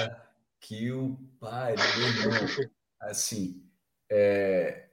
[0.61, 1.75] Que o pai,
[2.99, 3.63] assim,
[4.11, 4.89] é...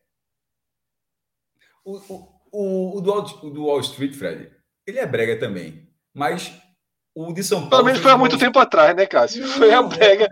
[1.84, 4.52] o, o, o, o, do, o do Wall Street, Fred,
[4.86, 6.56] ele é brega também, mas
[7.14, 7.70] o de São Paulo.
[7.70, 9.42] Pelo menos foi há muito tempo atrás, né, Cássio?
[9.42, 10.28] Não, foi a brega,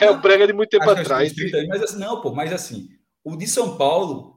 [0.00, 1.32] é, é o brega de muito tempo atrás.
[1.68, 2.88] mas assim, não, pô, mas assim,
[3.24, 4.35] o de São Paulo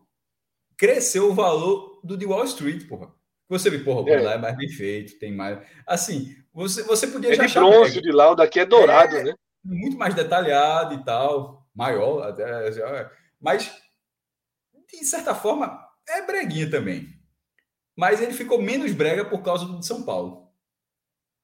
[0.80, 3.14] cresceu o valor do de Wall Street, porra.
[3.49, 4.22] Você vê, porra, é.
[4.22, 5.60] lá é mais bem feito, tem mais.
[5.85, 7.43] Assim, você, você podia é já.
[7.43, 9.34] É de bronze de lá, o daqui é dourado, é, né?
[9.61, 12.72] Muito mais detalhado e tal, maior até.
[13.41, 13.69] Mas,
[14.89, 17.10] de certa forma, é breguinha também.
[17.97, 20.47] Mas ele ficou menos brega por causa do de São Paulo.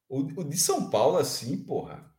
[0.08, 2.10] O, o de São Paulo, assim, porra.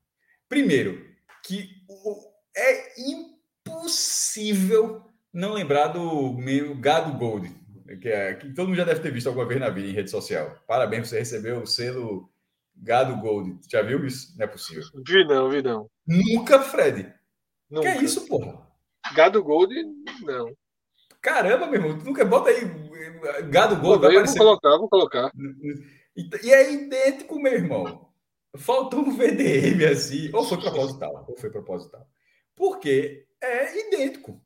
[0.49, 1.03] Primeiro,
[1.43, 5.06] que o, é impossível
[5.37, 7.55] não lembrar do meu Gado Gold,
[8.01, 10.11] que, é, que todo mundo já deve ter visto alguma vez na vida em rede
[10.11, 10.57] social.
[10.67, 12.31] Parabéns, você recebeu o selo
[12.75, 13.61] Gado Gold.
[13.71, 14.35] Já viu isso?
[14.39, 14.83] Não é possível.
[15.07, 15.91] Vi não, vi não.
[16.07, 17.13] Nunca, Fred.
[17.71, 17.93] Nunca.
[17.93, 18.67] Que é isso, porra?
[19.15, 19.75] Gado Gold,
[20.23, 20.57] não.
[21.21, 22.63] Caramba, meu irmão, tu nunca bota aí
[23.51, 24.07] Gado Gold.
[24.07, 25.31] Vou, vou colocar, vou colocar.
[26.17, 28.09] E, e é idêntico, meu irmão.
[28.57, 32.09] Faltou um VDM assim, ou foi proposital, ou foi proposital.
[32.55, 34.41] Porque é idêntico.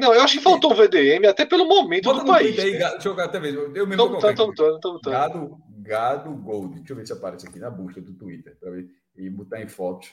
[0.00, 2.58] Não, eu acho que faltou o VDM, até pelo momento Bota do país.
[2.58, 2.90] Aí, né?
[2.92, 3.54] Deixa eu até ver.
[3.54, 5.12] Eu mesmo tô botando, tô botando, tô botando.
[5.12, 6.76] Gado, Gado Gold.
[6.76, 8.56] Deixa eu ver se aparece aqui na busca do Twitter.
[8.58, 10.10] Pra ver, e botar em fotos.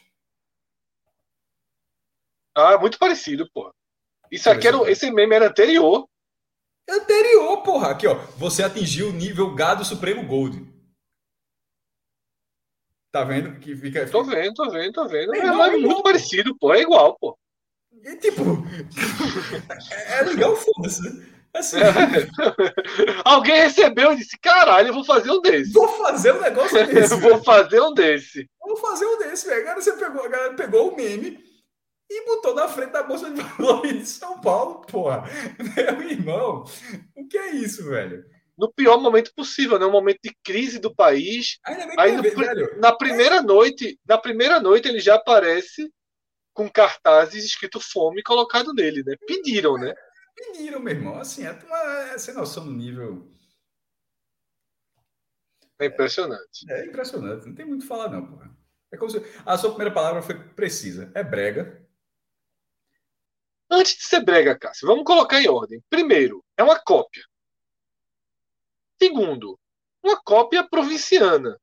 [2.54, 3.74] Ah, muito parecido, pô.
[4.30, 6.06] Isso aqui era, esse meme era anterior.
[6.90, 7.92] Anterior, porra.
[7.92, 8.16] Aqui, ó.
[8.38, 10.68] Você atingiu o nível Gado Supremo Gold.
[13.10, 14.10] Tá vendo que fica.
[14.10, 15.34] Tô vendo, tô vendo, tô vendo.
[15.34, 16.74] É, é, é muito parecido, pô.
[16.74, 17.38] É igual, pô.
[18.04, 18.42] E tipo,
[20.10, 21.38] é legal, foda-se.
[21.54, 21.78] Assim,
[23.26, 25.72] Alguém recebeu e disse: caralho, eu vou fazer um desse.
[25.72, 27.16] Vou fazer um negócio desse.
[27.16, 28.50] vou fazer um desse.
[28.62, 29.62] Vou fazer um desse, velho.
[29.62, 31.44] Agora você pegou, a galera pegou o meme
[32.10, 35.24] e botou na frente da Bolsa de Valores de São Paulo, porra.
[35.76, 36.64] Meu irmão,
[37.16, 38.24] o que é isso, velho?
[38.58, 39.86] No pior momento possível, né?
[39.86, 41.60] Um momento de crise do país.
[41.98, 42.80] Aí, no, velho.
[42.80, 43.42] na primeira é.
[43.42, 45.92] noite, na primeira noite ele já aparece
[46.58, 49.16] com cartazes escrito fome colocado nele, né?
[49.28, 49.94] Pediram, né?
[50.36, 51.20] Pediram, meu irmão.
[51.20, 51.78] Assim, é, uma,
[52.14, 53.32] é sem noção do nível.
[55.78, 56.66] É impressionante.
[56.68, 57.46] É, é impressionante.
[57.46, 58.50] Não tem muito o que falar, não, porra.
[58.92, 59.20] É como se...
[59.46, 61.12] A sua primeira palavra foi precisa.
[61.14, 61.88] É brega.
[63.70, 65.84] Antes de ser brega, Cássio, vamos colocar em ordem.
[65.88, 67.24] Primeiro, é uma cópia.
[69.00, 69.60] Segundo,
[70.02, 71.60] uma cópia provinciana.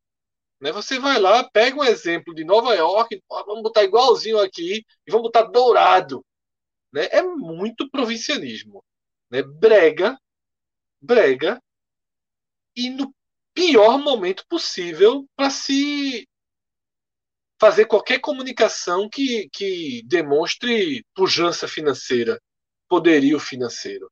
[0.61, 0.73] Né?
[0.73, 5.25] Você vai lá, pega um exemplo de Nova York, vamos botar igualzinho aqui e vamos
[5.25, 6.25] botar dourado.
[6.93, 7.07] Né?
[7.11, 8.83] É muito provincianismo.
[9.31, 9.43] Né?
[9.43, 10.19] Brega,
[11.01, 11.61] brega,
[12.77, 13.15] e no
[13.55, 16.27] pior momento possível para se
[17.61, 22.41] fazer qualquer comunicação que, que demonstre pujança financeira,
[22.89, 24.11] poderio financeiro.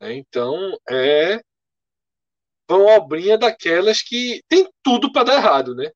[0.00, 0.14] Né?
[0.14, 1.40] Então, é
[2.76, 5.90] uma obrinha daquelas que tem tudo para dar errado, né?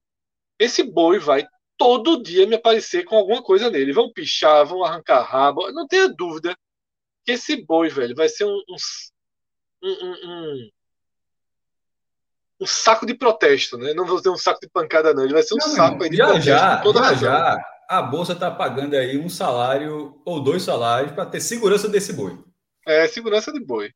[0.59, 1.47] Esse boi vai
[1.77, 3.93] todo dia me aparecer com alguma coisa nele.
[3.93, 5.71] Vão pichar, vão arrancar rabo.
[5.73, 6.57] Não tenha dúvida
[7.25, 8.63] que esse boi, velho, vai ser um,
[9.83, 10.71] um, um,
[12.61, 13.95] um, saco de protesto, né?
[13.95, 15.25] Não vou dizer um saco de pancada, não.
[15.25, 16.49] Ele vai ser um não, saco aí de já, protesto.
[16.49, 21.27] Já, toda já, já, a Bolsa está pagando aí um salário ou dois salários para
[21.27, 22.39] ter segurança desse boi.
[22.87, 23.91] É, segurança de boi.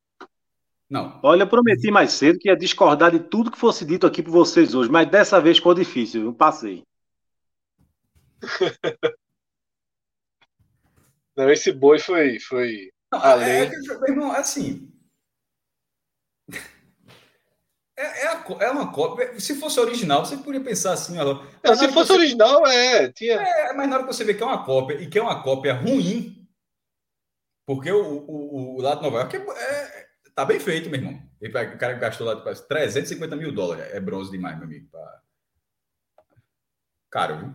[0.88, 1.20] Não.
[1.22, 4.30] Olha, eu prometi mais cedo que ia discordar de tudo que fosse dito aqui por
[4.30, 6.82] vocês hoje, mas dessa vez ficou difícil, eu passei.
[11.38, 12.40] Não, esse boi foi.
[12.40, 13.48] foi não, além...
[13.48, 14.92] é, é, irmão, assim.
[17.96, 19.38] É, é, a, é, uma cópia.
[19.38, 21.16] Se fosse original, você poderia pensar assim.
[21.16, 21.24] Ó,
[21.62, 22.12] não, se fosse você...
[22.14, 23.12] original, é.
[23.12, 23.34] Tinha...
[23.34, 25.40] É, mas na hora que você vê que é uma cópia e que é uma
[25.40, 26.44] cópia ruim,
[27.64, 29.97] porque o, o, o, lado Nova York é, é
[30.38, 31.20] Tá bem feito, meu irmão.
[31.42, 33.92] O cara gastou lá quase 350 mil dólares.
[33.92, 34.88] É bronze demais, meu amigo.
[34.88, 35.22] Pra...
[37.10, 37.54] Caro, viu?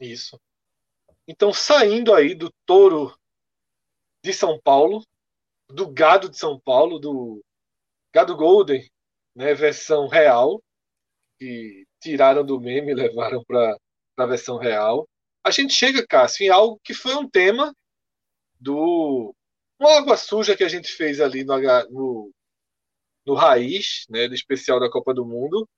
[0.00, 0.40] Isso.
[1.28, 3.14] Então, saindo aí do touro
[4.24, 5.04] de São Paulo,
[5.68, 7.44] do gado de São Paulo, do
[8.10, 8.90] gado Golden,
[9.34, 10.62] né, versão real,
[11.38, 13.76] que tiraram do meme e levaram para
[14.16, 15.06] a versão real.
[15.44, 17.76] A gente chega, Cássio, em algo que foi um tema
[18.58, 19.34] do
[19.78, 21.58] uma água suja que a gente fez ali no,
[21.90, 22.32] no,
[23.26, 25.68] no Raiz, né, do especial da Copa do Mundo,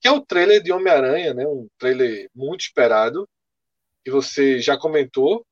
[0.00, 3.28] que é o trailer de Homem-Aranha, né, um trailer muito esperado,
[4.04, 5.44] que você já comentou,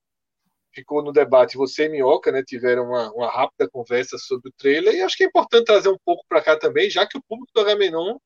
[0.73, 4.95] ficou no debate, você e Minhoca, né, tiveram uma, uma rápida conversa sobre o trailer,
[4.95, 7.51] e acho que é importante trazer um pouco para cá também, já que o público
[7.53, 8.19] do Agamenon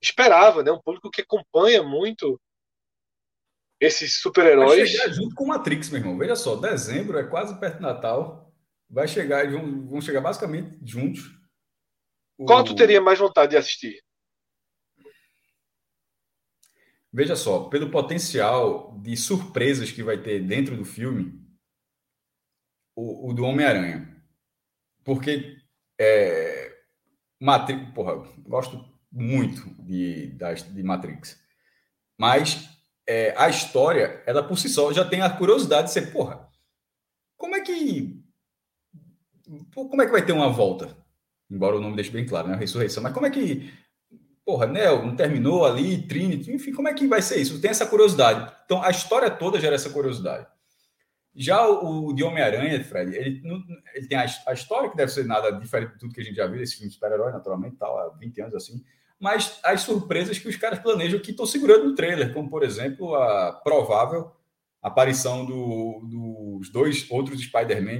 [0.00, 2.40] esperava, né, um público que acompanha muito
[3.78, 4.90] esses super-heróis.
[5.12, 6.16] junto com Matrix, meu irmão.
[6.16, 8.45] Veja só, dezembro é quase perto do Natal
[8.88, 11.22] vai chegar, vão, vão chegar basicamente juntos.
[12.36, 14.04] Qual tu teria mais vontade de assistir?
[17.12, 21.42] Veja só, pelo potencial de surpresas que vai ter dentro do filme,
[22.94, 24.22] o, o do Homem-Aranha.
[25.02, 25.56] Porque
[25.98, 26.76] é,
[27.40, 30.36] Matrix, porra, gosto muito de,
[30.72, 31.40] de Matrix.
[32.18, 32.68] Mas
[33.06, 36.50] é, a história, ela por si só já tem a curiosidade de ser, porra,
[37.36, 38.15] como é que
[39.76, 40.96] como é que vai ter uma volta?
[41.50, 42.54] Embora o nome deixe bem claro, né?
[42.54, 43.02] A ressurreição.
[43.02, 43.72] Mas como é que.
[44.44, 47.60] Porra, Neo não terminou ali, Trinity, enfim, como é que vai ser isso?
[47.60, 48.52] Tem essa curiosidade.
[48.64, 50.46] Então, a história toda gera essa curiosidade.
[51.34, 53.42] Já o, o de Homem-Aranha, Fred, ele,
[53.94, 56.36] ele tem a, a, história que deve ser nada diferente de tudo que a gente
[56.36, 58.82] já viu, esse filme de super-herói, naturalmente, tal, há 20 anos assim,
[59.18, 63.14] mas as surpresas que os caras planejam que estão segurando no trailer, como, por exemplo,
[63.14, 64.30] a provável
[64.86, 67.98] aparição do, dos dois outros Spider-Man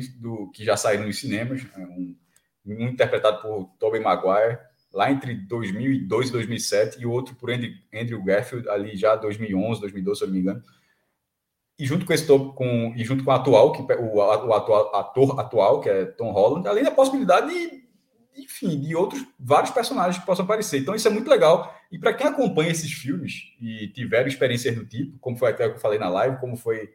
[0.55, 2.17] que já saíram nos cinemas, né, um,
[2.65, 4.59] um, interpretado por Tobey Maguire,
[4.93, 9.81] lá entre 2002 e 2007, e o outro por Andrew, Andrew Garfield, ali já 2011,
[9.81, 10.63] 2012, se eu não me engano.
[11.79, 15.41] E junto com esse com, e junto com o atual, que, o, o atual, ator
[15.41, 17.86] atual, que é Tom Holland, além da possibilidade de
[18.37, 20.81] enfim, de outros vários personagens que possam aparecer.
[20.81, 21.75] Então isso é muito legal.
[21.91, 25.77] E para quem acompanha esses filmes e tiveram experiências do tipo, como foi até que
[25.77, 26.91] eu falei na live, como foi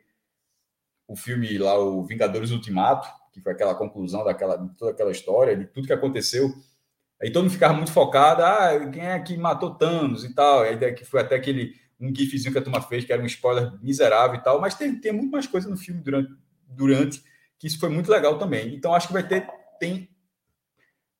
[1.07, 5.55] o filme lá, o Vingadores Ultimato, que foi aquela conclusão daquela, de toda aquela história,
[5.55, 6.53] de tudo que aconteceu.
[7.22, 10.61] Aí todo mundo ficava muito focado, ah, quem é que matou Thanos e tal.
[10.61, 13.72] Aí que foi até aquele um gifzinho que a turma fez, que era um spoiler
[13.81, 16.34] miserável e tal, mas tem, tem muito mais coisa no filme durante,
[16.68, 17.23] durante
[17.59, 18.73] que isso foi muito legal também.
[18.73, 19.47] Então acho que vai ter
[19.80, 20.09] tem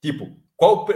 [0.02, 0.88] Tipo, qual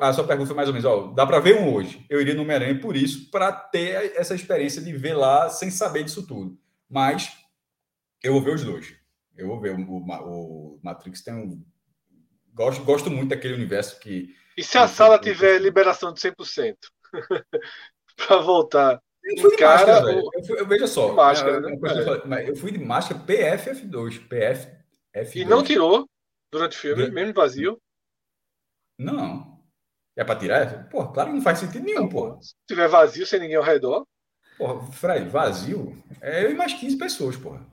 [0.00, 2.04] a sua pergunta foi mais ou menos, ó, dá para ver um hoje.
[2.08, 6.04] Eu iria no Homem-Aranha por isso, para ter essa experiência de ver lá sem saber
[6.04, 6.58] disso tudo.
[6.88, 7.32] Mas
[8.22, 8.94] eu vou ver os dois.
[9.36, 11.64] Eu vou ver o, o, o Matrix tem um
[12.52, 16.76] gosto gosto muito daquele universo que E se a sala tiver liberação de 100%?
[18.16, 19.00] para voltar.
[19.24, 21.12] Eu fui de cara, máscara, eu, fui, eu veja só.
[21.14, 22.42] Máscara, né?
[22.42, 24.68] eu, eu fui de máscara PFF2, PF
[25.14, 25.36] F2.
[25.36, 26.06] E não tirou
[26.52, 27.80] durante o filme, mesmo vazio.
[28.98, 29.54] Não.
[30.16, 30.88] É para tirar?
[30.88, 32.40] Pô, claro que não faz sentido nenhum, pô.
[32.40, 34.06] Se tiver vazio, sem ninguém ao redor.
[34.56, 37.66] Porra, Fred, vazio é eu e mais 15 pessoas, porra.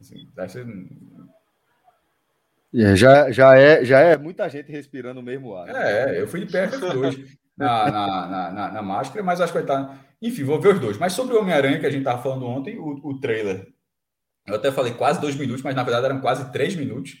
[0.00, 0.66] Assim, ser...
[2.74, 5.66] É, já, já, é, já é muita gente respirando o mesmo ar.
[5.66, 5.74] Né?
[6.16, 7.26] É, eu fui de PFF2
[7.56, 10.06] na, na, na, na, na máscara, mas acho que vai estar.
[10.22, 10.98] Enfim, vou ver os dois.
[10.98, 13.66] Mas sobre o Homem-Aranha que a gente estava falando ontem, o, o trailer.
[14.46, 17.16] Eu até falei quase dois minutos, mas na verdade eram quase três minutos.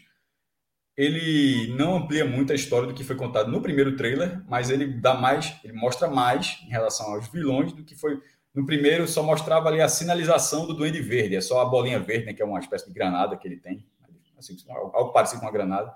[0.98, 4.84] Ele não amplia muito a história do que foi contado no primeiro trailer, mas ele
[4.84, 8.20] dá mais, ele mostra mais em relação aos vilões do que foi
[8.52, 9.06] no primeiro.
[9.06, 12.42] Só mostrava ali a sinalização do Duende Verde, é só a bolinha verde, né, que
[12.42, 13.86] é uma espécie de granada que ele tem,
[14.36, 15.94] assim, algo parecido com uma granada.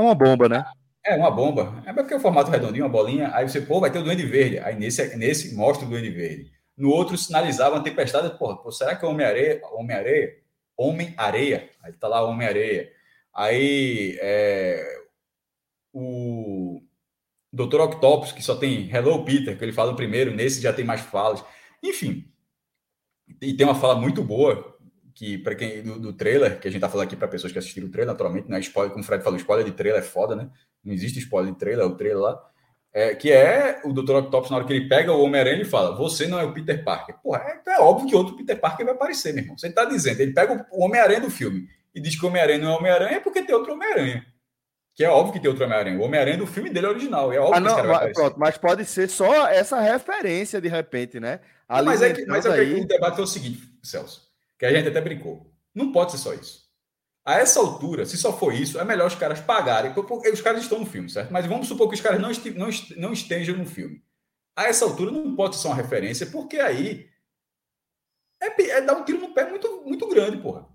[0.00, 0.64] É uma bomba, né?
[1.04, 1.82] É, uma bomba.
[1.84, 3.30] É porque é o formato redondinho, uma bolinha.
[3.34, 4.58] Aí você, pô, vai ter o Duende Verde.
[4.60, 6.50] Aí nesse, nesse mostra o Duende Verde.
[6.78, 8.38] No outro sinalizava uma tempestade.
[8.38, 9.60] Pô, será que é Homem-Areia?
[9.74, 10.38] Homem-Areia?
[10.74, 11.68] Homem-Areia.
[11.82, 12.90] Aí tá lá Homem-Areia.
[13.34, 15.04] Aí é,
[15.92, 16.80] o
[17.52, 17.80] Dr.
[17.80, 21.00] Octopus, que só tem Hello Peter, que ele fala o primeiro, nesse já tem mais
[21.00, 21.44] falas.
[21.82, 22.24] Enfim.
[23.40, 24.74] E tem uma fala muito boa
[25.14, 27.58] que para quem do, do, trailer, que a gente tá falando aqui para pessoas que
[27.58, 30.04] assistiram o trailer, naturalmente, não é spoiler, como o Fred falou, spoiler de trailer é
[30.04, 30.50] foda, né?
[30.82, 32.50] Não existe spoiler de trailer, é o trailer lá.
[32.92, 34.16] É, que é o Dr.
[34.16, 36.84] Octopus, na hora que ele pega o Homem-Aranha, ele fala: Você não é o Peter
[36.84, 37.16] Parker.
[37.22, 39.58] Porra, é, é, óbvio que outro Peter Parker vai aparecer, meu irmão.
[39.58, 42.72] Você tá dizendo, ele pega o Homem-Aranha do filme e diz que o Homem-Aranha não
[42.72, 44.26] é Homem-Aranha é porque tem outro Homem-Aranha.
[44.94, 45.98] Que é óbvio que tem outro Homem-Aranha.
[45.98, 47.32] O Homem-Aranha do filme dele é original.
[47.32, 51.18] É óbvio ah, não, que mas, pronto, mas pode ser só essa referência de repente,
[51.20, 51.40] né?
[51.68, 52.80] Mas é que, mas é aí...
[52.80, 54.22] o debate é o seguinte, Celso,
[54.58, 55.52] que a gente até brincou.
[55.74, 56.64] Não pode ser só isso.
[57.26, 59.94] A essa altura, se só for isso, é melhor os caras pagarem.
[59.94, 61.32] Porque os caras estão no filme, certo?
[61.32, 64.02] Mas vamos supor que os caras não, este, não, não estejam no filme.
[64.54, 67.08] A essa altura não pode ser uma referência, porque aí
[68.40, 70.68] é, é dar um tiro no pé muito, muito grande, porra.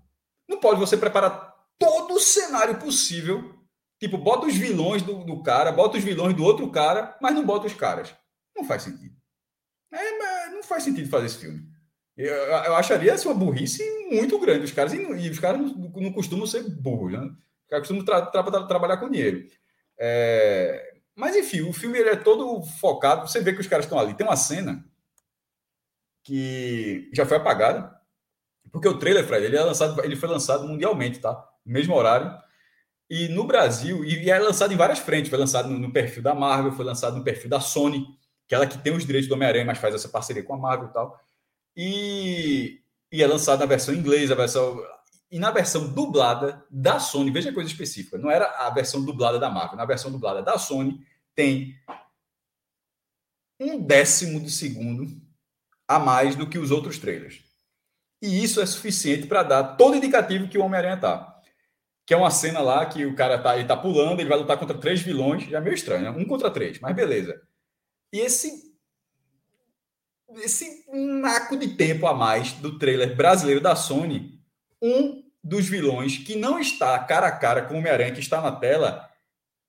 [0.50, 3.54] Não pode você preparar todo o cenário possível.
[4.00, 7.46] Tipo, bota os vilões do, do cara, bota os vilões do outro cara, mas não
[7.46, 8.12] bota os caras.
[8.56, 9.14] Não faz sentido.
[9.92, 11.62] É, não faz sentido fazer esse filme.
[12.16, 14.64] Eu, eu acharia assim, uma burrice muito grande.
[14.64, 17.20] Os caras, e, os caras não, não, costumam ser burros, né?
[17.20, 19.46] Os caras costumam tra tra tra trabalhar com dinheiro.
[20.00, 20.94] É...
[21.14, 23.28] Mas, enfim, o filme ele é todo focado.
[23.28, 24.14] Você vê que os caras estão ali.
[24.14, 24.84] Tem uma cena
[26.24, 27.99] que já foi apagada,
[28.72, 31.48] porque o trailer, Fred, ele, é lançado, ele foi lançado mundialmente, tá?
[31.64, 32.32] Mesmo horário.
[33.08, 35.30] E no Brasil, e é lançado em várias frentes.
[35.30, 38.06] Foi lançado no, perfil da Marvel, foi lançado no perfil da Sony,
[38.46, 40.58] que é ela que tem os direitos do Homem-Aranha, mas faz essa parceria com a
[40.58, 41.20] Marvel e tal.
[41.76, 42.80] E,
[43.12, 44.80] e é lançado na versão inglesa, versão,
[45.30, 49.48] e na versão dublada da Sony, veja coisa específica, não era a versão dublada da
[49.48, 51.00] Marvel, na versão dublada da Sony
[51.34, 51.76] tem
[53.60, 55.06] um décimo de segundo
[55.86, 57.49] a mais do que os outros trailers.
[58.22, 61.40] E isso é suficiente para dar todo indicativo que o Homem-Aranha tá.
[62.06, 64.58] Que é uma cena lá que o cara tá, ele tá pulando, ele vai lutar
[64.58, 66.10] contra três vilões, já é meio estranho, né?
[66.10, 67.40] Um contra três, mas beleza.
[68.12, 68.70] E esse
[70.36, 74.40] esse naco de tempo a mais do trailer brasileiro da Sony,
[74.80, 78.52] um dos vilões que não está cara a cara com o Homem-Aranha que está na
[78.52, 79.10] tela,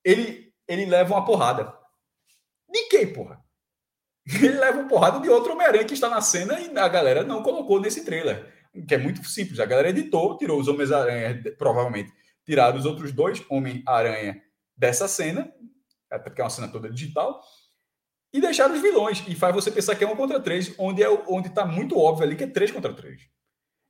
[0.03, 1.73] ele, ele leva uma porrada.
[2.69, 3.43] De quem, porra?
[4.41, 7.43] Ele leva uma porrada de outro Homem-Aranha que está na cena e a galera não
[7.43, 8.51] colocou nesse trailer.
[8.87, 9.59] Que é muito simples.
[9.59, 12.13] A galera editou, tirou os Homens-Aranha, provavelmente
[12.45, 14.41] tiraram os outros dois Homem-Aranha
[14.75, 15.51] dessa cena,
[16.09, 17.41] até porque é uma cena toda digital,
[18.33, 19.23] e deixar os vilões.
[19.27, 22.25] E faz você pensar que é um contra três, onde é onde está muito óbvio
[22.25, 23.21] ali que é três contra três.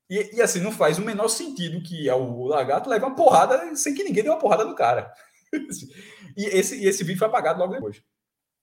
[0.10, 3.74] E, e, assim, não faz o menor sentido que é o lagarto leve uma porrada
[3.78, 5.14] sem que ninguém dê uma porrada no cara.
[6.36, 8.02] e, esse, e esse vídeo foi apagado logo depois.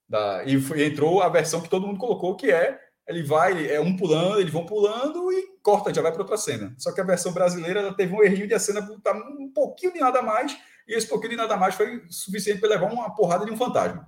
[0.09, 2.79] Da, e foi, entrou a versão que todo mundo colocou, que é
[3.09, 6.75] ele vai, é um pulando, eles vão pulando e corta, já vai para outra cena.
[6.77, 9.99] Só que a versão brasileira teve um errinho de a cena botar um pouquinho de
[9.99, 10.55] nada mais,
[10.87, 14.07] e esse pouquinho de nada mais foi suficiente para levar uma porrada de um fantasma.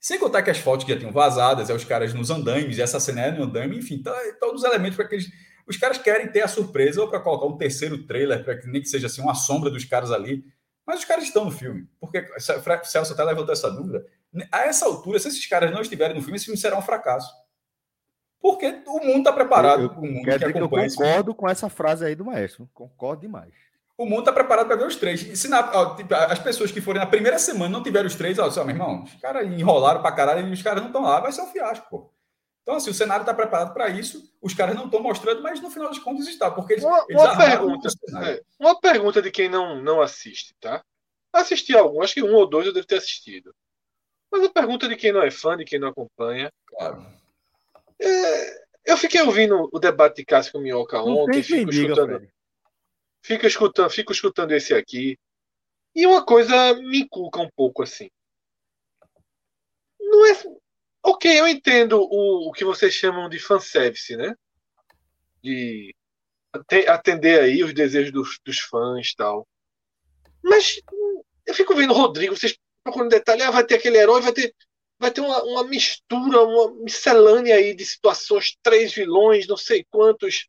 [0.00, 2.98] Sem contar que as fotos que já tinham vazadas, é os caras nos andames, essa
[2.98, 5.30] cena é no andame, enfim, tá, todos os elementos para que eles.
[5.64, 8.82] Os caras querem ter a surpresa ou para colocar um terceiro trailer, para que nem
[8.82, 10.42] que seja assim uma sombra dos caras ali.
[10.84, 11.86] Mas os caras estão no filme.
[12.00, 14.04] Porque Celso até levantou essa dúvida.
[14.52, 17.32] A essa altura, se esses caras não estiverem no filme, esse filme será um fracasso.
[18.40, 19.82] Porque o mundo está preparado.
[19.82, 22.68] Eu, eu, o mundo que acompanha eu concordo com essa frase aí do maestro.
[22.72, 23.52] Concordo demais
[24.00, 25.20] o mundo está preparado para ver os três.
[25.20, 28.14] E se na, ó, tipo, as pessoas que forem na primeira semana não tiverem os
[28.14, 31.02] três, ó, só, meu irmão, os caras enrolaram para caralho e os caras não estão
[31.02, 32.10] lá, vai ser um fiasco, pô.
[32.62, 35.70] Então, assim, o cenário está preparado para isso, os caras não estão mostrando, mas no
[35.70, 37.88] final das contas está, porque eles, uma, eles uma pergunta,
[38.24, 40.82] é, uma pergunta de quem não, não assiste, tá?
[41.30, 43.54] Assisti algum, acho que um ou dois eu devo ter assistido.
[44.30, 46.52] Mas a pergunta de quem não é fã, de quem não acompanha.
[46.66, 47.04] Claro.
[48.00, 52.28] É, eu fiquei ouvindo o debate de Cássio com Minhoca ontem, fico escutando.
[53.22, 55.18] Fica escutando, fico escutando esse aqui.
[55.94, 58.08] E uma coisa me inculca um pouco assim.
[60.00, 60.32] Não é.
[61.02, 64.34] Ok, eu entendo o, o que vocês chamam de fanservice, né?
[65.42, 65.94] De
[66.88, 69.46] atender aí os desejos dos, dos fãs e tal.
[70.42, 70.80] Mas
[71.46, 74.54] eu fico vendo o Rodrigo, vocês procuram detalhe, ah, vai ter aquele herói, vai ter,
[74.98, 80.48] vai ter uma, uma mistura, uma miscelânea aí de situações, três vilões, não sei quantos.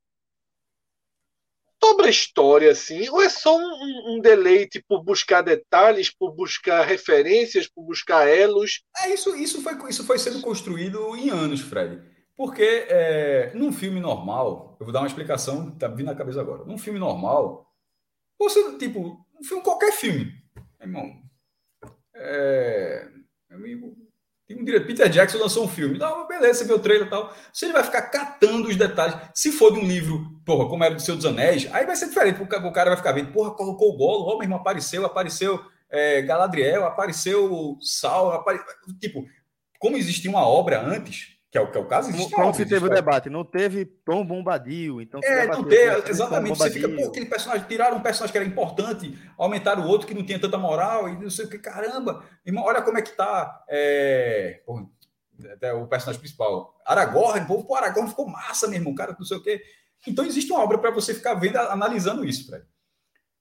[1.83, 6.85] Sobre a história, assim, ou é só um, um, deleite por buscar detalhes, por buscar
[6.85, 8.83] referências, por buscar elos?
[8.99, 11.99] É, isso, isso, foi, isso foi sendo construído em anos, Fred.
[12.35, 16.65] Porque é, num filme normal, eu vou dar uma explicação, tá vindo na cabeça agora.
[16.65, 17.67] Num filme normal,
[18.37, 20.33] você, tipo, um filme, qualquer filme,
[20.79, 21.21] irmão.
[22.23, 23.07] É,
[23.49, 23.95] amigo,
[24.47, 25.97] tem um diretor, Peter Jackson lançou um filme.
[25.97, 27.33] Não, beleza, você viu o trailer e tal.
[27.51, 29.15] Você vai ficar catando os detalhes.
[29.33, 32.09] Se for de um livro, porra, como era do Senhor dos Anéis, aí vai ser
[32.09, 32.41] diferente.
[32.41, 36.85] O cara vai ficar vendo, porra, colocou o Golo, ó, mesmo apareceu, apareceu é, Galadriel,
[36.85, 38.43] apareceu Sal,
[38.99, 39.25] tipo,
[39.79, 42.65] como existia uma obra antes, que é o, que é o caso, existe Como se
[42.65, 45.19] teve o debate, não teve Tom Bombadil, então...
[45.21, 49.17] É, não teve, exatamente, você fica, pô, aquele personagem, tiraram um personagem que era importante,
[49.37, 52.63] aumentaram o outro que não tinha tanta moral, e não sei o que, caramba, irmão,
[52.63, 54.89] olha como é que tá, é, pô,
[55.51, 59.35] até o personagem principal, Aragorn, pô, pô, Aragorn ficou massa, meu irmão, cara, não sei
[59.35, 59.61] o que,
[60.07, 62.65] então existe uma obra para você ficar vendo, analisando isso, Fred.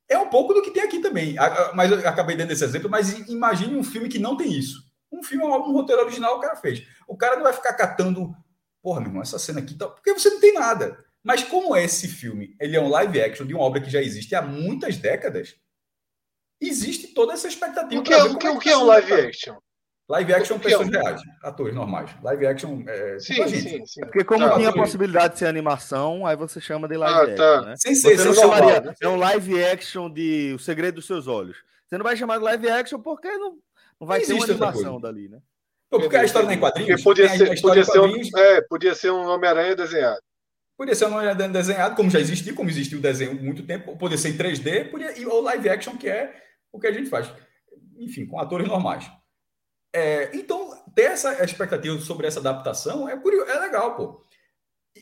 [0.09, 1.37] É um pouco do que tem aqui também,
[1.73, 4.91] mas eu acabei dando esse exemplo, mas imagine um filme que não tem isso.
[5.13, 6.85] Um filme, um roteiro original o cara fez.
[7.11, 8.33] O cara não vai ficar catando,
[8.81, 9.89] porra, meu irmão, essa cena aqui, tá...
[9.89, 10.97] porque você não tem nada.
[11.25, 14.35] Mas como esse filme, ele é um live action de uma obra que já existe
[14.35, 15.57] há muitas décadas,
[16.61, 18.01] existe toda essa expectativa.
[18.01, 19.59] O que, é, o que, é, o que é um live action?
[20.09, 21.03] Live action, pessoas é um...
[21.03, 22.11] reais, atores normais.
[22.23, 23.19] Live action é.
[23.19, 24.01] Sim, tipo sim, sim.
[24.03, 27.23] Porque, como tá, tinha a possibilidade de ser animação, aí você chama de live ah,
[27.23, 27.37] action.
[27.37, 27.63] Tá.
[27.63, 27.75] Né?
[27.77, 28.81] Sem ser, você não chamaria.
[28.81, 28.95] Né?
[29.01, 31.59] É um live action de O Segredo dos Seus Olhos.
[31.87, 33.59] Você não vai chamar de live action porque não,
[34.01, 35.41] não vai ter uma animação dali, né?
[35.99, 37.03] Porque a história nem quadrinhos.
[37.03, 40.21] podia ser, podia, ser um, é, podia ser um Homem-Aranha desenhado.
[40.77, 43.97] Podia ser um Homem-Aranha desenhado, como já existiu, como existiu o desenho há muito tempo.
[43.97, 46.33] Podia ser em 3D, podia, ou live action, que é
[46.73, 47.31] o que a gente faz.
[47.99, 49.11] Enfim, com atores normais.
[49.93, 54.25] É, então, ter essa expectativa sobre essa adaptação é, curioso, é legal, pô.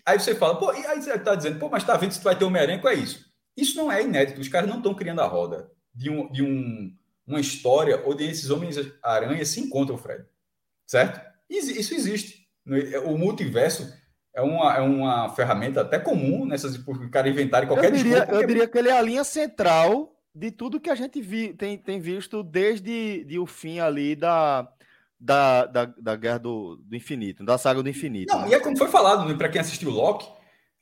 [0.06, 2.24] Aí você fala, pô, e aí você está dizendo, pô, mas tá vendo se tu
[2.24, 3.26] vai ter Homem-Aranha, é isso?
[3.56, 6.96] Isso não é inédito, os caras não estão criando a roda de um, de um
[7.28, 10.24] uma história onde esses Homens-Aranha se encontram, Fred.
[10.88, 11.20] Certo?
[11.50, 12.48] Isso existe.
[13.04, 13.92] O multiverso
[14.34, 18.46] é uma, é uma ferramenta até comum nessas o cara inventarem qualquer eu diria, Eu
[18.46, 22.00] diria que ele é a linha central de tudo que a gente vi, tem, tem
[22.00, 24.68] visto desde de o fim ali da,
[25.18, 28.32] da, da, da Guerra do, do Infinito, da saga do Infinito.
[28.32, 28.50] Não, né?
[28.50, 30.28] e é como foi falado, né, para quem assistiu Loki,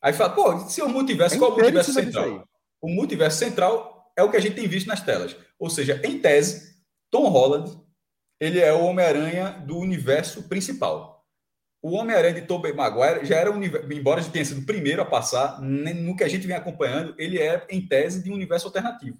[0.02, 2.48] aí fala, pô, se é o multiverso, é qual é o multiverso central?
[2.80, 5.34] O multiverso central é o que a gente tem visto nas telas.
[5.58, 6.76] Ou seja, em tese,
[7.10, 7.85] Tom Holland
[8.40, 11.24] ele é o Homem-Aranha do universo principal.
[11.82, 15.06] O Homem-Aranha de Tobey Maguire já era, um, embora já tenha sido o primeiro a
[15.06, 19.18] passar, no que a gente vem acompanhando, ele é, em tese, de um universo alternativo.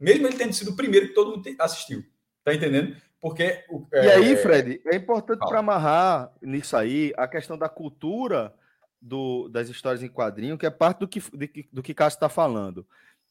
[0.00, 2.04] Mesmo ele tendo sido o primeiro que todo mundo assistiu.
[2.44, 2.96] Tá entendendo?
[3.20, 3.64] Porque.
[3.92, 4.06] É...
[4.06, 8.54] E aí, Fred, é importante para amarrar nisso aí a questão da cultura
[9.00, 11.22] do, das histórias em quadrinho, que é parte do que,
[11.72, 12.86] do que Cássio está falando.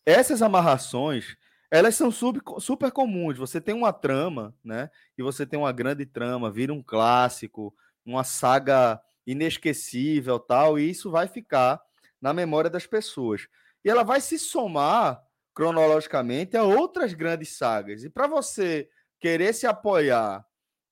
[0.06, 1.38] Essas amarrações
[1.70, 3.38] elas são super comuns.
[3.38, 4.90] Você tem uma trama, né?
[5.18, 7.76] E você tem uma grande trama, vira um clássico,
[8.06, 11.82] uma saga inesquecível, tal, e isso vai ficar
[12.22, 13.48] na memória das pessoas.
[13.84, 15.22] E ela vai se somar
[15.54, 18.04] cronologicamente a outras grandes sagas.
[18.04, 18.90] E para você
[19.20, 20.46] querer se apoiar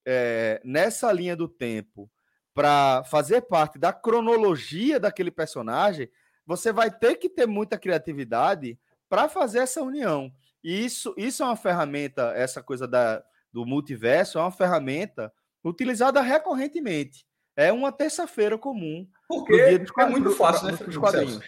[0.05, 2.11] é, nessa linha do tempo
[2.53, 6.09] para fazer parte da cronologia daquele personagem,
[6.45, 8.77] você vai ter que ter muita criatividade
[9.07, 10.31] para fazer essa união.
[10.67, 13.23] Isso, isso é uma ferramenta, essa coisa da,
[13.53, 15.31] do multiverso, é uma ferramenta
[15.63, 17.23] utilizada recorrentemente.
[17.55, 19.07] É uma terça-feira comum.
[19.27, 20.73] Porque é muito fácil, né?
[20.87, 21.39] Os quadrinhos.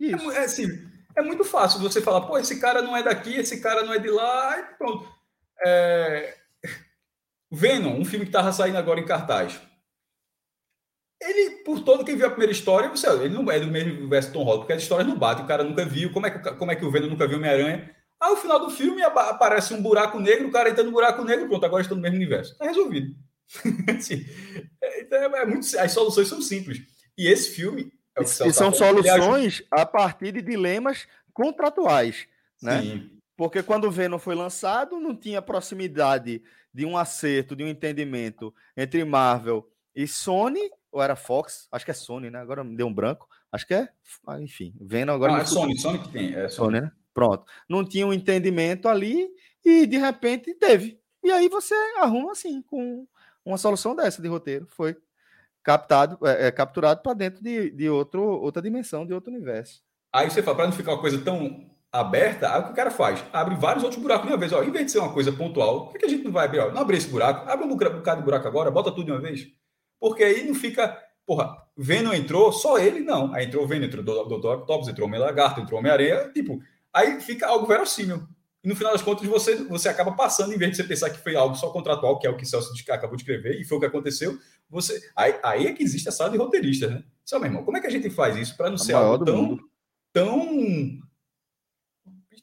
[0.00, 0.32] Isso.
[0.32, 0.66] É, é, assim,
[1.14, 4.00] é muito fácil você falar, pô, esse cara não é daqui, esse cara não é
[4.00, 5.08] de lá, e pronto.
[5.64, 6.36] É...
[7.48, 9.60] Venom, um filme que estava saindo agora em cartaz.
[11.22, 14.32] Ele, por todo quem viu a primeira história, você, ele não é do mesmo universo
[14.32, 16.12] Tom Holland, porque as histórias não batem, o cara nunca viu.
[16.12, 17.95] Como é que, como é que o Venom nunca viu Homem-Aranha?
[18.20, 21.48] Aí, no final do filme, aparece um buraco negro, o cara entra no buraco negro,
[21.48, 22.52] pronto, agora estão no mesmo universo.
[22.52, 23.14] Está resolvido.
[23.96, 24.24] assim,
[24.82, 26.80] é, então, é, é, muito, as soluções são simples.
[27.16, 27.92] E esse filme.
[28.18, 32.26] É e são soluções a partir de dilemas contratuais.
[32.62, 32.80] Né?
[32.80, 33.10] Sim.
[33.36, 38.54] Porque quando o Venom foi lançado, não tinha proximidade de um acerto, de um entendimento
[38.74, 41.68] entre Marvel e Sony, ou era Fox?
[41.70, 42.38] Acho que é Sony, né?
[42.38, 43.28] Agora me deu um branco.
[43.52, 43.88] Acho que é.
[44.26, 45.32] Ah, enfim, Venom agora.
[45.32, 46.34] Não, é Sony, Sony que tem.
[46.34, 46.92] É Sony, Sony né?
[47.16, 47.46] Pronto.
[47.66, 49.26] Não tinha um entendimento ali
[49.64, 51.00] e de repente teve.
[51.24, 53.08] E aí você arruma assim, com
[53.42, 54.66] uma solução dessa de roteiro.
[54.68, 54.94] Foi
[55.64, 59.82] captado, é, é capturado para dentro de, de outro, outra dimensão, de outro universo.
[60.12, 62.90] Aí você fala, para não ficar uma coisa tão aberta, aí o que o cara
[62.90, 63.24] faz?
[63.32, 64.52] Abre vários outros buracos de uma vez.
[64.52, 66.58] Ó, em vez de ser uma coisa pontual, por que, a gente não vai abrir?
[66.58, 69.20] Ó, não abrir esse buraco, abre um bocado de buraco agora, bota tudo de uma
[69.22, 69.48] vez.
[69.98, 71.02] Porque aí não fica.
[71.24, 73.32] Porra, Venom entrou, só ele não.
[73.32, 74.60] Aí entrou o Venom, entrou o Dr.
[74.60, 76.30] Octopus, entrou o Homem-Lagarto, entrou o Homem-Areia.
[76.32, 76.60] Tipo,
[76.96, 78.26] aí fica algo verossímil.
[78.64, 81.22] E no final das contas, você, você acaba passando, em vez de você pensar que
[81.22, 83.76] foi algo só contratual, que é o que o Celso acabou de escrever, e foi
[83.76, 84.36] o que aconteceu,
[84.68, 85.00] você.
[85.14, 87.04] Aí, aí é que existe a sala de roteiristas, né?
[87.24, 89.24] Só, meu irmão, como é que a gente faz isso para não a ser algo
[89.24, 89.58] tão,
[90.12, 90.98] tão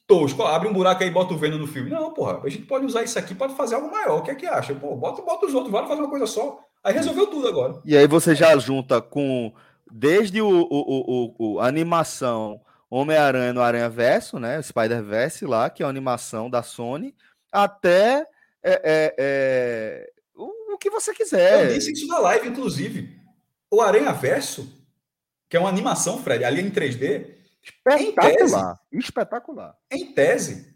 [0.07, 0.43] tosco.
[0.43, 1.89] Abre um buraco aí e bota o Venom no filme.
[1.89, 4.19] Não, porra, a gente pode usar isso aqui para fazer algo maior.
[4.19, 4.73] O que é que acha?
[4.75, 6.59] Pô, bota, bota os outros, vale fazer uma coisa só.
[6.83, 7.81] Aí resolveu tudo agora.
[7.85, 9.53] E aí você já junta com
[9.91, 12.59] desde o, o, o, o a animação
[12.95, 14.61] Homem-Aranha no Aranha Verso, né?
[14.61, 17.15] Spider-Verse lá, que é a animação da Sony,
[17.51, 18.27] até
[18.61, 21.65] é, é, é, o, o, que você quiser.
[21.65, 23.19] Eu disse isso na live, inclusive.
[23.71, 24.71] O Aranha Verso,
[25.49, 27.33] que é uma animação, Fred, ali em 3D,
[27.63, 28.29] espetacular.
[28.29, 28.55] Em tese,
[28.91, 29.77] espetacular.
[29.89, 30.73] Em tese,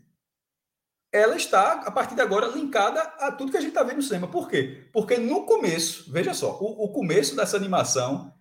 [1.12, 4.02] ela está, a partir de agora, linkada a tudo que a gente está vendo no
[4.02, 4.28] cinema.
[4.28, 4.90] Por quê?
[4.92, 8.34] Porque no começo, veja só, o, o, começo dessa animação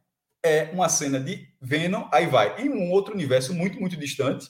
[0.47, 4.49] é uma cena de Venom, aí vai em um outro universo muito, muito distante,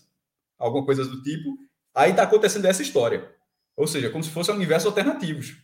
[0.59, 1.57] alguma coisa do tipo,
[1.95, 3.31] aí está acontecendo essa história.
[3.77, 5.57] Ou seja, como se fossem universos alternativos.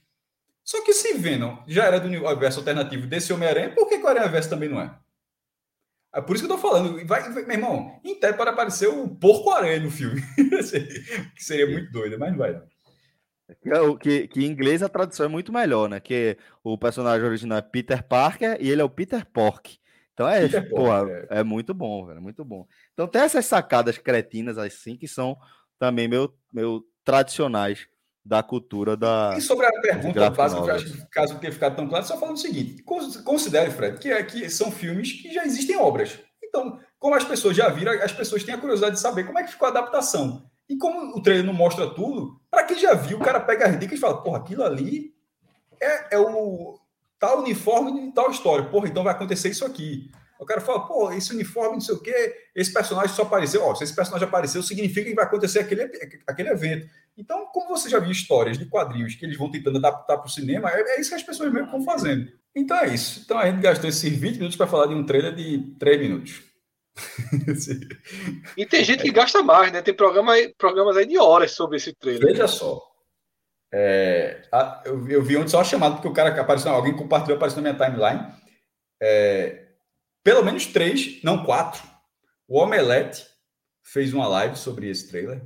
[0.64, 4.50] Só que se Venom já era do universo alternativo desse Homem-Aranha, por que o Aranha-Verso
[4.50, 4.96] também não é?
[6.14, 7.04] É por isso que eu tô falando.
[7.06, 10.20] Vai, vai, meu irmão, em pode aparecer o Porco-Aranha no filme.
[11.34, 12.62] que seria muito doido, mas não vai.
[13.48, 16.00] É que, que, em inglês a tradução é muito melhor, né?
[16.00, 19.78] Que o personagem original é Peter Parker e ele é o Peter Pork.
[20.22, 21.40] Então é, Peter porra, é.
[21.40, 21.42] é.
[21.44, 22.66] muito bom, velho, muito bom.
[22.92, 25.36] Então tem essas sacadas cretinas assim que são
[25.78, 27.86] também meio, meio tradicionais
[28.24, 29.34] da cultura da.
[29.36, 32.82] E sobre a pergunta básica, caso tenha ficado tão claro, só falando o seguinte:
[33.24, 36.18] considere, Fred, que aqui são filmes que já existem obras.
[36.42, 39.42] Então, como as pessoas já viram, as pessoas têm a curiosidade de saber como é
[39.42, 40.44] que ficou a adaptação.
[40.68, 43.78] E como o trailer não mostra tudo, para quem já viu, o cara pega as
[43.78, 45.12] dicas e fala: porra, aquilo ali
[45.80, 46.78] é, é o
[47.22, 48.64] tal uniforme de tal história.
[48.64, 50.10] Porra, então vai acontecer isso aqui.
[50.40, 53.62] O cara fala, pô, esse uniforme, não sei o quê, esse personagem só apareceu.
[53.62, 55.88] Ó, se esse personagem apareceu, significa que vai acontecer aquele,
[56.26, 56.90] aquele evento.
[57.16, 60.30] Então, como você já viu histórias de quadrinhos que eles vão tentando adaptar para o
[60.30, 62.28] cinema, é, é, isso que as pessoas mesmo estão fazendo.
[62.56, 63.22] Então é isso.
[63.24, 66.42] Então a gente gastou esses 20 minutos para falar de um trailer de 3 minutos.
[68.58, 69.80] e tem gente que gasta mais, né?
[69.80, 72.32] Tem programa, programas aí de horas sobre esse trailer.
[72.32, 72.91] Veja só.
[73.74, 77.36] É, a, eu, eu, vi ontem só a chamada, porque o cara apareceu, alguém compartilhou,
[77.36, 78.34] apareceu na minha timeline.
[79.00, 79.68] É,
[80.22, 81.82] pelo menos três, não quatro.
[82.46, 83.26] O Omelete
[83.82, 85.42] fez uma live sobre esse trailer.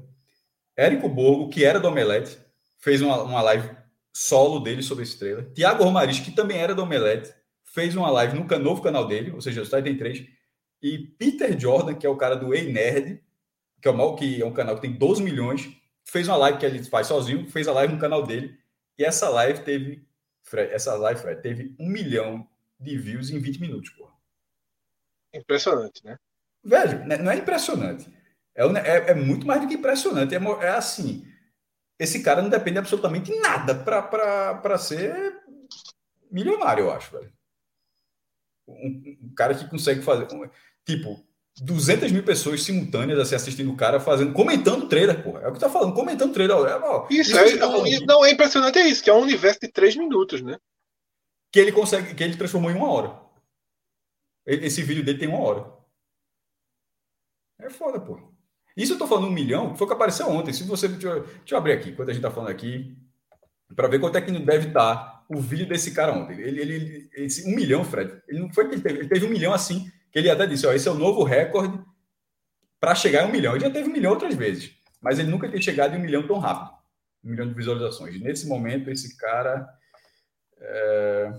[0.77, 2.36] Érico Borgo, que era do Omelete,
[2.78, 3.70] fez uma, uma live
[4.12, 5.53] solo dele sobre esse trailer.
[5.53, 7.32] Tiago Romariz, que também era do Omelete,
[7.65, 10.27] fez uma live no novo canal dele, ou seja, o site tem três.
[10.82, 13.23] E Peter Jordan, que é o cara do Ei Nerd,
[13.81, 15.70] que é, o, que é um canal que tem 12 milhões,
[16.07, 18.59] fez uma live que ele faz sozinho, fez a live no canal dele.
[18.99, 20.07] E essa live teve,
[20.43, 24.11] Fred, essa live, Fred, teve um milhão de views em 20 minutos, pô.
[25.35, 26.16] Impressionante, né?
[26.65, 28.11] Velho, né, não é impressionante.
[28.55, 30.35] É, é, é muito mais do que impressionante.
[30.35, 31.27] É, é, assim:
[31.99, 35.43] esse cara não depende absolutamente nada para ser
[36.31, 37.33] milionário, eu acho, velho.
[38.69, 40.27] Um, um, cara que consegue fazer.
[40.85, 41.26] Tipo,
[41.62, 45.41] 200 mil pessoas simultâneas assim, assistindo o cara fazendo, comentando o trailer, porra.
[45.41, 46.57] É o que tá falando, comentando o trailer.
[46.57, 47.66] É, ó, isso, isso é, tá
[48.07, 50.59] não, é impressionante, é isso, que é um universo de 3 minutos, né?
[51.51, 53.19] Que ele consegue, que ele transformou em uma hora.
[54.47, 55.66] Esse vídeo dele tem uma hora.
[57.59, 58.20] É foda, pô.
[58.77, 60.53] Isso eu tô falando um milhão, foi o que apareceu ontem.
[60.53, 60.87] Se você.
[60.87, 62.95] Deixa eu, deixa eu abrir aqui, enquanto a gente tá falando aqui,
[63.74, 66.39] para ver quanto é que deve estar o vídeo desse cara ontem.
[66.39, 68.23] Ele, ele, esse, um milhão, Fred.
[68.28, 70.66] Ele não foi que ele teve, ele teve um milhão assim, que ele até disse:
[70.66, 71.78] ó, esse é o novo recorde
[72.81, 73.55] para chegar a um milhão.
[73.55, 76.27] Ele já teve um milhão outras vezes, mas ele nunca tinha chegado em um milhão
[76.27, 76.77] tão rápido
[77.24, 78.20] um milhão de visualizações.
[78.20, 79.69] Nesse momento, esse cara.
[80.59, 81.33] É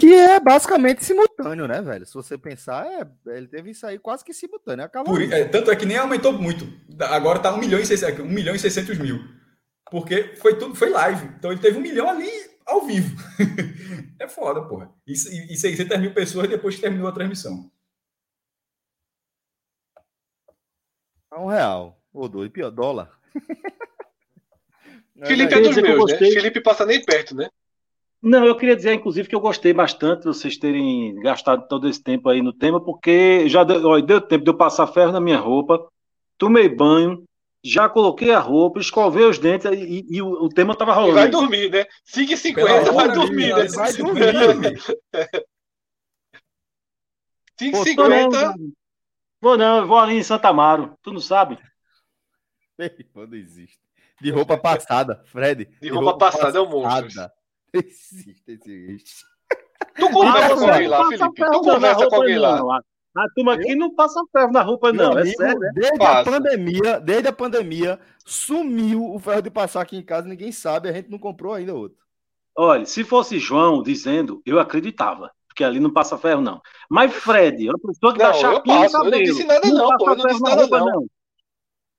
[0.00, 2.06] que é basicamente simultâneo, né, velho?
[2.06, 4.88] Se você pensar, é, ele teve isso aí quase que simultâneo.
[5.04, 6.66] Por, é, tanto é que nem aumentou muito.
[7.00, 9.22] Agora tá 1 milhão e 600, 1 milhão e 600 mil.
[9.90, 11.26] Porque foi tudo, foi live.
[11.38, 12.30] Então ele teve um milhão ali
[12.70, 13.16] ao vivo.
[14.18, 14.90] é foda, porra.
[15.06, 17.70] E, e 600 mil pessoas depois que terminou a transmissão.
[21.32, 22.00] Um real.
[22.12, 23.10] Ou dois, pior, dólar.
[25.26, 26.18] Felipe é dos meus, né?
[26.18, 27.50] Felipe passa nem perto, né?
[28.22, 32.02] Não, eu queria dizer, inclusive, que eu gostei bastante de vocês terem gastado todo esse
[32.02, 35.20] tempo aí no tema, porque já deu, ó, deu tempo de eu passar ferro na
[35.20, 35.86] minha roupa,
[36.36, 37.24] tomei banho,
[37.62, 41.18] já coloquei a roupa, escovei os dentes e, e o, o, tema tava rolando.
[41.18, 41.86] E vai dormir, né?
[42.06, 43.66] 5h50 vai dormir, né?
[43.68, 44.82] Vai dormir.
[47.60, 48.54] 5h50.
[49.40, 50.98] Vou não, eu vou ali em Santa Amaro.
[51.02, 51.58] Tu não sabe?
[53.12, 53.78] Quando existe.
[54.20, 55.66] De roupa passada, Fred.
[55.80, 57.30] De, roupa, passada, é um monstro.
[57.72, 59.24] Existe, existe.
[59.94, 61.34] Tu conversa com Ah, alguém lá, não Felipe.
[61.34, 62.56] Tu conversa com roupa, alguém lá.
[62.58, 62.82] não.
[63.16, 65.18] A a turma aqui não passa ferro na roupa, não.
[65.18, 65.72] É amigo, sério, né?
[65.74, 66.30] Desde a Passa.
[66.30, 70.92] pandemia, desde a pandemia, sumiu o ferro de passar aqui em casa, ninguém sabe, a
[70.92, 71.98] gente não comprou ainda outro.
[72.56, 75.30] Olha, se fosse João dizendo, eu acreditava.
[75.48, 76.60] Porque ali não passa ferro, não.
[76.88, 79.68] Mas Fred, uma pessoa que Não, dá eu chapinha no passo, eu não disse nada
[79.68, 81.06] não, pô, passa eu não disse na nada roupa, não.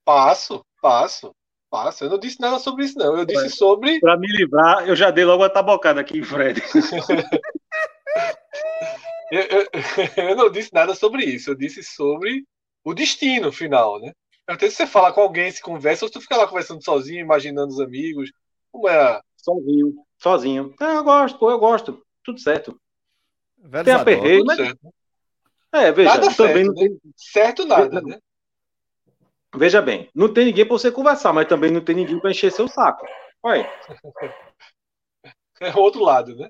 [0.06, 1.36] Passo, passo,
[1.70, 2.06] passo.
[2.06, 3.18] Eu não disse nada sobre isso, não.
[3.18, 4.00] Eu disse sobre.
[4.00, 6.62] Pra me livrar, eu já dei logo a tabocada aqui em Fred.
[9.32, 9.68] Eu, eu-
[10.32, 11.50] eu não disse nada sobre isso.
[11.50, 12.44] Eu disse sobre
[12.84, 14.12] o destino final, né?
[14.48, 16.84] Eu tenho que você fala com alguém, se conversa, ou se tu fica lá conversando
[16.84, 18.32] sozinho, imaginando os amigos.
[18.72, 19.22] Como é.
[19.38, 19.94] Sozinho.
[20.18, 20.76] Sozinho.
[20.82, 22.06] É, eu gosto, pô, eu gosto.
[22.24, 22.80] Tudo certo.
[23.58, 24.58] Velho Tem aperreio, mas.
[24.58, 24.94] certo.
[25.74, 26.80] É, veja, Nada também certo, não né?
[26.90, 27.00] tem.
[27.16, 28.20] Certo nada, né?
[29.56, 32.52] Veja bem, não tem ninguém pra você conversar, mas também não tem ninguém pra encher
[32.52, 33.06] seu saco.
[33.44, 33.70] Olha,
[35.62, 36.50] É o outro lado, né?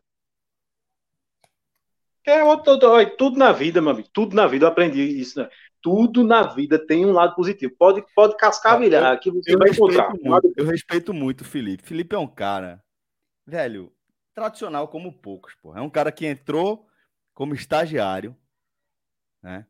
[2.30, 5.40] É outro, outro- olha, tudo na vida, meu amigo, tudo na vida, eu aprendi isso,
[5.42, 5.50] né?
[5.82, 7.74] Tudo na vida tem um lado positivo.
[7.78, 10.14] Pode, pode cascavilhar, que você Eu vai respeito, encontrar.
[10.24, 11.84] muito, eu respeito muito o Felipe.
[11.84, 12.84] Felipe é um cara,
[13.46, 13.92] velho,
[14.34, 15.76] tradicional como poucos, pô.
[15.76, 16.88] É um cara que entrou
[17.34, 18.36] como estagiário,
[19.42, 19.66] né?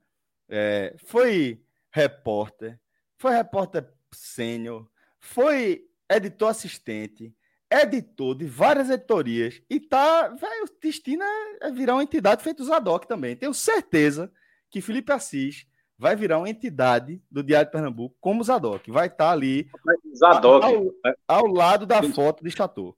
[0.50, 2.80] É, foi repórter,
[3.18, 7.36] foi repórter sênior, foi editor assistente,
[7.72, 11.24] editor de várias editorias e tá, velho, o destino
[11.62, 13.36] é virar uma entidade feito o Zadok também.
[13.36, 14.32] Tenho certeza
[14.70, 15.66] que Felipe Assis
[15.98, 18.92] vai virar uma entidade do Diário de Pernambuco como Zadok.
[18.92, 19.70] Vai estar ali
[20.16, 20.66] Zadok.
[20.66, 20.92] ao,
[21.28, 22.98] ao lado da foto de Chateau.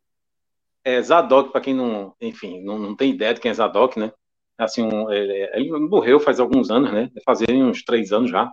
[0.84, 4.12] É, Zadok, para quem não, enfim, não, não tem ideia de quem é Zadok, né?
[4.58, 7.12] Assim, um, ele, ele morreu faz alguns anos, né?
[7.26, 8.52] Fazia uns três anos já.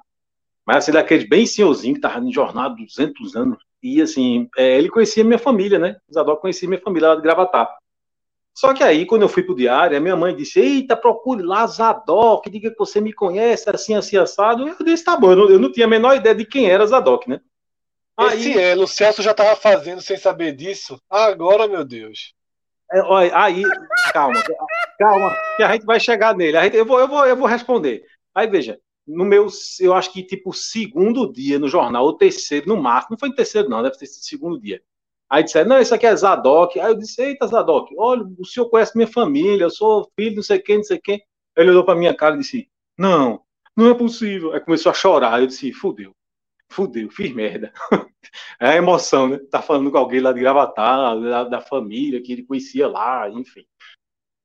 [0.66, 3.62] Mas assim, daquele bem senhorzinho que tava no jornal há 200 anos.
[3.82, 5.96] E assim, é, ele conhecia minha família, né?
[6.12, 7.76] Zadok conhecia minha família lá de Gravatar.
[8.54, 11.66] Só que aí, quando eu fui pro diário, a minha mãe disse: Eita, procure lá
[11.66, 14.68] Zadok, diga que você me conhece, assim, assim, assado.
[14.68, 16.86] Eu disse: Tá bom, eu não, eu não tinha a menor ideia de quem era
[16.86, 17.40] Zadok, né?
[18.34, 21.00] Esse elo, o Celso já tava fazendo sem saber disso.
[21.08, 22.34] Agora, meu Deus.
[22.92, 23.62] É, olha, aí,
[24.12, 24.42] calma,
[24.98, 26.56] calma, que a gente vai chegar nele.
[26.56, 28.04] A gente, eu, vou, eu, vou, eu vou responder.
[28.34, 28.78] Aí, veja,
[29.10, 29.48] no meu,
[29.80, 33.34] eu acho que tipo, segundo dia no jornal, ou terceiro, no máximo, não foi no
[33.34, 34.82] terceiro, não, deve ter sido segundo dia.
[35.30, 36.78] Aí disseram, não, isso aqui é Zadok.
[36.80, 40.42] Aí eu disse, eita, Zadok, olha, o senhor conhece minha família, eu sou filho, não
[40.42, 41.22] sei quem, não sei quem.
[41.56, 42.68] Ele olhou pra minha cara e disse,
[42.98, 43.42] não,
[43.76, 44.52] não é possível.
[44.52, 45.40] Aí começou a chorar.
[45.40, 46.12] Eu disse, fudeu,
[46.68, 47.72] fudeu, fiz merda.
[48.60, 49.38] É a emoção, né?
[49.50, 53.64] Tá falando com alguém lá de Gravatar, da, da família, que ele conhecia lá, enfim.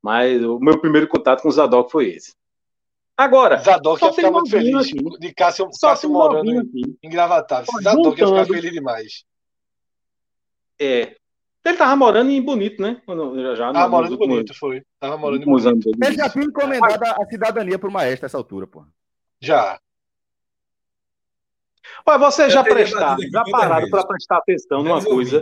[0.01, 2.33] Mas o meu primeiro contato com o Zadok foi esse.
[3.17, 5.19] Agora, Zadok só ia ficar muito feliz aqui.
[5.19, 6.97] de Cássio, só Cássio morando em, aqui.
[7.01, 7.63] em Gravatar.
[7.81, 9.23] Zadok ia ficar feliz demais.
[10.79, 11.15] É.
[11.63, 13.01] Ele tava morando em Bonito, né?
[13.07, 14.83] Já, já Tava morando últimos- bonito, foi.
[14.99, 15.91] Tava morando últimos bonito.
[16.05, 18.85] Ele já tinha encomendado a, a cidadania pro maestro nessa altura, pô.
[19.41, 19.79] Já.
[22.05, 25.41] Olha, vocês já prestaram, já pararam para prestar atenção numa coisa.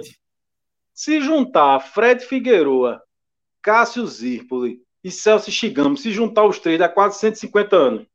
[0.93, 3.01] Se juntar Fred Figueroa,
[3.61, 8.07] Cássio Zirpoli e Celso Chigamo, se juntar os três, dá quase 150 anos.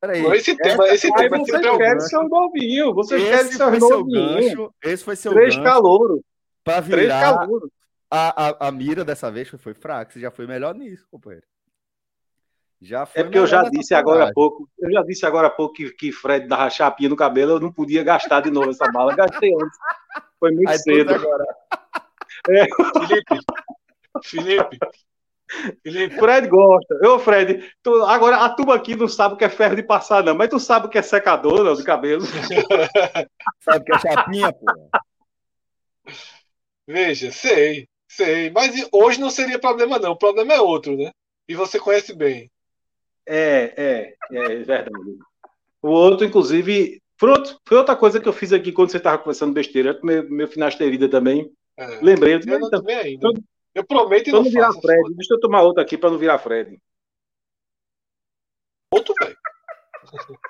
[0.00, 0.24] Peraí.
[0.36, 2.06] Esse tema, esse tema é o querem gancho.
[2.08, 4.34] ser um novinho, vocês querem Esse ser um foi seu novinho.
[4.34, 4.74] gancho.
[4.82, 6.20] Esse foi seu Três gancho calouros,
[6.64, 7.70] pra três virar calouros.
[8.10, 10.10] a, a, a mira dessa vez foi, fraca.
[10.12, 11.44] Você já foi melhor nisso, companheiro.
[12.80, 15.50] Já foi É porque eu já disse agora há pouco, eu já disse agora há
[15.50, 18.90] pouco que, que Fred dava chapinha no cabelo, eu não podia gastar de novo essa
[18.90, 19.78] bala, gastei antes.
[20.38, 21.12] Foi muito Aí cedo.
[21.12, 21.44] tudo agora.
[22.46, 23.36] Felipe.
[24.24, 24.78] Felipe.
[25.82, 26.14] Felipe.
[26.18, 26.94] Fred gosta.
[27.02, 30.22] Eu, Fred, tu- agora a turma aqui não sabe o que é ferro de passar,
[30.22, 32.22] não, mas tu sabe o que é secador não, de cabelo.
[33.60, 34.66] Sabe que é chapinha, pô.
[36.86, 38.50] Veja, sei, sei.
[38.50, 40.12] Mas hoje não seria problema, não.
[40.12, 41.10] O problema é outro, né?
[41.48, 42.50] E você conhece bem.
[43.26, 44.90] É, é, é verdade.
[45.82, 49.18] O outro, inclusive, foi, outro- foi outra coisa que eu fiz aqui quando você estava
[49.18, 51.50] conversando besteira, meu, meu finasterida também.
[51.76, 52.00] É.
[52.02, 53.28] Lembrei, eu Eu não "Eita, tomei ainda.
[53.74, 54.80] Eu prometo e pra não não virar faço.
[54.80, 56.80] Fred, deixa eu tomar outra aqui para não virar Fred.
[58.92, 59.36] Outro, velho.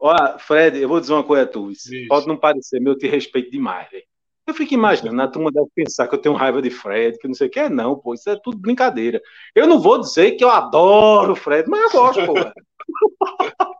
[0.00, 1.72] Olha, Fred, eu vou dizer uma coisa a tu.
[2.08, 4.04] Pode não parecer, mas eu te respeito demais, velho.
[4.46, 7.34] Eu fico imaginando, a turma deve pensar que eu tenho raiva de Fred, que não
[7.34, 7.60] sei o que.
[7.60, 9.20] É, não, pô, isso é tudo brincadeira.
[9.54, 12.34] Eu não vou dizer que eu adoro o Fred, mas eu gosto, pô.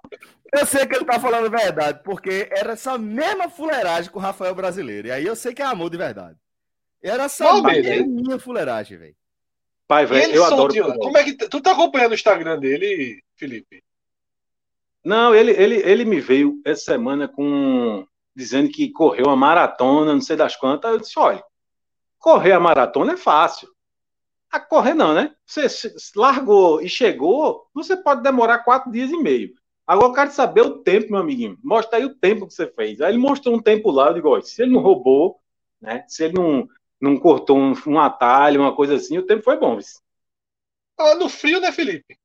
[0.51, 4.23] Eu sei que ele tá falando a verdade, porque era essa mesma fuleiragem com o
[4.23, 5.09] Rafael Brasileiro.
[5.09, 6.39] E aí eu sei que é amor de verdade.
[7.02, 7.26] Era
[7.82, 9.16] dele, mesma fuleiragem, velho.
[9.86, 10.74] Pai, velho, eu adoro.
[10.98, 11.34] Como é que.
[11.34, 13.82] Tu tá acompanhando o Instagram dele, Felipe?
[15.04, 20.20] Não, ele, ele, ele me veio essa semana com dizendo que correu uma maratona, não
[20.20, 20.90] sei das quantas.
[20.90, 21.42] Eu disse: olha,
[22.18, 23.68] correr a maratona é fácil.
[24.50, 25.34] A correr não, né?
[25.46, 25.66] Você
[26.16, 29.54] largou e chegou, você pode demorar quatro dias e meio.
[29.86, 31.58] Agora eu quero saber o tempo, meu amiguinho.
[31.62, 33.00] Mostra aí o tempo que você fez.
[33.00, 35.40] Aí ele mostrou um tempo lá, eu digo, se ele não roubou,
[35.80, 36.04] né?
[36.06, 36.68] Se ele não,
[37.00, 39.78] não cortou um, um atalho, uma coisa assim, o tempo foi bom.
[40.98, 42.18] Ah, no frio, né, Felipe?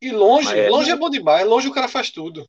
[0.00, 1.46] E longe, é, longe é bom demais.
[1.46, 2.46] Longe o cara faz tudo.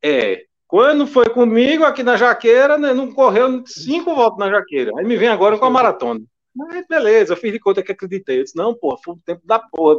[0.00, 0.46] É.
[0.66, 4.92] Quando foi comigo aqui na Jaqueira, né, não correu cinco voltas na Jaqueira.
[4.96, 6.22] Aí me vem agora com a maratona.
[6.54, 8.38] Mas beleza, eu fiz de conta que acreditei.
[8.38, 9.98] Eu disse, não, pô, foi o tempo da porra,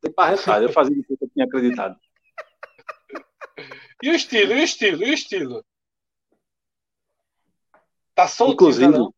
[0.00, 0.62] tem para arretar.
[0.62, 1.96] Eu fazia de conta que eu tinha acreditado.
[4.00, 5.64] E o estilo, e o estilo, e o estilo?
[8.18, 9.14] Tá solto, Inclusive, não?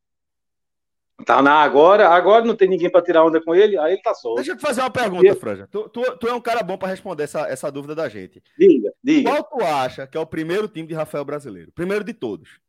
[1.24, 4.12] Tá na agora, agora não tem ninguém para tirar onda com ele, aí ele tá
[4.12, 4.36] solto.
[4.36, 5.34] Deixa eu te fazer uma pergunta, e...
[5.34, 5.66] Franja.
[5.72, 8.42] Tu, tu, tu, é um cara bom para responder essa, essa dúvida da gente.
[8.58, 9.30] Diga, diga.
[9.30, 11.72] Qual tu acha que é o primeiro time de Rafael brasileiro?
[11.72, 12.60] Primeiro de todos.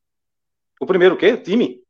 [0.80, 1.36] O primeiro o quê?
[1.36, 1.84] Time?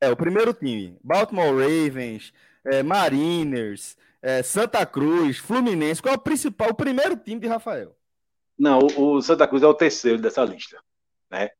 [0.00, 0.96] É, o primeiro time.
[1.04, 2.32] Baltimore Ravens,
[2.64, 6.00] é, Mariners, é, Santa Cruz, Fluminense.
[6.00, 7.94] Qual é o principal, o primeiro time de Rafael?
[8.58, 10.78] Não, o, o Santa Cruz é o terceiro dessa lista,
[11.30, 11.50] né?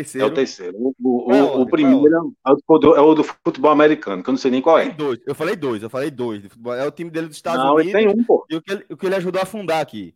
[0.00, 0.26] Terceiro.
[0.26, 0.76] É o terceiro.
[0.78, 4.32] O, o, é o, o primeiro é o, é o, do futebol americano, que eu
[4.32, 4.88] não sei nem qual é.
[4.90, 5.20] Dois.
[5.26, 6.42] Eu falei dois, eu falei dois.
[6.78, 7.92] É o time dele dos Estados não, Unidos.
[7.92, 8.46] Não, ele tem um, pô.
[8.48, 10.14] E o que ele, o que ele ajudou a fundar aqui.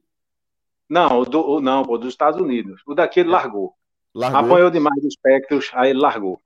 [0.89, 2.81] Não, o do, não, pô, dos Estados Unidos.
[2.87, 3.33] O daqui ele é.
[3.33, 3.75] largou.
[4.15, 4.41] largou.
[4.41, 6.41] Apanhou demais dos Spectros, aí ele largou.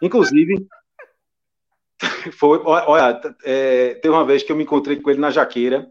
[0.00, 0.66] Inclusive,
[2.32, 5.90] foi, olha, é, teve uma vez que eu me encontrei com ele na jaqueira.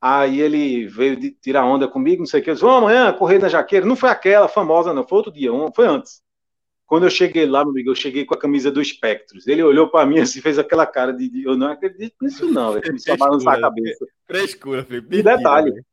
[0.00, 2.50] Aí ele veio tirar onda comigo, não sei o que.
[2.50, 3.84] Eu disse, vamos amanhã correr na jaqueira.
[3.84, 5.06] Não foi aquela famosa, não.
[5.06, 6.22] Foi outro dia, um, foi antes.
[6.86, 9.46] Quando eu cheguei lá, meu amigo, eu cheguei com a camisa do Spectros.
[9.46, 12.72] Ele olhou para mim assim, fez aquela cara de, de eu não acredito nisso, não.
[12.72, 14.06] Ele começou a balançar a cabeça.
[14.26, 15.16] Frescura, Felipe.
[15.16, 15.84] E detalhe,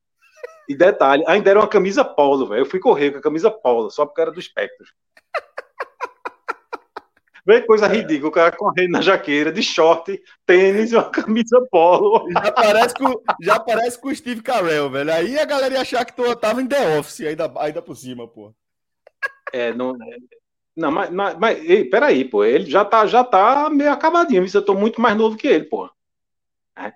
[0.69, 2.61] e detalhe, ainda era uma camisa polo, velho.
[2.61, 4.93] Eu fui correr com a camisa polo, só porque era do Spectros.
[7.45, 12.27] Vê coisa ridícula, o cara correndo na jaqueira, de short, tênis e uma camisa polo.
[12.31, 15.13] Já parece com, já parece com o Steve Carell, velho.
[15.13, 18.27] Aí a galera ia achar que tu tava em The Office, ainda, ainda por cima,
[18.27, 18.51] pô.
[19.53, 19.95] É, não.
[20.75, 22.43] Não, mas, mas, mas ei, peraí, pô.
[22.43, 24.43] Ele já tá, já tá meio acabadinho.
[24.51, 25.87] Eu tô muito mais novo que ele, pô.
[26.75, 26.91] É.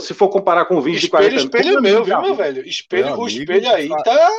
[0.00, 2.66] Se for comparar com o vídeo espelho, de 40 Espelho meu, viu, meu velho?
[2.66, 4.30] Espelho, o espelho aí tá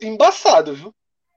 [0.00, 0.94] embaçado, viu?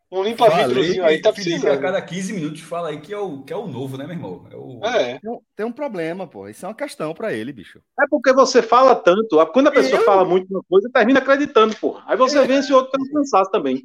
[0.10, 1.70] Um limpa-vidrozinho aí tá precisando.
[1.70, 4.16] A cada 15 minutos fala aí que é o, que é o novo, né, meu
[4.16, 4.48] irmão?
[4.50, 4.80] É, o...
[4.86, 5.20] é.
[5.20, 6.48] Tem, um, tem, um, problema, pô.
[6.48, 7.82] Isso é uma questão para ele, bicho.
[8.00, 9.46] É porque você fala tanto.
[9.48, 10.06] Quando a pessoa Eu...
[10.06, 12.00] fala muito uma coisa, termina acreditando, pô.
[12.06, 12.46] Aí você é.
[12.46, 13.84] vence o outro pelo cansaço também.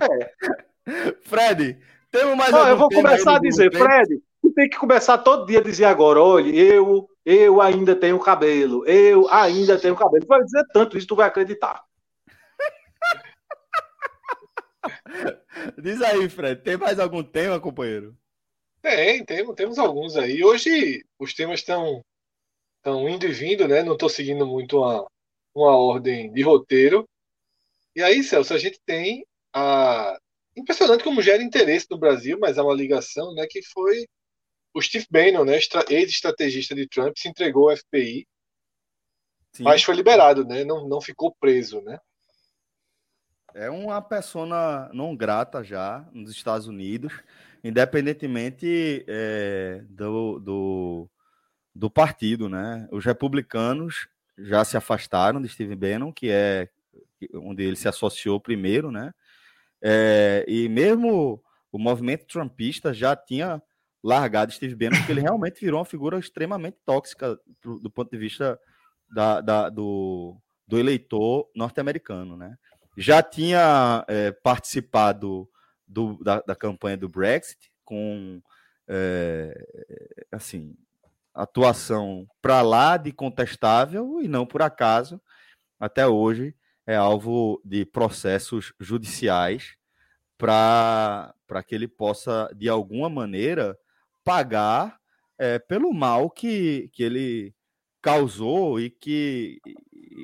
[0.00, 0.30] é.
[1.24, 1.78] Fred,
[2.10, 5.62] temos mais Eu vou começar a dizer, Fred, tu tem que começar todo dia a
[5.62, 10.24] dizer agora, olha, eu, eu ainda tenho cabelo, eu ainda tenho cabelo.
[10.24, 11.85] Tu vai dizer tanto isso, tu vai acreditar.
[15.82, 18.16] Diz aí, Fred, tem mais algum tema, companheiro?
[18.80, 20.44] Tem, temos, temos alguns aí.
[20.44, 22.02] Hoje os temas estão
[22.78, 23.82] estão indo e vindo, né?
[23.82, 25.06] Não estou seguindo muito uma,
[25.54, 27.08] uma ordem de roteiro.
[27.96, 30.16] E aí, Celso, a gente tem a
[30.56, 33.46] impressionante como gera interesse no Brasil, mas há uma ligação, né?
[33.48, 34.06] Que foi
[34.72, 35.58] o Steve Bannon, né?
[35.88, 38.26] Ex-estrategista de Trump, se entregou ao FBI,
[39.52, 39.64] Sim.
[39.64, 40.64] mas foi liberado, né?
[40.64, 41.98] Não, não ficou preso, né?
[43.56, 47.10] É uma persona não grata já nos Estados Unidos,
[47.64, 51.10] independentemente é, do, do,
[51.74, 52.86] do, partido, né?
[52.92, 56.68] Os republicanos já se afastaram de Steve Bannon, que é
[57.32, 59.14] onde ele se associou primeiro, né?
[59.80, 61.42] É, e mesmo
[61.72, 63.62] o movimento trumpista já tinha
[64.04, 68.60] largado Steve Bannon, porque ele realmente virou uma figura extremamente tóxica do, ponto de vista
[69.10, 70.36] da, da, do,
[70.68, 72.58] do eleitor norte-americano, né?
[72.96, 75.48] Já tinha é, participado
[75.86, 78.40] do, da, da, campanha do Brexit com
[78.88, 80.74] é, assim
[81.34, 85.20] atuação para lá de contestável e não por acaso.
[85.78, 86.54] Até hoje
[86.86, 89.76] é alvo de processos judiciais
[90.38, 91.34] para
[91.66, 93.78] que ele possa de alguma maneira
[94.24, 94.98] pagar
[95.38, 97.54] é, pelo mal que, que ele
[98.00, 99.60] causou e que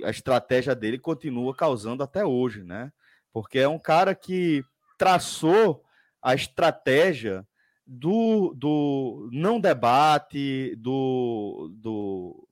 [0.04, 2.92] a estratégia dele continua causando até hoje, né?
[3.32, 4.64] Porque é um cara que
[4.98, 5.84] traçou
[6.20, 7.46] a estratégia
[7.86, 12.48] do, do não debate, do, do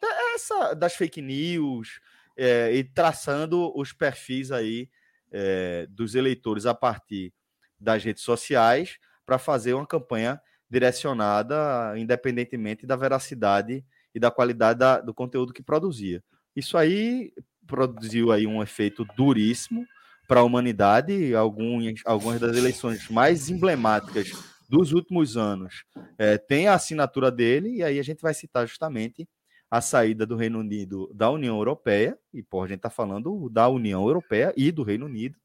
[0.00, 2.00] dessa, das fake news
[2.36, 4.88] é, e traçando os perfis aí
[5.30, 7.32] é, dos eleitores a partir
[7.78, 13.84] das redes sociais para fazer uma campanha direcionada, independentemente da veracidade
[14.14, 16.22] e da qualidade da, do conteúdo que produzia.
[16.54, 17.32] Isso aí
[17.66, 19.86] produziu aí um efeito duríssimo
[20.28, 21.34] para a humanidade.
[21.34, 24.32] Algumas, algumas das eleições mais emblemáticas
[24.68, 25.84] dos últimos anos
[26.18, 29.28] é, tem a assinatura dele, e aí a gente vai citar justamente
[29.70, 33.68] a saída do Reino Unido da União Europeia, e por a gente está falando da
[33.68, 35.36] União Europeia e do Reino Unido,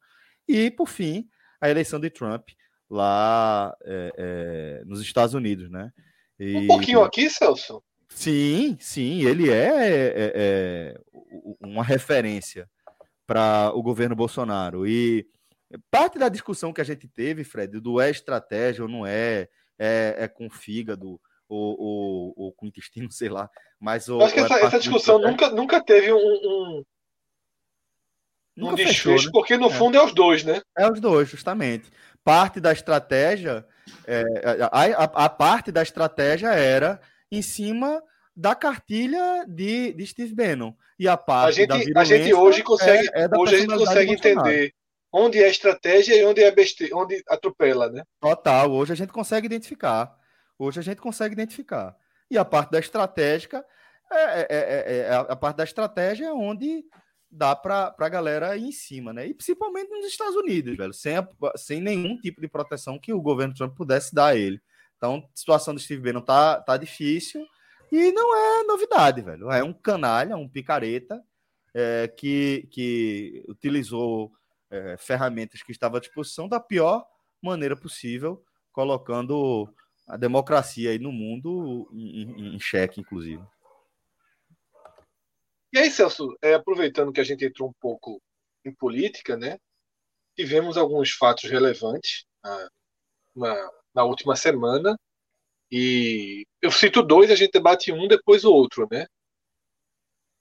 [0.47, 1.27] e por fim,
[1.59, 2.49] a eleição de Trump
[2.89, 5.91] lá é, é, nos Estados Unidos, né?
[6.39, 6.55] E...
[6.57, 7.83] Um pouquinho aqui, Celso.
[8.09, 11.01] Sim, sim, ele é, é, é
[11.61, 12.69] uma referência
[13.25, 14.87] para o governo Bolsonaro.
[14.87, 15.27] E
[15.91, 20.15] parte da discussão que a gente teve, Fred, do é estratégia ou não é, é,
[20.17, 23.49] é com fígado ou, ou, ou, com intestino, sei lá.
[23.79, 26.83] Mas o, acho que essa, é essa discussão nunca, nunca teve um, um,
[28.57, 29.31] um desfecho, né?
[29.31, 29.73] porque no é.
[29.73, 30.61] fundo é os dois, né?
[30.77, 31.89] É os dois, justamente.
[32.23, 33.65] Parte da estratégia,
[34.05, 34.23] é,
[34.71, 36.99] a, a, a, parte da estratégia era
[37.31, 38.01] em cima
[38.35, 40.73] da cartilha de, de Steve Bannon.
[40.97, 44.11] E a parte a gente, a gente hoje consegue, é, é hoje a gente consegue
[44.11, 44.73] entender
[45.11, 48.03] onde é estratégia e onde é besteira, onde atropela, né?
[48.19, 50.15] Total, hoje a gente consegue identificar.
[50.57, 51.95] Hoje a gente consegue identificar.
[52.29, 53.65] E a parte da estratégica
[54.11, 56.83] é, é, é, a parte da estratégia é onde
[57.29, 59.27] dá para a galera ir em cima, né?
[59.27, 63.21] E principalmente nos Estados Unidos, velho, sem, a, sem nenhum tipo de proteção que o
[63.21, 64.59] governo Trump pudesse dar a ele.
[64.99, 67.47] Então, a situação do Steve Bannon tá, tá difícil
[67.89, 69.49] e não é novidade, velho.
[69.49, 71.23] É um canalha, um picareta
[71.73, 74.29] é, que, que utilizou
[74.69, 77.07] é, ferramentas que estavam à disposição da pior
[77.41, 78.43] maneira possível,
[78.73, 79.73] colocando
[80.05, 83.41] a democracia aí no mundo em, em, em xeque, inclusive.
[85.71, 88.21] E aí, Celso, é, aproveitando que a gente entrou um pouco
[88.65, 89.57] em política, né?
[90.35, 92.69] Tivemos alguns fatos relevantes na,
[93.33, 94.97] na, na última semana.
[95.69, 99.05] E eu cito dois, a gente debate um, depois o outro, né?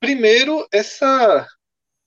[0.00, 1.46] Primeiro, essa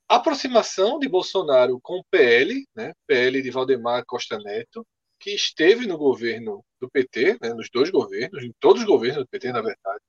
[0.07, 2.93] aproximação de Bolsonaro com o PL, né?
[3.05, 4.87] PL de Valdemar Costa Neto,
[5.19, 7.53] que esteve no governo do PT, né?
[7.53, 10.01] nos dois governos, em todos os governos do PT, na verdade,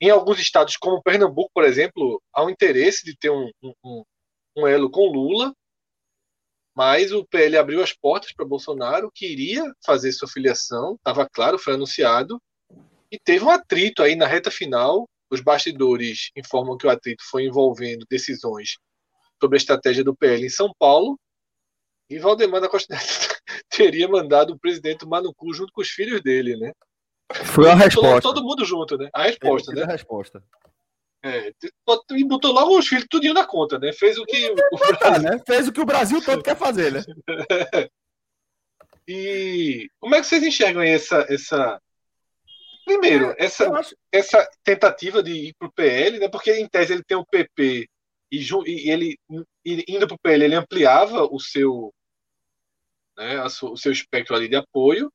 [0.00, 4.02] em alguns estados, como Pernambuco, por exemplo, há um interesse de ter um, um,
[4.56, 5.54] um elo com Lula,
[6.74, 11.58] mas o PL abriu as portas para Bolsonaro, que iria fazer sua filiação, estava claro,
[11.58, 12.40] foi anunciado,
[13.10, 15.08] e teve um atrito aí na reta final.
[15.32, 18.70] Os bastidores informam que o atrito foi envolvendo decisões
[19.40, 21.18] sobre a estratégia do PL em São Paulo,
[22.08, 22.96] e Valdemar da Costa
[23.70, 26.72] teria mandado o presidente Manucu junto com os filhos dele, né?
[27.44, 28.20] Foi a resposta.
[28.20, 29.08] Todo mundo junto, né?
[29.14, 29.84] A resposta, né?
[29.84, 30.42] A resposta.
[31.22, 31.52] É,
[32.12, 33.92] e botou logo os filhos tudinho na conta, né?
[33.92, 35.22] Fez o que o, Brasil...
[35.22, 35.42] né?
[35.46, 37.02] Fez o que o Brasil todo quer fazer, né?
[39.06, 41.80] e como é que vocês enxergam essa essa
[42.84, 43.94] primeiro essa acho...
[44.10, 46.28] essa tentativa de ir para o PL, né?
[46.28, 47.86] Porque em tese ele tem o PP
[48.32, 49.18] e, e ele
[49.64, 51.92] indo para o PL ele ampliava o seu
[53.16, 55.12] né, o seu espectro ali de apoio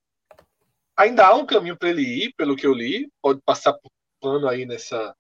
[0.95, 4.47] ainda há um caminho para ele ir, pelo que eu li, pode passar por pano
[4.47, 5.15] aí nessa,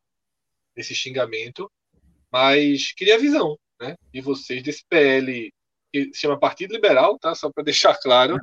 [0.75, 1.71] nesse xingamento,
[2.31, 5.51] mas queria a visão né, de vocês desse PL
[5.91, 7.33] que se chama Partido Liberal, tá?
[7.33, 8.37] Só para deixar claro,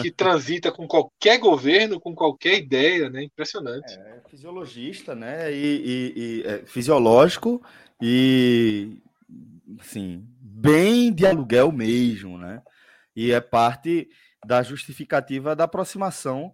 [0.00, 3.22] que transita com qualquer governo, com qualquer ideia, né?
[3.22, 3.92] Impressionante.
[3.94, 5.52] É, fisiologista, né?
[5.52, 7.62] E, e, e é, fisiológico
[8.00, 8.98] e,
[9.80, 12.60] assim, bem de aluguel mesmo, né?
[13.14, 14.08] E é parte
[14.44, 16.52] da justificativa da aproximação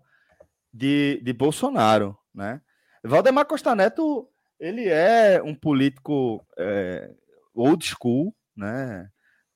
[0.73, 2.61] de, de Bolsonaro, né?
[3.03, 4.29] Valdemar Costa Neto,
[4.59, 7.11] ele é um político é,
[7.55, 9.11] old school, né?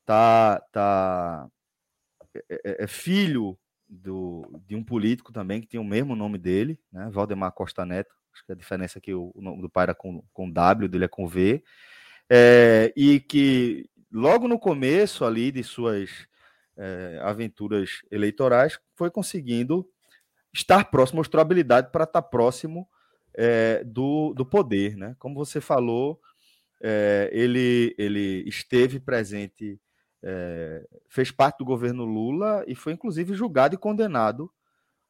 [0.04, 1.48] Tá, tá
[2.34, 3.58] é, é, é, filho
[3.88, 7.08] do, de um político também que tem o mesmo nome dele, né?
[7.10, 8.14] Valdemar Costa Neto.
[8.32, 10.88] Acho que a diferença é que o, o nome do pai era com, com W,
[10.88, 11.62] dele é com V.
[12.30, 16.26] É, e que logo no começo ali de suas
[16.76, 19.86] é, aventuras eleitorais, foi conseguindo
[20.52, 22.88] estar próximo, mostrou habilidade para estar próximo
[23.34, 24.96] é, do, do poder.
[24.96, 25.14] Né?
[25.18, 26.20] Como você falou,
[26.82, 29.80] é, ele, ele esteve presente,
[30.22, 34.50] é, fez parte do governo Lula e foi inclusive julgado e condenado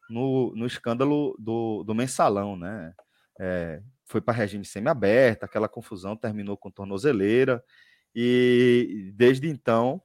[0.09, 2.57] no, no escândalo do, do mensalão.
[2.57, 2.95] Né?
[3.41, 7.65] É, foi para regime semiaberto, aquela confusão terminou com tornozeleira,
[8.15, 10.03] e desde então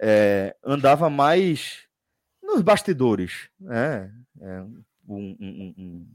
[0.00, 1.88] é, andava mais
[2.42, 4.12] nos bastidores, né?
[4.40, 4.60] É,
[5.08, 6.08] um, um, um,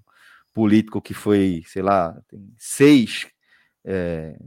[0.56, 3.28] político que foi, sei lá, tem seis
[3.84, 4.40] é,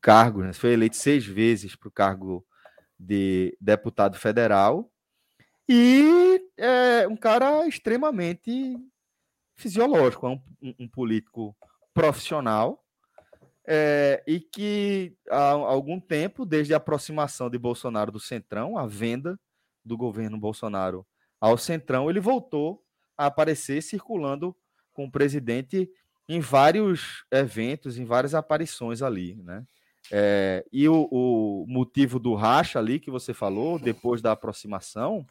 [0.00, 0.52] cargos, né?
[0.52, 2.46] foi eleito seis vezes para o cargo
[2.96, 4.88] de deputado federal
[5.68, 8.78] e é um cara extremamente
[9.56, 10.40] fisiológico, é um,
[10.78, 11.56] um político
[11.92, 12.84] profissional,
[13.66, 19.38] é, e que há algum tempo, desde a aproximação de Bolsonaro do Centrão, a venda
[19.84, 21.04] do governo Bolsonaro
[21.40, 22.82] ao Centrão, ele voltou
[23.16, 24.56] a aparecer circulando
[24.98, 25.88] com o presidente
[26.28, 29.64] em vários eventos, em várias aparições ali, né?
[30.10, 35.24] É, e o, o, motivo do racha ali que você falou, depois da aproximação,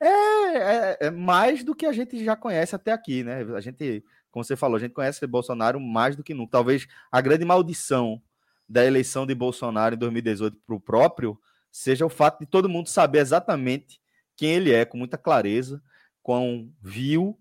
[0.00, 3.42] é, é, é, mais do que a gente já conhece até aqui, né?
[3.54, 6.50] A gente, como você falou, a gente conhece Bolsonaro mais do que nunca.
[6.50, 8.20] Talvez a grande maldição
[8.68, 11.38] da eleição de Bolsonaro em 2018 para o próprio
[11.70, 14.00] seja o fato de todo mundo saber exatamente
[14.36, 15.80] quem ele é, com muita clareza,
[16.20, 17.38] quão vil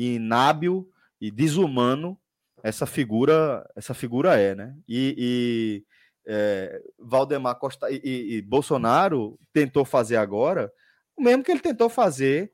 [0.00, 0.90] e inábil
[1.20, 2.18] e desumano
[2.62, 4.74] essa figura essa figura é, né?
[4.88, 5.84] E, e
[6.26, 8.00] é, Valdemar Costa e,
[8.36, 10.72] e, Bolsonaro tentou fazer agora
[11.14, 12.50] o mesmo que ele tentou fazer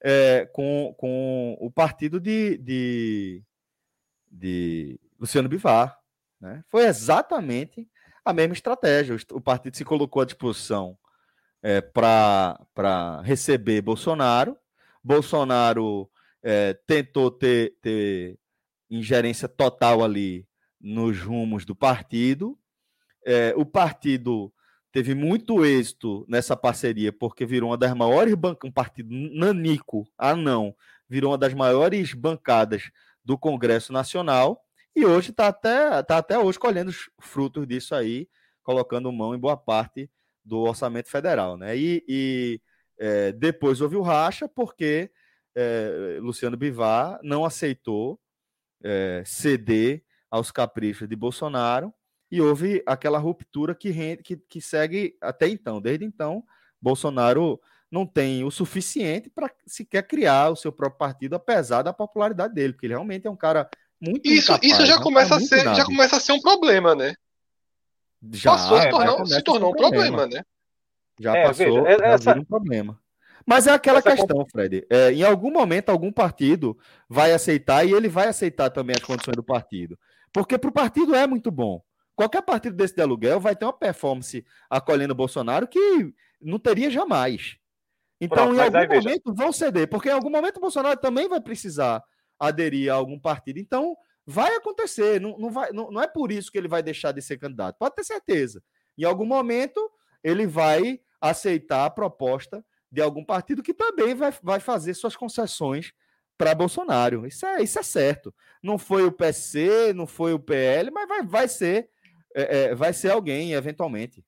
[0.00, 3.42] é, com, com o partido de, de,
[4.30, 5.98] de Luciano Bivar.
[6.40, 6.62] Né?
[6.68, 7.88] Foi exatamente
[8.24, 9.16] a mesma estratégia.
[9.32, 10.96] O partido se colocou à disposição
[11.60, 14.56] é, para receber Bolsonaro.
[15.02, 16.08] Bolsonaro
[16.44, 18.38] é, tentou ter, ter
[18.90, 20.46] ingerência total ali
[20.78, 22.58] nos rumos do partido.
[23.26, 24.52] É, o partido
[24.92, 30.36] teve muito êxito nessa parceria, porque virou uma das maiores bancas, um partido nanico, ah
[30.36, 30.76] não,
[31.08, 32.90] virou uma das maiores bancadas
[33.24, 34.60] do Congresso Nacional,
[34.94, 38.28] e hoje está até, tá até hoje colhendo os frutos disso aí,
[38.62, 40.08] colocando mão em boa parte
[40.44, 41.56] do orçamento federal.
[41.56, 41.76] Né?
[41.76, 42.60] E, e
[42.98, 45.10] é, depois houve o racha, porque
[45.54, 48.20] é, Luciano Bivar não aceitou
[48.82, 51.92] é, ceder aos caprichos de Bolsonaro
[52.30, 55.80] e houve aquela ruptura que, rende, que, que segue até então.
[55.80, 56.42] Desde então,
[56.80, 57.60] Bolsonaro
[57.90, 62.72] não tem o suficiente para sequer criar o seu próprio partido, apesar da popularidade dele,
[62.72, 63.70] porque ele realmente é um cara
[64.00, 67.14] muito isso incapaz, isso já começa a ser já começa a ser um problema, né?
[68.32, 70.16] Já passou, é, tornou, se tornou um problema.
[70.16, 70.44] problema, né?
[71.20, 72.36] Já é, passou veja, é, essa...
[72.36, 73.00] um problema.
[73.46, 74.86] Mas é aquela Essa questão, Fred.
[74.88, 79.36] É, em algum momento, algum partido vai aceitar e ele vai aceitar também as condições
[79.36, 79.98] do partido.
[80.32, 81.82] Porque para o partido é muito bom.
[82.16, 86.90] Qualquer partido desse de aluguel vai ter uma performance acolhendo o Bolsonaro que não teria
[86.90, 87.56] jamais.
[88.20, 89.36] Então, Pronto, em algum momento, veja.
[89.36, 92.02] vão ceder, porque em algum momento o Bolsonaro também vai precisar
[92.38, 93.58] aderir a algum partido.
[93.58, 95.20] Então, vai acontecer.
[95.20, 97.76] Não, não, vai, não, não é por isso que ele vai deixar de ser candidato.
[97.78, 98.62] Pode ter certeza.
[98.96, 99.90] Em algum momento,
[100.22, 102.64] ele vai aceitar a proposta
[102.94, 105.92] de algum partido que também vai, vai fazer suas concessões
[106.38, 107.26] para Bolsonaro.
[107.26, 108.32] Isso é, isso é certo.
[108.62, 111.88] Não foi o PC, não foi o PL, mas vai, vai ser
[112.34, 114.24] é, é, vai ser alguém, eventualmente.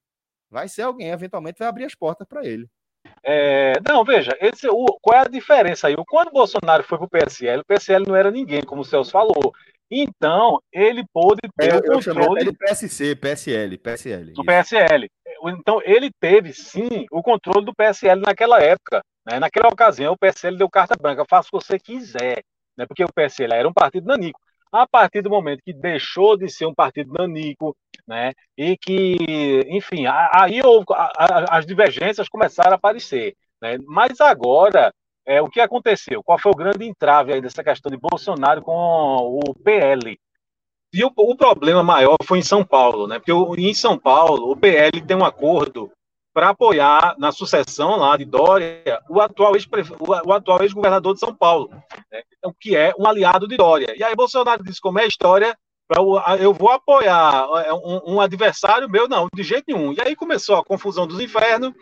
[0.51, 2.67] Vai ser alguém, eventualmente vai abrir as portas para ele.
[3.23, 5.97] É, não, veja, esse, o, qual é a diferença aí?
[6.09, 9.13] Quando o Bolsonaro foi para o PSL, o PSL não era ninguém, como o Celso
[9.13, 9.53] falou.
[9.89, 12.47] Então, ele pôde ter eu, o controle.
[12.47, 14.33] Eu PSC, PSL, PSL.
[14.33, 15.09] Do PSL.
[15.45, 19.03] Então, ele teve, sim, o controle do PSL naquela época.
[19.27, 19.39] Né?
[19.39, 22.43] Naquela ocasião, o PSL deu carta branca, faça o que você quiser.
[22.77, 22.87] Né?
[22.87, 24.41] Porque o PSL era um partido nanico.
[24.73, 27.75] A partir do momento que deixou de ser um partido nanico,
[28.07, 28.33] né?
[28.59, 29.17] E que,
[29.69, 30.61] enfim, aí
[31.49, 33.35] as divergências começaram a aparecer.
[33.63, 33.79] Né?
[33.87, 34.93] Mas agora
[35.27, 36.23] é, o que aconteceu?
[36.23, 40.19] Qual foi o grande entrave aí dessa questão de Bolsonaro com o PL?
[40.97, 43.19] E o, o problema maior foi em São Paulo, né?
[43.19, 45.93] Porque o, em São Paulo, o PL tem um acordo
[46.33, 51.69] para apoiar na sucessão lá de Dória o atual ex-governador ex de São Paulo,
[52.11, 52.23] né?
[52.39, 53.95] então, que é um aliado de Dória.
[53.95, 55.55] E aí Bolsonaro disse como é a história,
[56.41, 59.93] eu vou apoiar é, um, um, adversário meu, não, de jeito nenhum.
[59.93, 61.75] E aí começou a confusão dos infernos,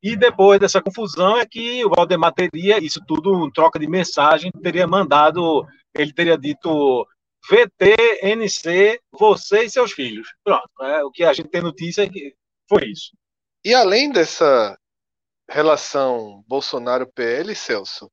[0.00, 4.86] e depois dessa confusão é que o Valdemar teria, isso tudo, troca de mensagem, teria
[4.86, 5.64] mandado,
[5.94, 7.06] ele teria dito
[7.50, 10.28] VTNC, você e seus filhos.
[10.44, 12.34] Pronto, é, o que a gente tem notícia é que
[12.68, 13.10] foi isso.
[13.64, 14.78] E além dessa
[15.48, 18.10] relação Bolsonaro-PL, Celso,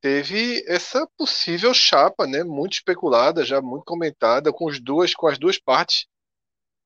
[0.00, 5.38] teve essa possível chapa, né, muito especulada, já muito comentada, com, as duas, com as
[5.38, 6.06] duas partes,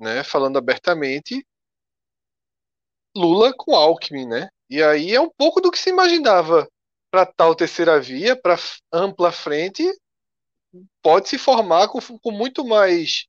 [0.00, 1.44] né, falando abertamente,
[3.14, 4.48] Lula com Alckmin, né?
[4.70, 6.66] E aí é um pouco do que se imaginava
[7.10, 8.56] para tal terceira via, para
[8.90, 9.84] ampla frente,
[11.02, 13.26] pode se formar com, com muito mais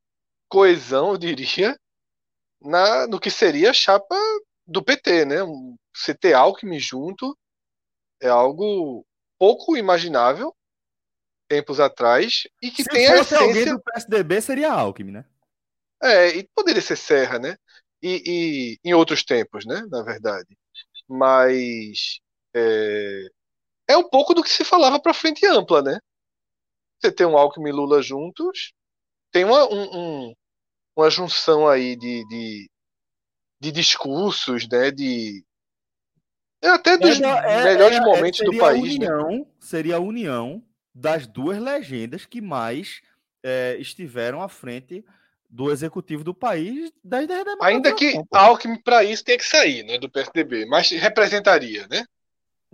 [0.48, 1.78] coesão, eu diria,
[2.62, 4.16] na, no que seria a chapa
[4.66, 5.38] do PT, né?
[5.94, 7.38] Você ter Alckmin junto
[8.22, 9.06] é algo
[9.38, 10.56] pouco imaginável
[11.48, 13.40] tempos atrás e que Se tem a essência...
[13.40, 15.26] alguém do PSDB seria Alckmin, né?
[16.02, 17.58] É, e poderia ser Serra, né?
[18.02, 19.86] E, e em outros tempos, né?
[19.90, 20.58] Na verdade.
[21.08, 22.20] Mas
[22.56, 23.28] é,
[23.90, 26.00] é um pouco do que se falava para frente ampla, né?
[27.04, 28.72] Você tem um Alckmin e Lula juntos,
[29.30, 30.34] tem uma, um, um,
[30.96, 32.70] uma junção aí de, de,
[33.60, 34.90] de discursos, né?
[34.90, 35.44] De
[36.62, 38.98] é até dos é, melhores é, momentos do país.
[38.98, 39.08] Né?
[39.10, 39.46] União, né?
[39.60, 40.64] Seria a união
[40.96, 43.02] das duas legendas que mais
[43.44, 45.04] é, estiveram à frente
[45.50, 49.84] do executivo do país da ideia da Ainda que Alckmin para isso tem que sair,
[49.84, 52.06] né, do PSDB, mas representaria, né?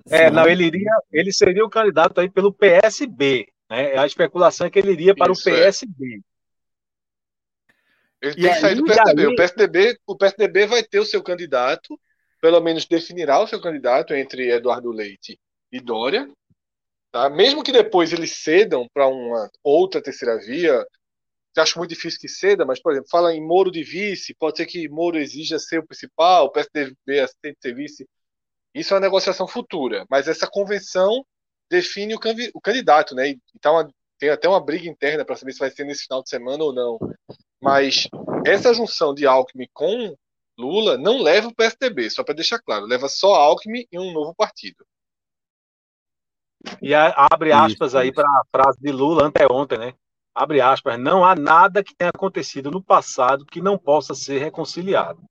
[0.08, 3.98] É, não, ele iria, ele seria o candidato aí pelo PSB, né?
[3.98, 6.16] A especulação é que ele iria para isso, o PSB.
[6.16, 6.30] É.
[8.22, 9.28] Ele e tem que sair do PSDB.
[9.28, 12.00] O PSDB, o PSDB vai ter o seu candidato,
[12.42, 15.40] pelo menos definirá o seu candidato entre Eduardo Leite
[15.72, 16.30] e Dória,
[17.12, 17.30] tá?
[17.30, 20.86] Mesmo que depois eles cedam para uma outra terceira via,
[21.58, 24.66] acho muito difícil que ceda, mas, por exemplo, fala em Moro de vice, pode ser
[24.66, 28.08] que Moro exija ser o principal, o PSDB aceite ser vice.
[28.74, 31.26] Isso é uma negociação futura, mas essa convenção
[31.70, 32.20] define o,
[32.54, 33.36] o candidato, né?
[33.56, 33.88] Então
[34.18, 36.74] tem até uma briga interna para saber se vai ser nesse final de semana ou
[36.74, 37.00] não.
[37.62, 38.08] Mas
[38.46, 40.16] essa junção de Alckmin com
[40.58, 44.34] Lula não leva o PSDB, só para deixar claro, leva só Alckmin e um novo
[44.36, 44.86] partido.
[46.82, 49.94] E abre aspas isso, aí para a frase de Lula anteontem, né?
[50.40, 55.22] abre aspas, não há nada que tenha acontecido no passado que não possa ser reconciliado.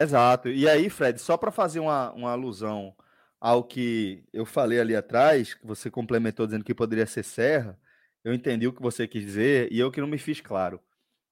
[0.00, 0.48] Exato.
[0.48, 2.94] E aí, Fred, só para fazer uma, uma alusão
[3.40, 7.78] ao que eu falei ali atrás, que você complementou dizendo que poderia ser Serra,
[8.24, 10.80] eu entendi o que você quis dizer e eu que não me fiz claro.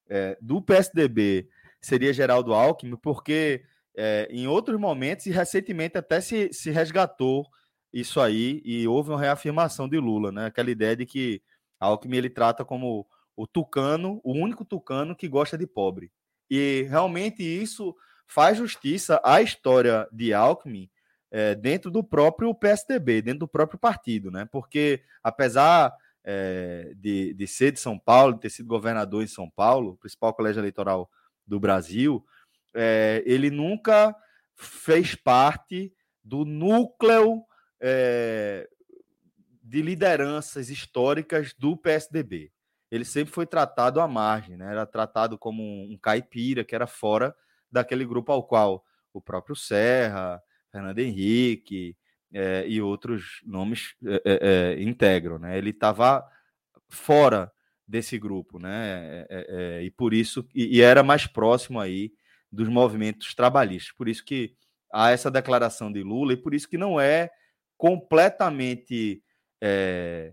[0.08, 1.48] É, do PSDB
[1.80, 3.64] seria Geraldo Alckmin, porque
[3.96, 7.46] é, em outros momentos e recentemente até se, se resgatou
[7.92, 10.46] isso aí e houve uma reafirmação de Lula, né?
[10.46, 11.42] Aquela ideia de que
[11.80, 13.06] Alckmin ele trata como
[13.36, 16.12] o tucano, o único tucano que gosta de pobre.
[16.50, 17.94] E realmente isso
[18.26, 20.90] faz justiça à história de Alckmin
[21.36, 24.44] é, dentro do próprio PSDB, dentro do próprio partido, né?
[24.52, 25.92] Porque apesar
[26.22, 30.32] é, de, de ser de São Paulo, de ter sido governador em São Paulo, principal
[30.32, 31.10] colégio eleitoral
[31.44, 32.24] do Brasil,
[32.72, 34.14] é, ele nunca
[34.54, 35.92] fez parte
[36.22, 37.44] do núcleo
[37.80, 38.68] é,
[39.60, 42.52] de lideranças históricas do PSDB.
[42.92, 44.70] Ele sempre foi tratado à margem, né?
[44.70, 47.34] era tratado como um caipira que era fora
[47.68, 50.40] daquele grupo ao qual o próprio Serra,
[50.74, 51.96] Fernando Henrique
[52.32, 53.94] é, e outros nomes
[54.24, 55.38] é, integram.
[55.38, 55.56] Né?
[55.56, 56.28] Ele estava
[56.88, 57.52] fora
[57.86, 59.24] desse grupo, né?
[59.82, 62.12] e por isso e, e era mais próximo aí
[62.50, 63.94] dos movimentos trabalhistas.
[63.94, 64.56] Por isso que
[64.92, 67.30] há essa declaração de Lula e por isso que não é
[67.76, 69.22] completamente
[69.62, 70.32] é,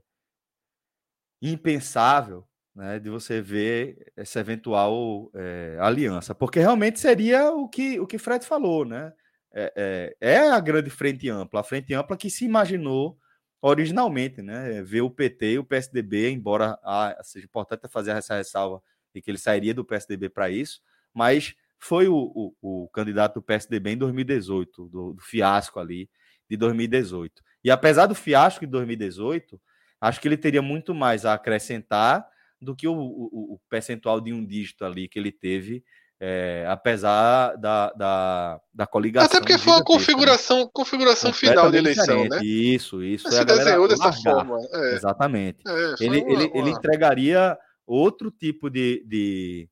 [1.39, 8.07] impensável né, de você ver essa eventual é, aliança, porque realmente seria o que o
[8.07, 9.11] que Fred falou, né?
[9.53, 13.17] É, é, é, a grande frente ampla, a frente ampla que se imaginou
[13.61, 14.81] originalmente, né?
[14.81, 18.81] Ver o PT e o PSDB, embora ah, seja importante fazer essa ressalva
[19.13, 20.81] de que ele sairia do PSDB para isso,
[21.13, 26.09] mas foi o, o, o, candidato do PSDB em 2018, do, do fiasco ali
[26.49, 27.41] de 2018.
[27.63, 29.59] E apesar do fiasco de 2018,
[29.99, 32.27] acho que ele teria muito mais a acrescentar
[32.61, 35.83] do que o, o, o percentual de um dígito ali que ele teve,
[36.23, 39.25] é, apesar da, da, da coligação.
[39.25, 40.69] Até porque foi uma configuração, né?
[40.71, 42.39] configuração final de eleição, né?
[42.43, 43.23] Isso, isso.
[43.23, 44.21] Mas é se desenhou dessa largar.
[44.21, 44.59] forma.
[44.71, 44.93] É.
[44.93, 45.59] Exatamente.
[45.67, 46.57] É, ele, uma, ele, uma...
[46.57, 47.57] ele entregaria
[47.87, 49.67] outro tipo de, de,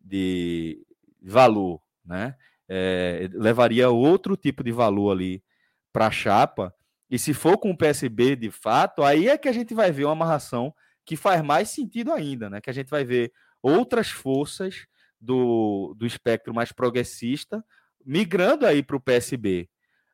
[0.00, 0.86] de
[1.20, 2.36] valor, né?
[2.68, 5.42] É, levaria outro tipo de valor ali
[5.92, 6.72] para a chapa,
[7.10, 10.04] e se for com o PSB de fato, aí é que a gente vai ver
[10.04, 10.72] uma amarração
[11.04, 12.60] que faz mais sentido ainda, né?
[12.60, 14.86] Que a gente vai ver outras forças
[15.20, 17.64] do, do espectro mais progressista
[18.04, 19.68] migrando aí para o PSB.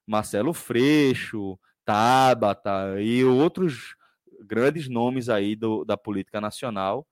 [0.07, 3.95] Marcelo Freixo, Tabata e outros
[4.41, 7.07] grandes nomes aí do, da política nacional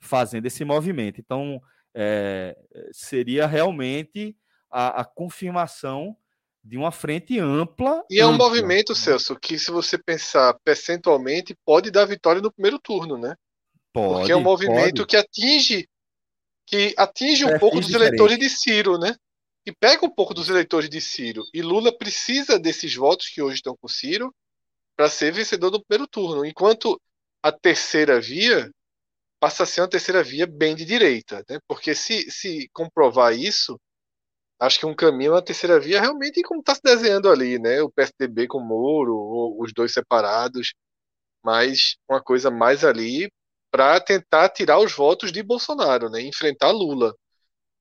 [0.00, 1.20] fazendo esse movimento.
[1.20, 1.60] Então,
[1.94, 2.56] é,
[2.92, 4.36] seria realmente
[4.70, 6.16] a, a confirmação
[6.62, 8.02] de uma frente ampla.
[8.10, 8.46] E é um ampla.
[8.46, 13.36] movimento, Celso, que se você pensar percentualmente, pode dar vitória no primeiro turno, né?
[13.92, 15.06] Pode, Porque é um movimento pode.
[15.06, 15.88] que atinge
[16.66, 18.08] que atinge um é, pouco dos diferente.
[18.08, 19.14] eleitores de Ciro, né?
[19.66, 21.44] E pega um pouco dos eleitores de Ciro.
[21.52, 24.34] E Lula precisa desses votos que hoje estão com Ciro
[24.96, 26.44] para ser vencedor do primeiro turno.
[26.44, 27.00] Enquanto
[27.42, 28.70] a terceira via
[29.40, 31.58] passa a ser uma terceira via bem de direita, né?
[31.68, 33.78] Porque se, se comprovar isso,
[34.58, 37.82] acho que um caminho na terceira via realmente como está se desenhando ali, né?
[37.82, 40.72] O PSDB com o Moro, os dois separados,
[41.42, 43.30] mas uma coisa mais ali
[43.74, 46.20] para tentar tirar os votos de Bolsonaro, né?
[46.20, 47.12] Enfrentar Lula.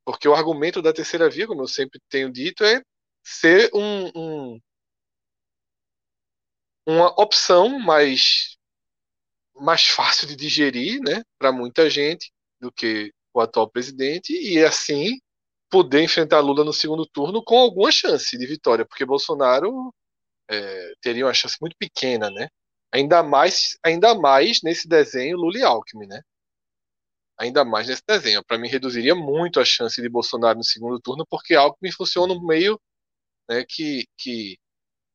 [0.04, 2.82] Porque o argumento da terceira via, como eu sempre tenho dito, é
[3.24, 4.60] ser um, um
[6.88, 8.58] uma opção mais
[9.56, 15.20] mais fácil de digerir, né, para muita gente do que o atual presidente e assim
[15.70, 19.94] poder enfrentar Lula no segundo turno com alguma chance de vitória, porque Bolsonaro
[20.50, 22.50] é, teria uma chance muito pequena, né?
[22.94, 26.22] Ainda mais, ainda mais nesse desenho Lula e Alckmin, né?
[27.40, 28.44] Ainda mais nesse desenho.
[28.46, 32.46] Para mim, reduziria muito a chance de Bolsonaro no segundo turno, porque Alckmin funciona no
[32.46, 32.80] meio
[33.50, 34.58] né, que, que.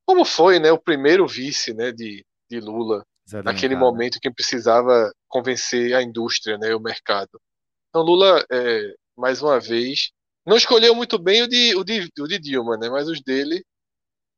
[0.04, 3.04] Como foi né, o primeiro vice né, de, de Lula,
[3.44, 7.40] naquele momento que precisava convencer a indústria, né, o mercado.
[7.88, 10.10] Então, Lula, é, mais uma vez,
[10.46, 13.64] não escolheu muito bem o de, o de, o de Dilma, né, mas os dele,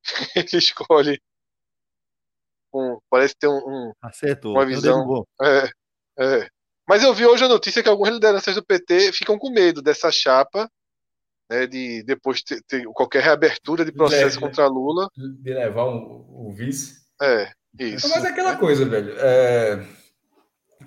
[0.37, 1.21] ele escolhe.
[2.73, 5.27] Um, parece ter um, um Acertou, uma visão.
[5.43, 5.71] É,
[6.19, 6.49] é.
[6.89, 10.11] Mas eu vi hoje a notícia que algumas lideranças do PT ficam com medo dessa
[10.11, 10.69] chapa,
[11.51, 15.09] né, de depois ter, ter qualquer reabertura de processo de, contra Lula.
[15.17, 17.01] De levar o, o vice.
[17.21, 18.09] É, isso.
[18.09, 19.15] Mas é aquela coisa, velho.
[19.19, 19.85] É,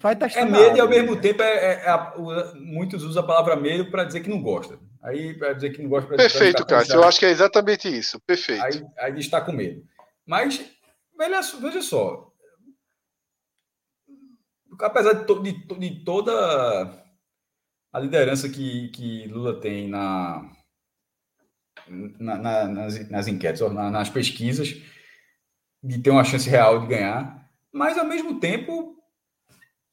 [0.04, 2.14] Vai é medo e ao mesmo tempo é, é, é,
[2.56, 4.78] muitos usam a palavra medo para dizer que não gosta.
[5.02, 6.16] Aí para dizer que não gosta.
[6.16, 6.96] Perfeito, Cássio.
[6.96, 8.20] Eu acho que é exatamente isso.
[8.26, 8.64] Perfeito.
[8.64, 9.82] Aí, aí está com medo.
[10.26, 10.62] Mas
[11.60, 12.34] veja, só,
[14.80, 16.34] apesar de, to, de, de, toda
[17.92, 20.52] a liderança que, que Lula tem na,
[22.20, 24.82] na, na nas, nas, enquetes, na, nas pesquisas,
[25.84, 28.98] de ter uma chance real de ganhar, mas ao mesmo tempo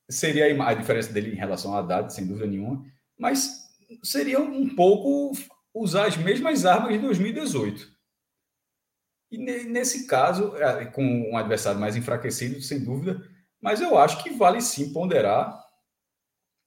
[0.08, 2.84] seria a diferença dele em relação a Haddad, sem dúvida nenhuma,
[3.18, 3.68] mas
[4.02, 5.32] seria um pouco
[5.74, 7.99] usar as mesmas armas de 2018.
[9.30, 13.22] E nesse caso, é, com um adversário mais enfraquecido, sem dúvida,
[13.60, 15.56] mas eu acho que vale sim ponderar,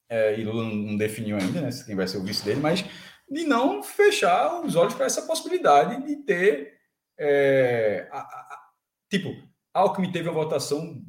[0.08, 2.84] é, e Lula não definiu ainda né, quem vai ser o vice dele, mas
[3.28, 6.74] de não fechar os olhos para essa possibilidade de ter.
[7.18, 8.58] É, a, a,
[9.10, 9.30] tipo,
[9.72, 11.02] Alckmin teve uma votação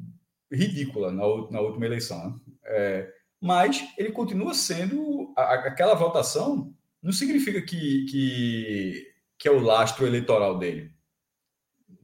[0.50, 2.34] ridícula na, na última eleição, né?
[2.64, 5.32] é, mas ele continua sendo.
[5.36, 9.06] A, aquela votação não significa que, que,
[9.38, 10.95] que é o lastro eleitoral dele.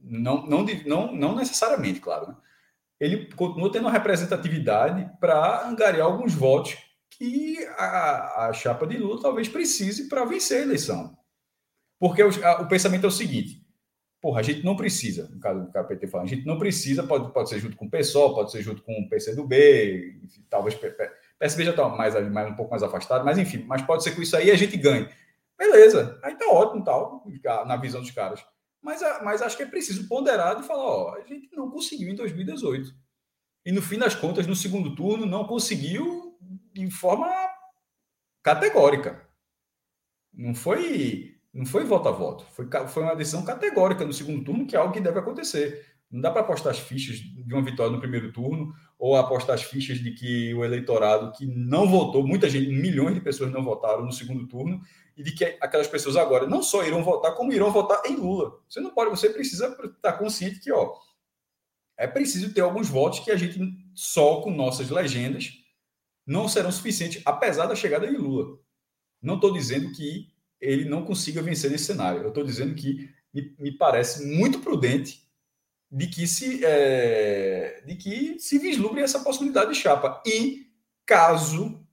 [0.03, 2.27] Não, não, não, não necessariamente, claro.
[2.27, 2.35] Né?
[3.03, 6.77] ele continua tendo representatividade para angariar alguns votos
[7.09, 11.15] que a, a, chapa de Lula talvez precise para vencer a eleição.
[11.99, 13.61] Porque o, a, o, pensamento é o seguinte:
[14.21, 17.31] porra, a gente não precisa, no caso do KPT falando, a gente não precisa, pode,
[17.33, 20.75] pode ser junto com o PSOL, pode ser junto com o PCdoB, enfim, talvez
[21.39, 24.21] PSB já está mais, mais, um pouco mais afastado, mas enfim, mas pode ser com
[24.21, 25.09] isso aí a gente ganhe.
[25.57, 27.25] Beleza, aí tá ótimo, tal,
[27.67, 28.43] na visão dos caras.
[28.83, 32.15] Mas, mas acho que é preciso ponderar e falar: ó, a gente não conseguiu em
[32.15, 32.93] 2018.
[33.65, 36.37] E no fim das contas, no segundo turno, não conseguiu
[36.73, 37.31] de forma
[38.43, 39.25] categórica.
[40.33, 42.45] Não foi, não foi voto a voto.
[42.51, 45.93] Foi, foi uma decisão categórica no segundo turno, que é algo que deve acontecer.
[46.11, 49.63] Não dá para apostar as fichas de uma vitória no primeiro turno ou apostar as
[49.63, 54.05] fichas de que o eleitorado que não votou, muita gente, milhões de pessoas não votaram
[54.05, 54.81] no segundo turno,
[55.15, 58.59] e de que aquelas pessoas agora não só irão votar, como irão votar em Lula.
[58.67, 60.97] Você não pode, você precisa estar consciente que, ó,
[61.97, 63.59] é preciso ter alguns votos que a gente
[63.93, 65.51] só com nossas legendas
[66.25, 68.57] não serão suficientes, apesar da chegada de Lula.
[69.21, 72.21] Não estou dizendo que ele não consiga vencer nesse cenário.
[72.21, 75.27] Eu estou dizendo que me, me, parece muito prudente
[75.91, 80.23] de que se é, de que se vislumbre essa possibilidade de chapa.
[80.25, 80.71] E
[81.05, 81.85] caso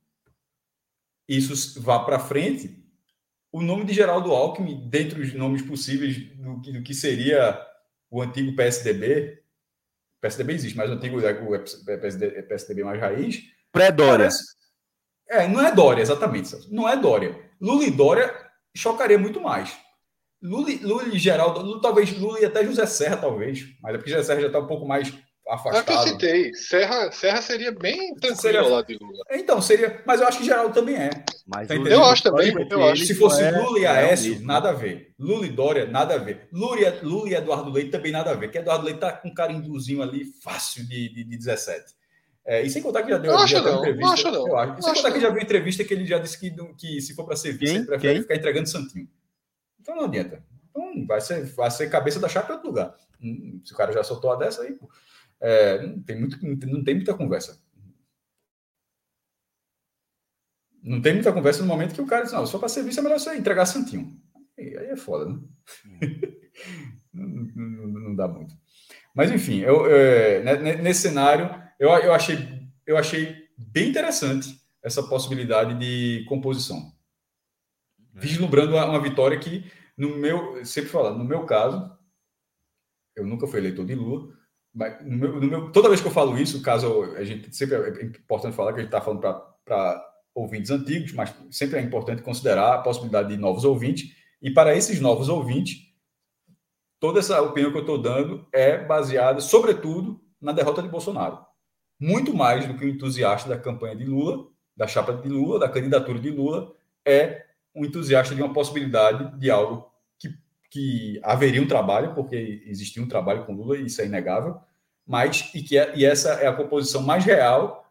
[1.29, 2.80] isso vá para frente,
[3.53, 7.61] o nome de Geraldo Alckmin, dentre os nomes possíveis do que, do que seria
[8.11, 9.43] o antigo PSDB,
[10.21, 11.51] PSDB existe, mas o antigo o
[12.01, 13.43] PSDB, PSDB mais raiz.
[13.73, 14.29] Pré-Dória.
[15.29, 16.55] É, não é Dória, exatamente.
[16.71, 17.39] Não é Dória.
[17.61, 18.35] Lula e Dória
[18.75, 19.77] chocaria muito mais.
[20.43, 23.67] Lula, Lula e Geraldo, Lula, talvez Lula e até José Serra, talvez.
[23.81, 25.13] Mas é porque José Serra já está um pouco mais
[25.51, 25.81] afastado.
[25.81, 26.55] É que eu citei.
[26.55, 28.63] Serra, Serra seria bem tranquilo seria...
[28.63, 29.25] lá de Lula.
[29.33, 30.03] Então, seria.
[30.07, 31.11] Mas eu acho que Geraldo também é.
[31.47, 32.55] Mas tá eu acho também.
[32.71, 33.05] Eu acho.
[33.05, 35.13] Se fosse é, Lula e é Aécio, é nada a ver.
[35.19, 36.49] Lula e Dória, nada a ver.
[36.53, 38.47] Lula e, Lula e Eduardo Leite também nada a ver.
[38.47, 42.01] Porque Eduardo Leite tá com um carimbozinho ali fácil de, de, de 17.
[42.45, 44.07] É, e sem contar que já deu, não já não, entrevista.
[44.07, 44.49] Não acho não.
[44.49, 44.83] Eu acho.
[44.83, 47.37] sem contar que já viu entrevista que ele já disse que, que se for para
[47.37, 48.23] ser vice, ele prefere Quem?
[48.23, 49.09] ficar entregando Santinho.
[49.81, 50.43] Então não adianta.
[50.71, 52.95] Então vai ser, vai ser cabeça da chapa em outro lugar.
[53.23, 54.89] Hum, se o cara já soltou a dessa aí, pô.
[55.41, 57.61] É, não, tem muito, não tem muita conversa.
[60.83, 63.03] Não tem muita conversa no momento que o cara diz, não, só para serviço é
[63.03, 64.19] melhor você entregar santinho.
[64.59, 65.41] Aí, aí é foda, né?
[67.13, 68.55] não, não, não, dá muito.
[69.15, 72.37] Mas, enfim, eu, eu, né, nesse cenário, eu, eu, achei,
[72.87, 76.93] eu achei bem interessante essa possibilidade de composição.
[78.17, 78.21] É.
[78.21, 81.91] Vislumbrando uma, uma vitória que, no meu, sempre falando, no meu caso,
[83.17, 84.35] eu nunca fui eleitor de Lula,
[84.75, 88.05] no meu, no meu, toda vez que eu falo isso, caso a gente sempre é
[88.05, 89.21] importante falar que a gente está falando
[89.65, 94.15] para ouvintes antigos, mas sempre é importante considerar a possibilidade de novos ouvintes.
[94.41, 95.79] E para esses novos ouvintes,
[96.99, 101.39] toda essa opinião que eu estou dando é baseada, sobretudo, na derrota de Bolsonaro.
[101.99, 105.69] Muito mais do que o entusiasta da campanha de Lula, da chapa de Lula, da
[105.69, 106.73] candidatura de Lula,
[107.05, 107.45] é
[107.75, 109.90] um entusiasta de uma possibilidade de algo
[110.71, 114.61] que, haveria um trabalho, porque existia um trabalho com Lula, e isso é inegável,
[115.05, 117.85] mas e que é, e essa é a composição mais real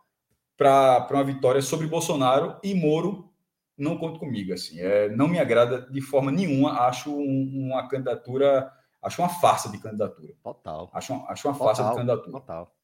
[0.56, 3.30] para uma vitória sobre Bolsonaro e Moro
[3.77, 8.72] não conta comigo assim é, não me agrada de forma nenhuma acho um, uma candidatura
[9.01, 10.34] acho uma farsa de candidatura.
[10.43, 10.89] Total.
[10.93, 12.31] Acho uma, acho uma total, farsa de candidatura.
[12.31, 12.76] total.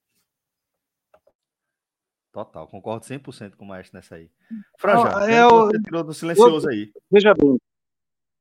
[2.32, 4.30] Total concordo 100% com o Maestro nessa aí.
[4.78, 6.92] Franja é, eu, você tirou do silencioso eu, aí?
[7.10, 7.58] Veja bem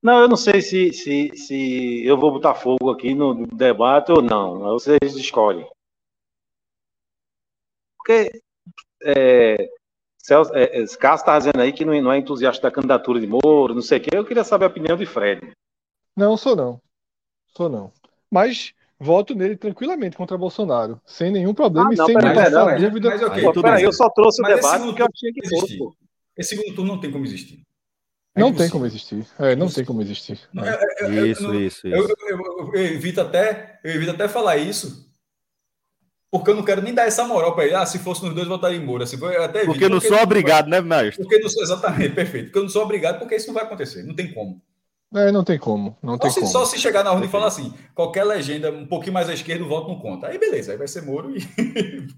[0.05, 4.21] não, eu não sei se, se, se eu vou botar fogo aqui no debate ou
[4.21, 4.59] não.
[4.59, 5.67] Vocês escolhem.
[7.97, 8.43] Porque
[9.03, 9.71] é,
[10.19, 13.27] Celso, é, é Cássio está dizendo aí que não, não, é entusiasta da candidatura de
[13.27, 14.11] Moro, não sei o quê.
[14.13, 15.53] Eu queria saber a opinião de Fred.
[16.15, 16.79] Não, sou não.
[17.57, 17.91] Sou não.
[18.31, 23.09] Mas voto nele tranquilamente contra Bolsonaro, sem nenhum problema ah, não, e sem passar dúvida.
[23.09, 25.79] Mas, okay, pô, peraí, eu só trouxe o debate porque eu achei que fosse.
[26.37, 27.63] Esse segundo turno não tem como existir.
[28.35, 29.27] É não tem como existir.
[29.39, 30.41] É, não tem como existir.
[30.53, 30.79] Não, é.
[31.01, 32.15] eu, eu, isso, isso, isso.
[32.35, 35.09] Eu, evito até, eu evito até falar isso,
[36.33, 37.75] porque eu não quero nem dar essa moral para ele.
[37.75, 39.07] Ah, se fosse nos dois, votaria em Moura.
[39.07, 40.81] Se for, até evito, porque não porque sou obrigado, vai...
[40.81, 41.23] né, Maestro?
[41.23, 42.47] Porque não sou, exatamente, perfeito.
[42.47, 44.03] Porque eu não sou obrigado, porque isso não vai acontecer.
[44.03, 44.61] Não tem como.
[45.15, 45.97] É, não tem como.
[46.03, 46.47] Não tem só, como.
[46.49, 49.35] Se, só se chegar na urna e falar assim: qualquer legenda um pouquinho mais à
[49.35, 50.27] esquerda, o voto não conta.
[50.27, 51.41] Aí beleza, aí vai ser Moro e.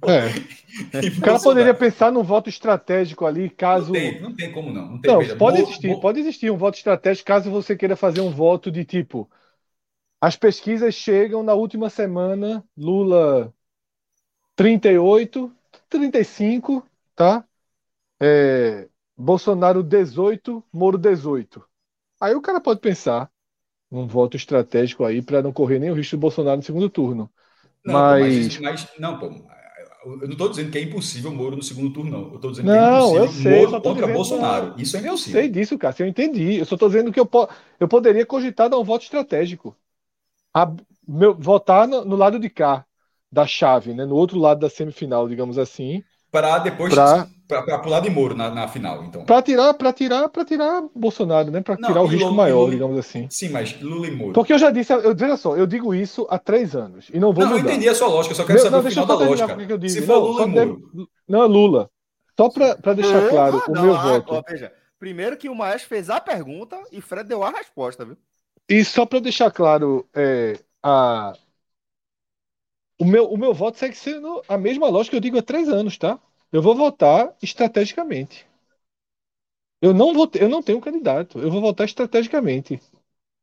[0.06, 1.02] É.
[1.04, 3.92] e o cara poderia pensar num voto estratégico ali, caso.
[3.92, 4.92] Não tem, não tem como não.
[4.92, 6.00] Não, tem, não veja, pode Moro, existir, Moro...
[6.00, 9.30] pode existir um voto estratégico caso você queira fazer um voto de tipo.
[10.20, 13.52] As pesquisas chegam na última semana, Lula
[14.54, 15.52] 38,
[15.90, 16.82] 35,
[17.14, 17.44] tá?
[18.18, 21.62] É, Bolsonaro 18, Moro 18.
[22.20, 23.30] Aí o cara pode pensar
[23.90, 27.30] num voto estratégico aí para não correr nem o risco do Bolsonaro no segundo turno.
[27.84, 28.56] Não, mas...
[28.56, 29.26] Pô, mas, mas, não, pô,
[30.06, 32.28] eu não estou dizendo que é impossível Moro no segundo turno, não.
[32.30, 34.66] Eu estou dizendo não, que é impossível sei, Moro contra dizendo, Bolsonaro.
[34.68, 34.76] Não.
[34.78, 35.40] Isso é impossível.
[35.40, 35.94] Eu sei disso, cara.
[35.98, 36.54] Eu entendi.
[36.56, 37.48] Eu só estou dizendo que eu, po
[37.80, 39.76] eu poderia cogitar dar um voto estratégico.
[40.54, 40.72] A,
[41.06, 42.86] meu, votar no, no lado de cá
[43.30, 44.06] da chave, né?
[44.06, 46.04] No outro lado da semifinal, digamos assim.
[46.40, 47.26] Para depois pra...
[47.48, 49.24] para pular de Moro na, na final, então.
[49.24, 51.62] Para tirar, para tirar, para tirar Bolsonaro, né?
[51.62, 53.26] Para tirar o risco Lula, maior, Lula, digamos assim.
[53.30, 54.32] Sim, mas Lula e Moro.
[54.32, 57.32] Porque eu já disse, eu veja só, eu digo isso há três anos e não
[57.32, 57.62] vou não, mudar.
[57.62, 59.14] Não, eu entendi a sua lógica, eu só quero Meu, saber não, o final da
[59.14, 59.56] lógica.
[59.56, 59.92] Que eu digo.
[59.92, 60.90] Se for não, Lula e Moro.
[60.92, 61.08] Deve...
[61.26, 61.90] Não, é Lula.
[62.38, 64.34] Só para deixar claro o meu voto.
[64.34, 68.16] Ó, veja, primeiro que o Maestro fez a pergunta e Fred deu a resposta, viu?
[68.68, 71.32] E só para deixar claro é, a,
[72.98, 75.68] o meu, o meu voto segue sendo a mesma lógica que eu digo há três
[75.68, 76.18] anos, tá?
[76.52, 78.46] Eu vou votar estrategicamente.
[79.80, 81.38] Eu não, vou, eu não tenho candidato.
[81.38, 82.80] Eu vou votar estrategicamente.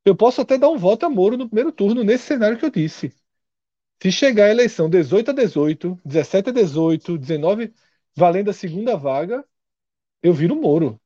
[0.05, 2.69] Eu posso até dar um voto a Moro no primeiro turno, nesse cenário que eu
[2.69, 3.13] disse.
[4.01, 7.73] Se chegar a eleição 18 a 18, 17 a 18, 19,
[8.15, 9.45] valendo a segunda vaga,
[10.21, 10.99] eu viro Moro.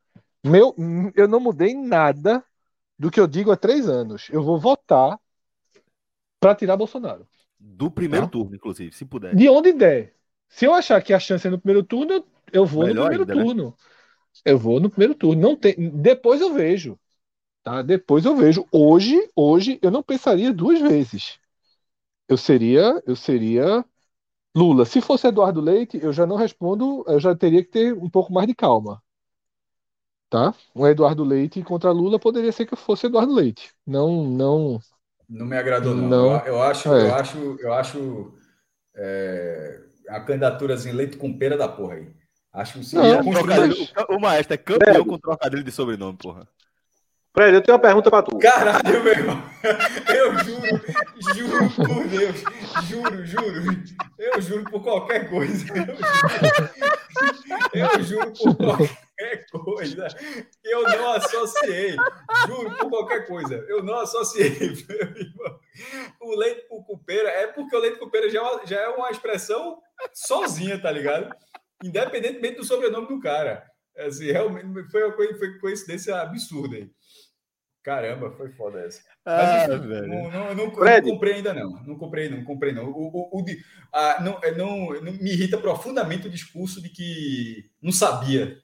[0.43, 0.75] Meu,
[1.15, 2.43] eu não mudei nada
[2.97, 4.29] do que eu digo há três anos.
[4.31, 5.19] Eu vou votar
[6.39, 7.27] para tirar Bolsonaro.
[7.59, 8.31] Do primeiro tá?
[8.31, 9.35] turno, inclusive, se puder.
[9.35, 10.16] De onde der.
[10.49, 13.23] Se eu achar que a chance é no primeiro turno, eu vou Melhor no primeiro
[13.23, 13.43] ainda, né?
[13.43, 13.65] turno.
[13.69, 13.73] Né?
[14.45, 15.41] Eu vou no primeiro turno.
[15.41, 16.97] Não tem, depois eu vejo.
[17.63, 17.81] Tá?
[17.81, 18.65] Depois eu vejo.
[18.71, 21.39] Hoje, hoje eu não pensaria duas vezes.
[22.27, 23.83] Eu seria, eu seria
[24.55, 24.85] Lula.
[24.85, 28.31] Se fosse Eduardo Leite, eu já não respondo, eu já teria que ter um pouco
[28.33, 29.01] mais de calma.
[30.29, 30.53] Tá?
[30.75, 33.73] Um Eduardo Leite contra Lula poderia ser que eu fosse Eduardo Leite.
[33.85, 34.81] Não, não
[35.27, 36.07] não me agradou, não.
[36.07, 36.37] não.
[36.39, 37.01] Eu, eu, acho, é.
[37.09, 38.33] eu acho, eu acho
[38.95, 42.07] é, a candidaturazinha leite com pera da porra aí.
[42.53, 46.47] Acho que não, o, o maestro é campeão com trocadilho de sobrenome, porra.
[47.33, 48.35] Fred, eu tenho uma pergunta pra tu.
[48.39, 49.43] Caralho, meu irmão.
[50.09, 50.81] Eu juro,
[51.35, 52.43] juro por Deus.
[52.87, 53.83] Juro, juro.
[54.17, 55.65] Eu juro por qualquer coisa.
[57.73, 59.06] Eu juro, eu juro por qualquer
[59.51, 60.07] coisa.
[60.63, 61.95] Eu não associei.
[62.47, 63.55] Juro por qualquer coisa.
[63.67, 64.51] Eu não associei.
[66.19, 69.79] O leite por cupeira é porque o leite cupeira já, é já é uma expressão
[70.11, 71.33] sozinha, tá ligado?
[71.83, 73.63] Independentemente do sobrenome do cara.
[73.95, 75.15] Assim, realmente foi uma
[75.59, 76.89] coincidência absurda aí.
[77.87, 79.01] Caramba, foi foda essa.
[79.25, 80.71] Ah, Mas, enfim, não, não, não, não,
[81.01, 81.69] comprei ainda não.
[81.85, 82.89] Não comprei, não comprei não.
[82.89, 83.45] O, o, o
[83.93, 88.57] ah, não, é, não, não, me irrita profundamente o discurso de que não sabia.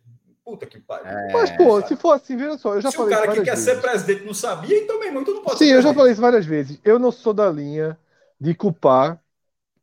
[0.45, 1.07] Puta que pariu.
[1.07, 1.87] É, Mas, pô, sabe?
[1.87, 3.13] se for assim, veja só, eu já se falei.
[3.15, 3.65] Se o cara que quer vezes.
[3.65, 6.21] ser presidente não sabia, então, meu irmão, então não pode Sim, eu já falei isso
[6.21, 6.79] várias vezes.
[6.83, 7.97] Eu não sou da linha
[8.39, 9.21] de culpar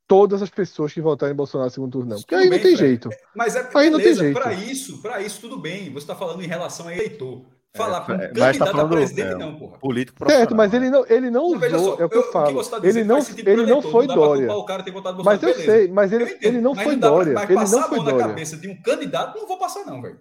[0.07, 2.21] todas as pessoas que votarem em Bolsonaro no segundo turno, não.
[2.21, 2.77] Porque aí bem, não tem Fred.
[2.77, 3.17] jeito.
[3.35, 4.35] Mas é Aí não tem beleza, jeito.
[4.35, 5.93] para isso, para isso tudo bem.
[5.93, 7.47] Você está falando em relação a eleitor.
[7.73, 9.79] Falar com é, um mas tá candidato falando, a presidente, é, não, porra.
[9.79, 10.79] Político Certo, mas né?
[10.79, 12.53] ele não, ele não Não, usou, só, é o que eu o falo.
[12.55, 14.47] você tá ele dizendo não, ele não foi pra Dória.
[14.47, 15.65] culpar o cara ter votado no Mas eu beleza.
[15.73, 17.33] sei, mas ele, Eu ele não mas foi Dória.
[17.33, 18.27] Mas Ele passar não a foi mão na Dória.
[18.27, 20.21] cabeça de um candidato, não vou passar, não, velho.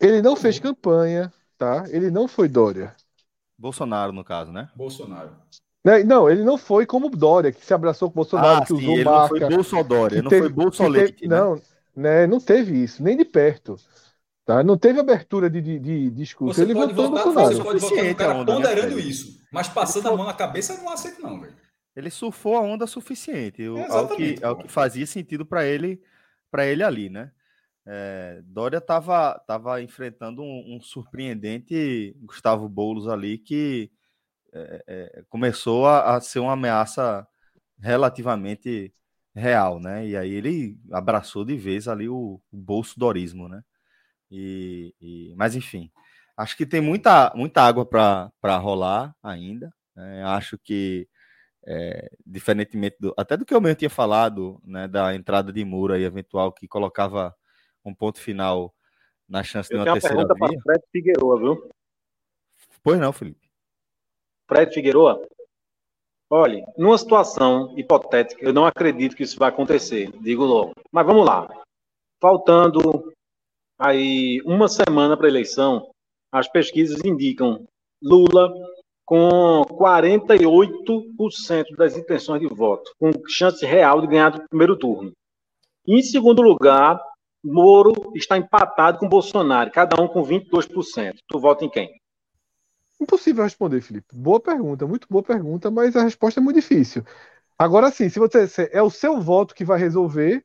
[0.00, 1.84] Ele não fez campanha, tá?
[1.88, 2.94] Ele não foi Dória.
[3.58, 4.68] Bolsonaro, no caso, né?
[4.74, 5.30] Bolsonaro.
[5.84, 6.02] Né?
[6.02, 8.74] Não, ele não foi como Dória, que se abraçou com o Bolsonaro, ah, que sim,
[8.74, 11.36] usou ele não foi Bolsodória, que não teve- foi Bolsolete, né?
[11.36, 11.62] Não,
[11.94, 12.26] né?
[12.26, 13.76] Não teve isso, nem de perto.
[14.44, 14.62] Tá?
[14.62, 16.54] Não teve abertura de, de, de discurso.
[16.54, 17.64] Você ele pode votou no votar, você Bolsonaro.
[17.64, 19.40] pode votar no Suficiente cara onda, né, ponderando isso.
[19.50, 21.54] Mas passando a mão na cabeça, eu não aceito, não, velho.
[21.96, 26.02] Ele surfou a onda suficiente, o- ao que, ao que fazia sentido para ele,
[26.50, 27.30] para ele ali, né?
[27.86, 33.90] É, Dória estava tava enfrentando um, um surpreendente Gustavo Boulos ali que
[34.54, 37.26] é, é, começou a, a ser uma ameaça
[37.80, 38.94] relativamente
[39.34, 40.06] real, né?
[40.08, 43.62] E aí ele abraçou de vez ali o, o bolsodorismo, né?
[44.30, 45.90] E, e- mas enfim,
[46.36, 49.72] acho que tem muita, muita água para rolar ainda.
[49.96, 50.24] né?
[50.24, 51.08] Acho que
[51.66, 55.98] é, diferentemente do, até do que eu mesmo tinha falado, né, da entrada de Moura
[55.98, 57.34] e eventual que colocava
[57.84, 58.74] um ponto final
[59.28, 60.60] na chance de Eu uma tenho uma terceira pergunta para via.
[60.62, 61.70] Fred Figueroa, viu?
[62.82, 63.50] Pois não, Felipe.
[64.46, 65.26] Fred Figueroa,
[66.30, 70.72] olhe, numa situação hipotética, eu não acredito que isso vai acontecer, digo logo.
[70.92, 71.48] Mas vamos lá.
[72.20, 73.12] Faltando
[73.78, 75.90] aí uma semana para a eleição,
[76.30, 77.66] as pesquisas indicam
[78.02, 78.52] Lula
[79.06, 85.12] com 48% das intenções de voto, com chance real de ganhar do primeiro turno.
[85.86, 86.98] Em segundo lugar,
[87.44, 91.16] Moro está empatado com Bolsonaro, cada um com 22%.
[91.28, 92.00] Tu vota em quem?
[93.00, 94.06] Impossível responder, Felipe.
[94.14, 97.04] Boa pergunta, muito boa pergunta, mas a resposta é muito difícil.
[97.58, 100.44] Agora sim, se você disser, é o seu voto que vai resolver,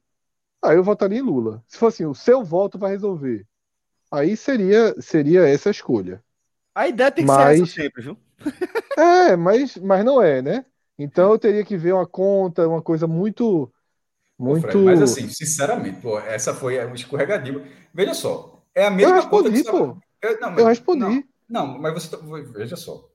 [0.62, 1.64] aí eu votaria em Lula.
[1.68, 3.46] Se for assim, o seu voto vai resolver,
[4.12, 6.24] aí seria seria essa a escolha.
[6.76, 8.18] A ideia tem que ser Mas- essa sempre, viu?
[8.98, 10.66] É, mas, mas não é, né?
[10.98, 13.72] Então eu teria que ver uma conta, uma coisa muito
[14.40, 17.64] muito Fred, mas assim, sinceramente, pô, essa foi um escorregadio.
[17.94, 19.98] Veja só, é a mesma Eu respondi, você tava- pô.
[20.22, 21.00] Eu, não, mas- Eu respondi.
[21.00, 23.08] Não, não, mas você tá- veja só.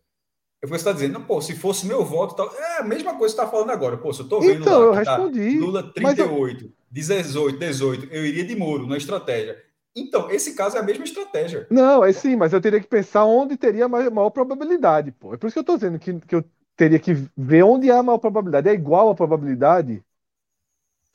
[0.62, 3.42] Você está dizendo, pô, se fosse meu voto, tal, é a mesma coisa que você
[3.42, 3.98] está falando agora.
[3.98, 5.58] Pô, se eu estou vendo Então, eu lá que tá respondi.
[5.58, 9.62] Lula mas eu- 38, 18, 18, eu iria de Moro na estratégia.
[9.94, 11.66] Então, esse caso é a mesma estratégia.
[11.70, 15.34] Não, é sim, mas eu teria que pensar onde teria a mai- maior probabilidade, pô.
[15.34, 16.42] É por isso que eu tô dizendo que, que eu
[16.74, 18.68] teria que ver onde há a maior probabilidade.
[18.68, 20.02] É igual a probabilidade?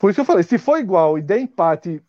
[0.00, 2.02] Por isso que eu falei, se for igual e der empate,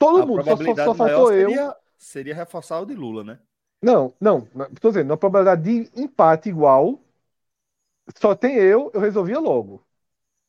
[0.00, 1.48] todo a mundo, só, só, faltou eu.
[1.48, 3.38] seria, seria reforçar o de Lula, né?
[3.80, 4.42] Não, não,
[4.80, 7.00] tô dizendo, na probabilidade de empate igual,
[8.18, 9.86] só tem eu, eu resolvia logo.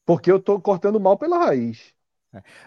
[0.05, 1.93] Porque eu tô cortando mal pela raiz.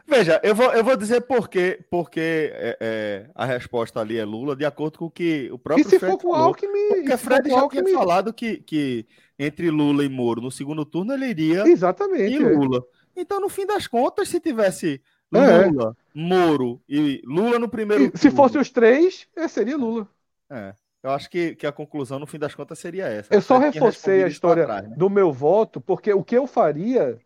[0.07, 4.25] Veja, eu vou, eu vou dizer por quê, porque é, é, a resposta ali é
[4.25, 6.49] Lula, de acordo com o que o E próprio se Fred for com falou.
[6.49, 9.07] Alckmin, e Porque Fred já Alckmin, tinha falado que, que
[9.39, 12.35] entre Lula e Moro no segundo turno ele iria exatamente.
[12.35, 12.85] e é.
[13.17, 15.01] Então, no fim das contas, se tivesse
[15.33, 15.67] É.
[15.67, 20.09] Lula, Moro e Lula no primeiro E se fosse os três, é, seria Lula.
[20.51, 23.35] é, eu acho que, que a conclusão, no fim das contas, seria essa.
[23.35, 24.97] Eu só reforcei a história atrás, né?
[24.97, 27.19] do meu voto, porque o que eu faria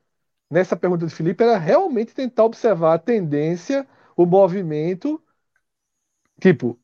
[0.50, 3.86] nessa pergunta do Felipe era realmente tentar observar a tendência,
[4.16, 5.22] o movimento.
[6.40, 6.78] Tipo,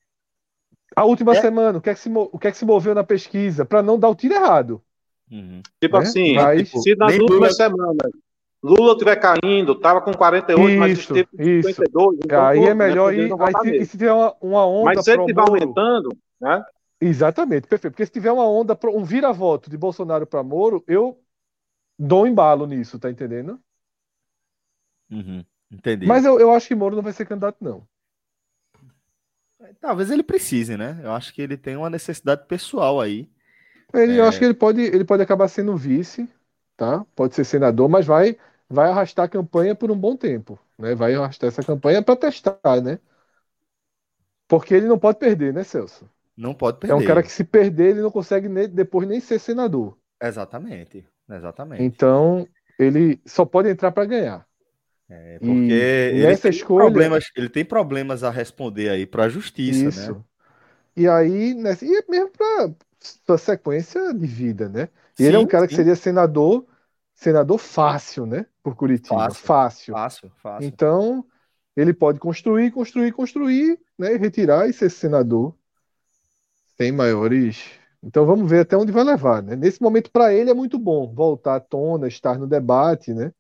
[0.95, 1.41] a última É.
[1.41, 3.83] semana, o que é que se, o que é que se moveu na pesquisa, para
[3.83, 4.83] não dar o tiro errado.
[5.31, 5.63] Uhum.
[5.81, 6.03] Tipo né?
[6.05, 8.13] assim, Mas- se nas nem últimas semanas
[8.65, 11.69] Lula estiver caindo, tava com 48, mas Isso, esteve com isso.
[11.69, 13.43] 52, então aí é né, melhor poderiam ir.
[13.43, 16.65] Aí, se, e se tiver uma, uma onda Mas se ele estiver aumentando, né?
[16.99, 17.93] Exatamente, perfeito.
[17.93, 21.21] Porque se tiver uma onda, um vira-voto de Bolsonaro para Moro, eu
[21.99, 23.61] dou um embalo nisso, tá entendendo?
[25.11, 25.45] Uhum.
[25.71, 26.07] Entendi.
[26.07, 27.87] Mas eu, eu acho que Moro não vai ser candidato, não.
[29.79, 31.01] Talvez ele precise, né?
[31.03, 33.29] Eu acho que ele tem uma necessidade pessoal aí.
[33.93, 34.29] Ele, Eu É.
[34.29, 36.27] acho que ele pode, ele pode acabar sendo vice,
[36.77, 37.05] tá?
[37.15, 38.37] Pode ser senador, mas vai,
[38.75, 40.95] vai arrastar a campanha por um bom tempo, né?
[40.97, 42.99] Vai arrastar essa campanha para testar, né?
[44.49, 46.09] Porque ele não pode perder, né, Celso?
[46.37, 46.95] Não pode É perder.
[46.95, 49.99] um cara que se perder, ele não consegue nem- depois nem ser senador.
[50.21, 51.07] Exatamente.
[51.29, 52.05] Exatamente.
[52.05, 52.49] Então,
[52.79, 54.49] ele só pode entrar para ganhar.
[55.09, 59.25] É, E porque ele nessa tem escolha- problemas, ele tem problemas a responder aí para
[59.25, 60.17] a justiça, Isso.
[60.17, 60.19] né?
[60.97, 64.89] E aí, nessa, e é mesmo para sua sequência de vida, né?
[65.19, 65.77] E ele é um Sim, cara que sim.
[65.77, 66.67] seria senador,
[67.15, 68.47] senador fácil, né?
[68.65, 69.47] Por Curitiba, Fácil.
[69.47, 69.95] fácil.
[69.95, 70.67] Fácil, fácil.
[70.67, 71.25] Então,
[71.77, 74.15] ele pode construir, construir, construir, né?
[74.15, 75.55] E retirar e ser senador
[76.77, 77.71] sem maiores.
[78.03, 79.55] Então, vamos ver até onde vai levar, né?
[79.55, 83.33] Nesse momento, para ele é muito bom voltar à tona, estar no debate, né?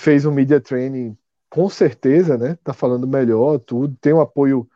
[0.00, 1.16] fez um media training
[1.48, 2.56] com certeza, né?
[2.64, 3.96] Tá falando melhor, tudo.
[4.00, 4.68] Tem o apoio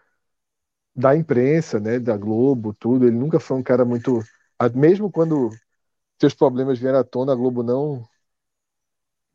[0.94, 1.98] da imprensa, né?
[1.98, 3.06] Da Globo, tudo.
[3.06, 4.20] Ele nunca foi um cara muito.
[4.74, 5.51] Mesmo quando
[6.20, 8.05] seus problemas vieram à tona, a Globo não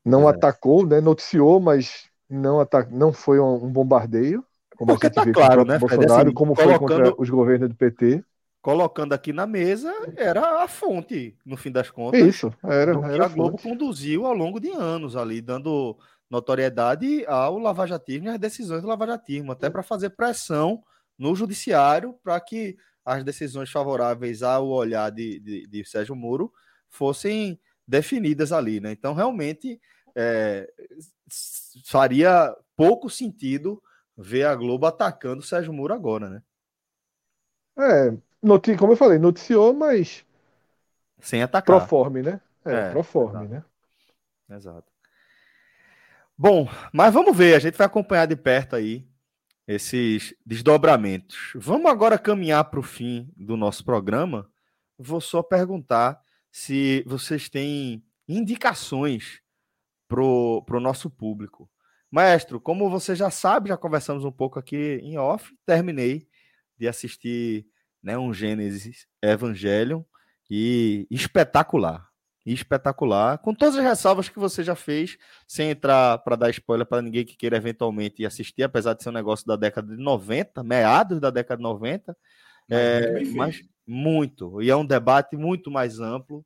[0.10, 0.32] não é.
[0.32, 1.00] atacou, né?
[1.00, 2.92] Noticiou, mas não, atac...
[2.92, 4.44] não foi um bombardeio,
[4.76, 6.78] como Porque a gente tá vê claro, né, Bolsonaro, assim, como colocando...
[6.78, 8.24] foi contra os governos do PT.
[8.62, 12.22] Colocando aqui na mesa, era a fonte, no fim das contas.
[12.22, 13.64] Isso, era, era a Globo fonte.
[13.64, 15.98] conduziu ao longo de anos ali, dando
[16.30, 20.84] notoriedade ao lavajatismo e às decisões do lavajatismo, até para fazer pressão
[21.18, 26.52] no judiciário para que as decisões favoráveis ao olhar de, de, de Sérgio Moro
[26.88, 28.92] fossem definidas ali, né?
[28.92, 29.82] Então, realmente,
[30.22, 30.70] é,
[31.86, 33.82] faria pouco sentido
[34.18, 36.44] ver a Globo atacando o Sérgio Moro agora, né?
[37.78, 38.76] É, noti...
[38.76, 40.26] como eu falei, noticiou, mas
[41.22, 41.78] Sem atacar.
[41.78, 42.42] proforme, né?
[42.66, 43.54] É, É, proforme, exato.
[44.50, 44.58] né?
[44.58, 44.92] Exato.
[46.38, 49.08] Bom, mas vamos ver, a gente vai acompanhar de perto aí
[49.66, 51.54] esses desdobramentos.
[51.56, 54.50] Vamos agora caminhar para o fim do nosso programa.
[54.98, 56.22] Vou só perguntar
[56.52, 59.42] se vocês têm indicações
[60.10, 61.70] para o nosso público.
[62.12, 66.28] Maestro, como você já sabe, já conversamos um pouco aqui em off, terminei
[66.76, 67.68] de assistir
[68.02, 70.02] né, um Gênesis Evangelion
[70.50, 72.10] e espetacular.
[72.46, 75.18] Espetacular, com todas as ressalvas que você já fez,
[75.48, 79.14] sem entrar para dar spoiler para ninguém que queira eventualmente assistir, apesar de ser um
[79.14, 82.18] negócio da década de 90, meados da década de 90,
[82.72, 84.64] é, mas muito.
[84.64, 86.44] E é um debate muito mais amplo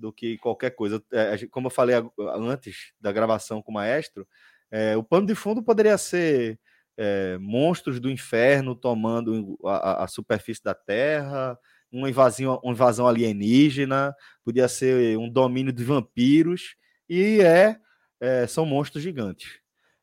[0.00, 1.02] do que qualquer coisa.
[1.12, 1.96] É, como eu falei
[2.36, 4.26] antes da gravação com o maestro,
[4.70, 6.58] é, o pano de fundo poderia ser
[6.96, 11.58] é, monstros do inferno tomando a, a- superfície da Terra,
[11.90, 14.14] uma invasão, uma invasão alienígena,
[14.44, 16.76] podia ser um domínio de vampiros,
[17.08, 17.76] e é,
[18.20, 19.58] é, são monstros gigantes.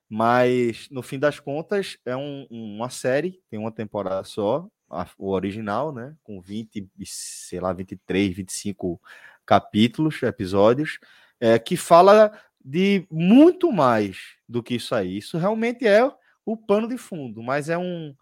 [0.09, 5.31] Mas, no fim das contas, é um- uma série, tem uma temporada só, a- o
[5.31, 6.15] original, né?
[6.23, 9.01] Com 20, e, sei lá, 23, 25
[9.47, 10.99] capítulos, episódios,
[11.39, 12.31] é, que fala
[12.63, 15.17] de muito mais do que isso aí.
[15.17, 16.03] Isso realmente é
[16.45, 18.13] o pano de fundo, mas é um,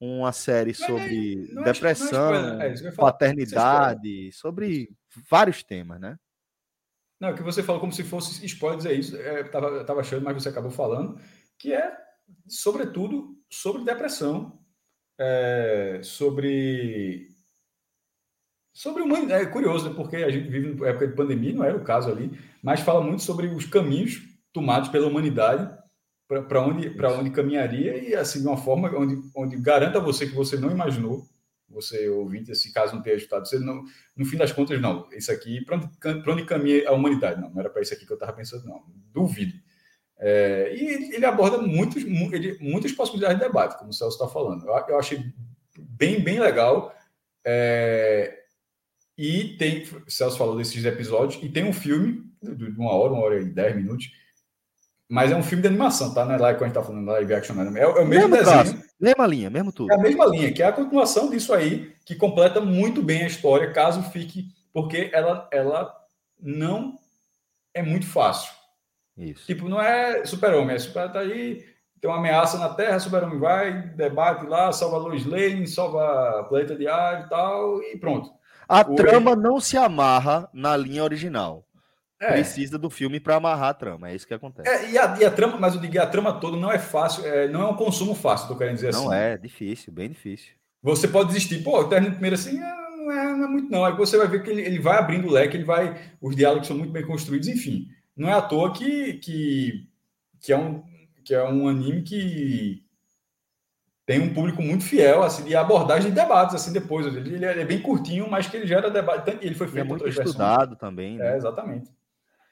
[0.00, 3.12] uma série Mas sobre é- é depressão, spoiler, é falar.
[3.12, 4.90] paternidade, sobre
[5.30, 6.16] vários temas, né?
[7.20, 9.16] Não, o que você falou como se fosse spoilers, é isso.
[9.16, 11.18] É, eu tava, eu tava achando, mas você acabou falando,
[11.58, 11.96] que é,
[12.46, 14.58] sobretudo, sobre depressão,
[15.18, 17.28] é, sobre.
[18.74, 19.44] Sobre humanidade.
[19.44, 19.94] É curioso, né?
[19.96, 23.00] porque a gente vive em época de pandemia, não era o caso ali, mas fala
[23.00, 24.20] muito sobre os caminhos
[24.52, 25.72] tomados pela humanidade
[26.26, 30.26] para onde, pra onde caminharia e, assim, de uma forma onde, onde garanta a você
[30.26, 31.22] que você não imaginou,
[31.68, 33.84] você ouvinte, esse caso não tenha escutado, você não,
[34.16, 35.08] no fim das contas, não.
[35.12, 37.40] Isso aqui, para onde, onde caminha a humanidade?
[37.40, 38.82] Não, não era para isso aqui que eu estava pensando, não.
[39.12, 39.52] Duvido.
[40.18, 44.26] É, e ele, aborda muitos, mu- ele- muitas possibilidades de debate, como o Celso está
[44.32, 44.66] falando.
[44.66, 45.22] Eu, eu achei
[45.78, 46.94] bem, bem legal.
[47.44, 48.43] É,
[49.16, 53.22] e tem, o Celso falou desses episódios, e tem um filme de uma hora, uma
[53.22, 54.10] hora e dez minutos,
[55.08, 56.24] mas é um filme de animação, tá?
[56.24, 57.76] Não é lá que a gente está falando live action, não.
[57.76, 58.44] é, é o mesmo, desenho.
[58.44, 59.92] traço, mesma linha, mesmo tudo.
[59.92, 63.26] É a mesma linha, que é a continuação disso aí, que completa muito bem a
[63.26, 65.94] história, caso fique, porque ela, ela
[66.40, 66.98] não
[67.72, 68.52] é muito fácil.
[69.16, 69.46] Isso.
[69.46, 71.64] Tipo, não é super-homem, é super tá aí,
[72.00, 76.44] tem uma ameaça na Terra, super-homem vai, debate lá, salva a Lois Lane, salva a
[76.44, 78.30] planeta de ar e tal, e pronto.
[78.68, 81.64] A o- trama não se amarra na linha original.
[82.20, 84.68] É, Precisa do filme para amarrar a trama, é isso que acontece.
[84.68, 87.26] é, e, a, e a trama, mas eu digo, a trama toda não é fácil,
[87.26, 89.04] é, não é um consumo fácil, tô querendo dizer assim.
[89.04, 90.52] não é, difícil, bem difícil.
[90.82, 93.84] Você pode desistir, pô, eu termino primeiro assim, ah, não é, não é muito não.
[93.84, 96.00] Aí você vai ver que ele, ele vai abrindo o leque, ele vai.
[96.20, 97.88] Os diálogos são muito bem construídos, enfim.
[98.16, 99.88] Não é à toa que, que,
[100.40, 100.82] que, é, um,
[101.24, 102.83] que é um anime que
[104.06, 107.06] tem um público muito fiel, assim, de abordagem de debates, assim, depois.
[107.06, 109.38] Ele, ele é bem curtinho, mas que ele gera debate.
[109.40, 110.34] Ele foi é feito em muito outras versões.
[110.34, 111.14] estudado também.
[111.20, 111.36] É, né?
[111.36, 111.90] exatamente.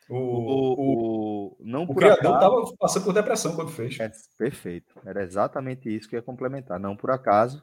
[0.08, 3.98] O, O, o, não o criador estava passando por depressão quando fez.
[4.00, 4.94] É, perfeito.
[5.04, 6.78] Era exatamente isso que ia complementar.
[6.80, 7.62] Não por acaso,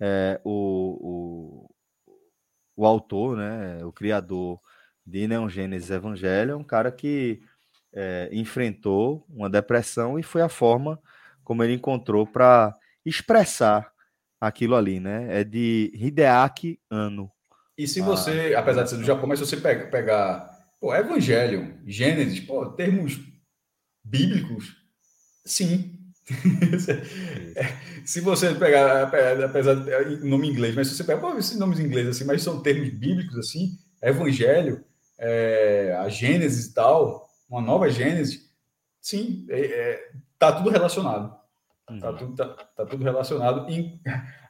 [0.00, 1.66] é, o,
[2.06, 2.14] o,
[2.76, 4.60] o autor, né, o criador
[5.06, 7.40] de Neon Genesis Evangelho, é um cara que
[7.92, 11.00] é, enfrentou uma depressão e foi a forma
[11.44, 13.90] como ele encontrou para expressar
[14.40, 15.40] aquilo ali, né?
[15.40, 17.30] É de Hideaki Anno.
[17.76, 20.50] E se Ah, você, apesar de ser do Japão, mas se você pega, pegar
[20.80, 23.20] pô, Evangelho, Gênesis, pô, termos
[24.04, 24.76] bíblicos,
[25.44, 25.98] sim.
[28.04, 29.04] se você pegar,
[29.44, 32.42] apesar de nome inglês, mas se você pegar pô, esses nomes em inglês assim, mas
[32.42, 34.84] são termos bíblicos assim, Evangelho,
[35.18, 38.52] é, a Gênesis e tal, uma nova Gênesis,
[39.02, 41.36] Sim, é, é, tá tudo relacionado.
[41.92, 42.00] Uhum.
[42.00, 42.46] Tá tudo, tá,
[42.76, 43.68] tá tudo relacionado.
[43.70, 44.00] Em,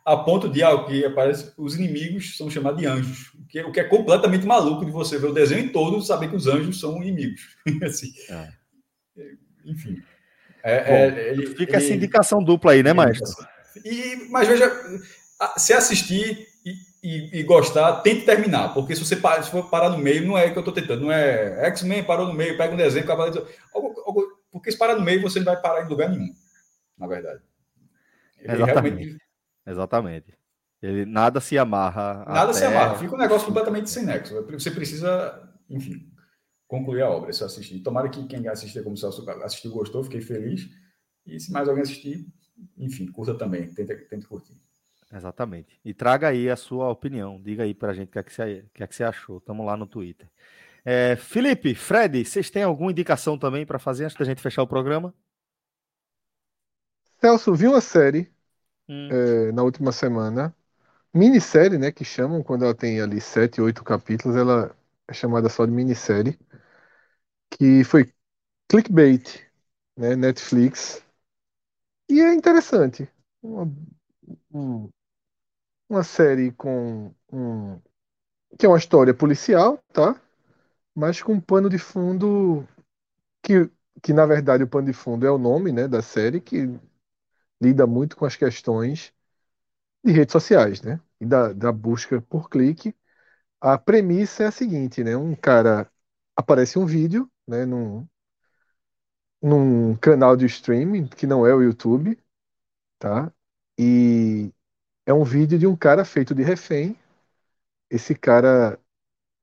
[0.04, 3.32] a ponto de algo que aparece, os inimigos são chamados de anjos.
[3.34, 6.02] O que, é- o que é completamente maluco de você ver o desenho todo e
[6.06, 7.40] saber que os anjos são inimigos.
[7.84, 8.48] assim, É.
[9.64, 10.02] Enfim.
[10.64, 13.46] É, Bom, é, ele- Fica essa ele- indicação dupla aí, né, maestro?
[13.84, 14.70] E, mas veja,
[15.56, 16.72] se assistir e,
[17.02, 20.36] e- e gostar, tente terminar, porque se você parar, se for parar no meio, não
[20.38, 23.04] é o que eu estou tentando, não é X-Men parou no meio, pega um desenho,
[23.10, 26.32] algo- porque se parar no meio, você não vai parar em lugar nenhum,
[27.02, 27.42] na verdade.
[28.38, 28.94] Ele Exatamente.
[28.94, 29.22] realmente-
[29.66, 30.38] Exatamente.
[30.80, 32.24] Ele nada se amarra.
[32.26, 34.34] nada se amarra, fica um negócio completamente sem nexo.
[34.50, 36.10] Você precisa, enfim,
[36.66, 37.80] concluir a obra, se assistir.
[37.80, 40.68] Tomara que quem assistir, como Celso assistiu, gostou, fiquei feliz.
[41.24, 42.26] E se mais alguém assistir,
[42.76, 44.60] enfim, curta também, tente, tente curtir.
[45.14, 45.78] Exatamente.
[45.84, 47.40] E traga aí a sua opinião.
[47.40, 49.38] Diga aí pra gente o que é que você, o que é que você achou.
[49.38, 50.28] Estamos lá no Twitter.
[50.84, 54.66] É, Felipe, Fred, vocês têm alguma indicação também para fazer antes da gente fechar o
[54.66, 55.14] programa?
[57.24, 58.30] Celso, vi uma série
[58.88, 60.54] Hum, é, na última semana.
[61.14, 61.92] Minissérie, né?
[61.92, 64.74] Que chamam quando ela tem ali sete, oito capítulos, ela
[65.08, 66.38] é chamada só de minissérie.
[67.50, 68.12] Que foi
[68.68, 69.24] Clickbait,
[69.96, 70.16] né?
[70.16, 71.02] Netflix.
[72.08, 73.08] E é interessante.
[73.42, 73.64] Uma,
[74.52, 74.90] um-
[75.88, 77.80] uma série com um,
[78.58, 80.20] que é uma história policial, tá?
[80.94, 82.66] Mas com um pano de fundo
[83.42, 83.70] que,
[84.02, 86.68] que na verdade o pano de fundo é o nome, né, da série que
[87.62, 89.14] lida muito com as questões
[90.04, 91.00] de redes sociais, né?
[91.20, 92.94] E da, da busca por clique.
[93.60, 95.16] A premissa é a seguinte, né?
[95.16, 95.90] Um cara
[96.36, 98.06] aparece um vídeo, né, num,
[99.42, 102.18] num canal de streaming que não é o YouTube,
[102.98, 103.32] tá?
[103.78, 104.52] E
[105.06, 106.96] é um vídeo de um cara feito de refém.
[107.90, 108.78] Esse cara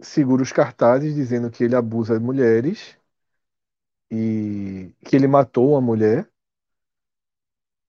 [0.01, 2.98] segura os cartazes dizendo que ele abusa de mulheres
[4.11, 6.30] e que ele matou uma mulher.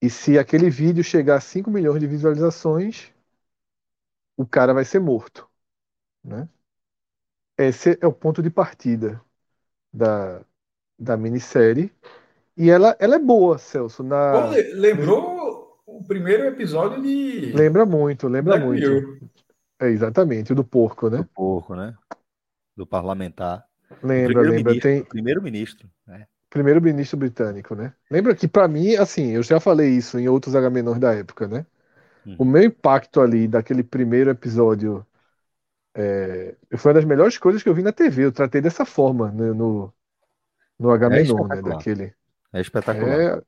[0.03, 3.13] E se aquele vídeo chegar a 5 milhões de visualizações,
[4.37, 5.49] o cara vai ser morto,
[6.25, 6.49] né?
[7.59, 9.21] Esse é o ponto de partida
[9.93, 10.41] da,
[10.99, 11.93] da minissérie.
[12.57, 14.03] E ela, ela é boa, Celso.
[14.03, 14.47] Na...
[14.75, 18.89] Lembrou o primeiro episódio de Lembra muito, lembra Black muito.
[18.89, 19.19] Mirror.
[19.79, 21.19] É exatamente, o do porco, né?
[21.19, 21.95] do porco, né?
[22.77, 23.67] Do parlamentar.
[24.03, 24.79] Lembra, lembra.
[24.81, 25.91] Tem Primeiro-ministro.
[26.07, 26.27] né?
[26.51, 27.95] Primeiro-ministro britânico, né?
[28.11, 31.65] Lembra que pra mim, assim, eu já falei isso em outros Agamenons da época, né?
[32.27, 32.37] Uhum.
[32.41, 35.07] O meu impacto ali daquele primeiro episódio
[35.95, 38.25] é, foi uma das melhores coisas que eu vi na TV.
[38.27, 39.93] Eu tratei dessa forma né, no,
[40.79, 41.57] no Agamenon, né?
[41.57, 41.77] espetacular.
[41.79, 42.15] Daquele.
[42.53, 43.21] É espetacular.
[43.21, 43.43] É,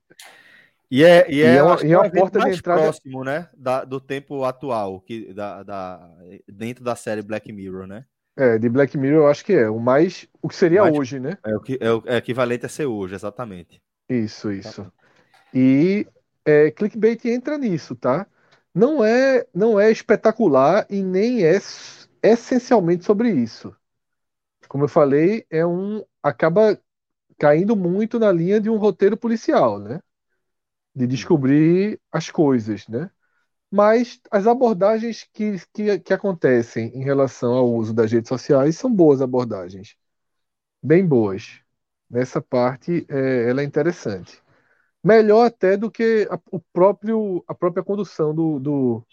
[0.91, 2.57] E é, e E é, é uma- e é é uma um porta de mais
[2.57, 3.49] entrada- próximo, né?
[3.57, 6.09] Da, do tempo atual, que, da, da,
[6.47, 8.05] dentro da série Black Mirror, né?
[8.35, 9.69] É, de Black Mirror eu acho que é.
[9.69, 10.27] O mais.
[10.41, 11.37] O que seria Mais- hoje, né?
[11.45, 13.81] É o, que, é o é equivalente a ser hoje, exatamente.
[14.09, 14.91] Isso, isso.
[15.53, 16.07] E
[16.45, 18.27] é, clickbait entra nisso, tá?
[18.75, 21.59] Não é, não é espetacular e nem é
[22.23, 23.75] essencialmente sobre isso.
[24.69, 26.79] Como eu falei, é um acaba
[27.39, 30.01] caindo muito na linha de um roteiro policial, né?
[30.95, 33.11] De descobrir as coisas, né?
[33.73, 38.93] Mas as abordagens que, que, que acontecem em relação ao uso das redes sociais são
[38.93, 39.97] boas abordagens,
[40.83, 41.61] bem boas.
[42.09, 44.41] Nessa parte, é, ela é interessante.
[45.03, 49.07] Melhor até do que a, o próprio, a própria condução do, do,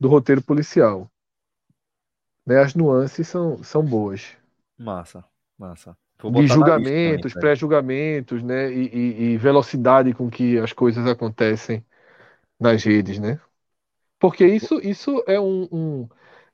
[0.00, 1.10] do roteiro policial.
[2.46, 2.58] Né?
[2.58, 4.34] As nuances são, são boas.
[4.78, 5.24] Massa,
[5.58, 5.96] massa.
[6.26, 8.72] De julgamentos, pré-julgamentos, né?
[8.72, 11.84] E, e- e velocidade com que as coisas acontecem
[12.60, 13.40] nas redes, né?
[14.24, 16.08] Porque isso, isso é um, um-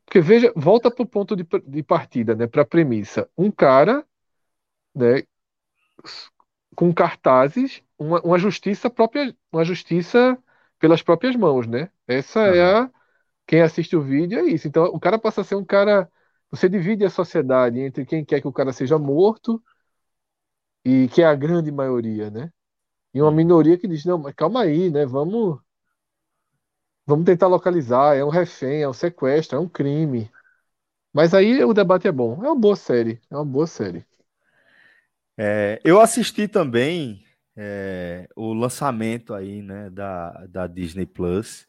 [0.04, 2.46] Porque veja, volta para o ponto de, de partida, né?
[2.46, 3.28] Para a premissa.
[3.38, 4.04] Um cara,
[4.94, 5.22] né?
[6.76, 10.38] Com cartazes, uma, uma justiça própria, uma justiça
[10.78, 11.90] pelas próprias mãos, né?
[12.06, 12.90] Essa é a.
[13.46, 14.68] Quem assiste o vídeo é isso.
[14.68, 16.10] Então, o cara passa a ser um cara.
[16.50, 19.62] Você divide a sociedade entre quem quer que o cara seja morto
[20.84, 22.52] e que é a grande maioria, né?
[23.14, 25.06] E uma minoria que diz, não, mas calma aí, né?
[25.06, 25.60] Vamos,
[27.10, 30.30] vamos tentar localizar, é um refém, é um sequestro, é um crime.
[31.12, 32.34] Mas aí o debate é bom.
[32.44, 34.06] É uma boa série, é uma boa série.
[35.36, 37.24] É, eu assisti também
[37.56, 41.66] é, o lançamento aí, né, da, da Disney Plus,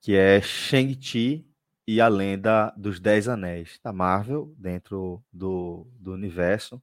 [0.00, 1.46] que é Shang-Chi
[1.86, 6.82] e a Lenda dos Dez Anéis, da Marvel, dentro do, do universo.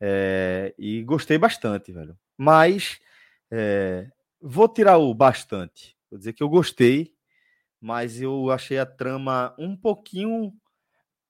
[0.00, 2.16] É, e gostei bastante, velho.
[2.36, 3.00] Mas
[3.50, 4.08] é,
[4.40, 5.93] vou tirar o bastante.
[6.10, 7.14] Vou dizer que eu gostei,
[7.80, 10.52] mas eu achei a trama um pouquinho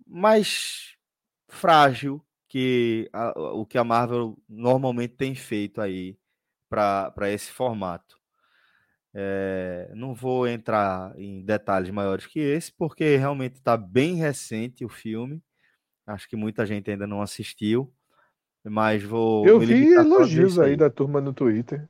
[0.06, 0.96] mais
[1.48, 6.16] frágil que a, o que a Marvel normalmente tem feito aí
[6.68, 8.16] para esse formato.
[9.12, 14.88] É, não vou entrar em detalhes maiores que esse, porque realmente está bem recente o
[14.88, 15.42] filme.
[16.06, 17.92] Acho que muita gente ainda não assistiu,
[18.64, 19.46] mas vou.
[19.46, 21.88] Eu vi elogios aí da turma no Twitter.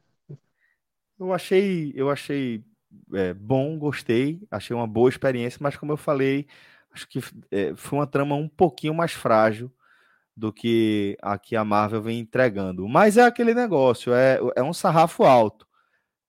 [1.19, 2.65] Eu achei, eu achei
[3.13, 6.47] é, bom, gostei, achei uma boa experiência, mas como eu falei,
[6.93, 9.73] acho que é, foi uma trama um pouquinho mais frágil
[10.37, 12.89] do que a que a Marvel vem entregando.
[12.89, 15.67] Mas é aquele negócio, é, é um sarrafo alto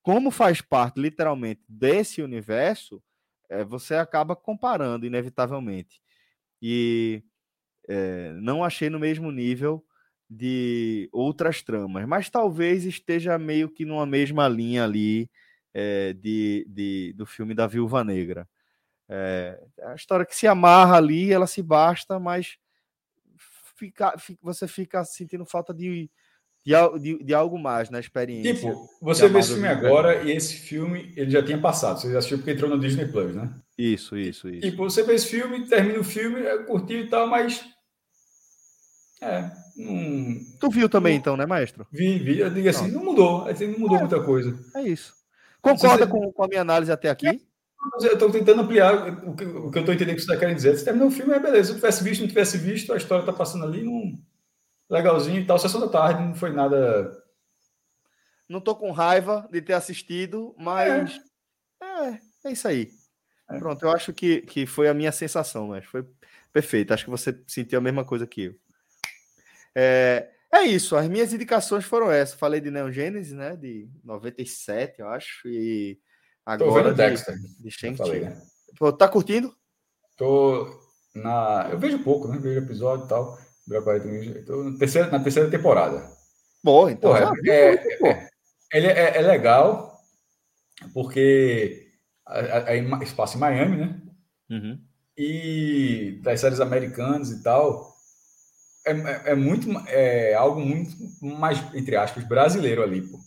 [0.06, 3.02] como faz parte literalmente desse universo,
[3.50, 6.00] é, você acaba comparando inevitavelmente.
[6.62, 7.24] E
[7.90, 9.84] é, não achei no mesmo nível
[10.30, 15.28] de outras tramas, mas talvez esteja meio que numa mesma linha ali
[15.78, 18.48] é, de, de, do filme da Viúva Negra.
[19.10, 22.58] É, a história que se amarra ali, ela se basta, mas
[23.78, 26.10] fica, fica, você fica sentindo falta de
[27.00, 28.56] de, de, algo mais na experiência.
[28.56, 32.02] Tipo, você vê esse filme agora e esse filme ele já tinha passado.
[32.02, 33.54] Você assistiu porque entrou no Disney Plus, né?
[33.78, 34.62] Isso, isso, isso.
[34.62, 37.64] Tipo, você vê esse filme, termina o filme, é curtiu e tal, mas.
[39.22, 39.52] É.
[39.78, 40.40] Não...
[40.60, 41.20] Tu viu também, não...
[41.20, 41.86] então, né, maestro?
[41.92, 42.40] Vi, vi.
[42.40, 43.48] Eu digo assim, não, não mudou.
[43.48, 44.58] Assim, não mudou é, muita coisa.
[44.76, 45.14] É isso.
[45.66, 46.12] Concorda você...
[46.12, 47.42] com, com a minha análise até aqui?
[48.02, 50.58] Eu estou tentando ampliar o que, o que eu estou entendendo que você está querendo
[50.58, 50.78] dizer.
[50.78, 51.66] Se terminou o filme, é beleza.
[51.66, 54.14] Se eu tivesse visto, não tivesse visto, a história está passando ali, não
[54.90, 55.58] legalzinho e tal.
[55.58, 57.12] Sessão da tarde, não foi nada.
[58.48, 61.20] Não tô com raiva de ter assistido, mas
[61.82, 62.92] é, é, é isso aí.
[63.50, 63.58] É.
[63.58, 66.06] Pronto, eu acho que, que foi a minha sensação, mas foi
[66.54, 66.94] perfeito.
[66.94, 68.56] Acho que você sentiu a mesma coisa que eu.
[69.76, 72.36] É, é isso, as minhas indicações foram essas.
[72.36, 73.56] Falei de Neon Genesis, né?
[73.56, 75.48] De 97, eu acho.
[75.48, 76.00] E
[76.46, 78.20] agora de, Dexter, de Shang-Chi.
[78.20, 78.42] Né?
[78.98, 79.56] Tá curtindo?
[80.18, 80.68] Tô
[81.16, 81.70] na.
[81.72, 82.38] Eu vejo pouco, né?
[82.40, 83.38] Vejo episódio e tal.
[83.68, 84.36] Dura 40 minutos.
[84.42, 86.10] Estou na terceira, na terceira temporada.
[86.64, 87.12] Bom, então.
[87.12, 88.30] Pô, é, é, é,
[88.74, 90.00] ele é, é, legal
[90.94, 91.88] porque
[92.30, 94.02] é espaço em Miami, né?
[94.50, 94.82] Uhum.
[95.18, 97.95] E das séries americanas e tal.
[98.86, 103.18] É, é, é, muito é algo muito mais entre aspas brasileiro ali pô.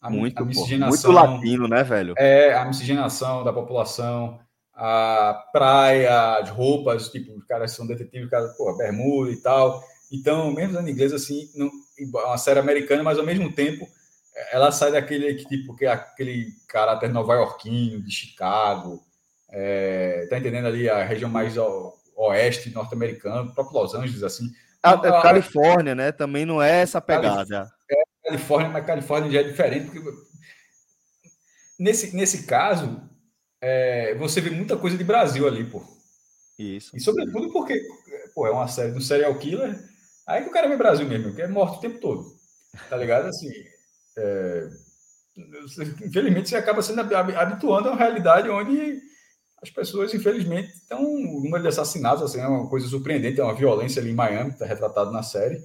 [0.00, 4.38] A, muito, a miscigenação, muito latino né velho é a miscigenação da população
[4.76, 9.82] a praia, as roupas, tipo, os caras são detetives, cara, pô, bermuda e tal.
[10.12, 11.70] Então, mesmo em inglês, assim, não,
[12.26, 13.88] uma série americana, mas ao mesmo tempo
[14.52, 19.02] ela sai daquele tipo que é aquele caráter nova-iorquino, de Chicago,
[19.50, 21.54] é, tá entendendo ali a região mais
[22.14, 24.50] oeste norte-americano, próprio Los Angeles, assim.
[24.82, 26.12] A, a, Califórnia, né?
[26.12, 27.70] Também não é essa pegada.
[27.90, 30.00] É, Califórnia, mas Califórnia já é diferente, porque
[31.78, 33.00] nesse, nesse caso,
[33.60, 35.82] é, você vê muita coisa de Brasil ali, pô.
[36.58, 36.96] Isso.
[36.96, 37.80] E sobretudo porque,
[38.34, 39.78] pô, é uma série um serial killer,
[40.26, 42.34] aí que o cara vê Brasil mesmo, que é morto o tempo todo.
[42.88, 43.26] Tá ligado?
[43.26, 43.50] Assim,
[44.18, 44.68] é,
[46.04, 49.00] infelizmente você acaba sendo habituando a uma realidade onde
[49.62, 51.02] as pessoas, infelizmente, estão.
[51.02, 54.50] O número de assassinatos assim, é uma coisa surpreendente, é uma violência ali em Miami,
[54.50, 55.62] está retratado na série.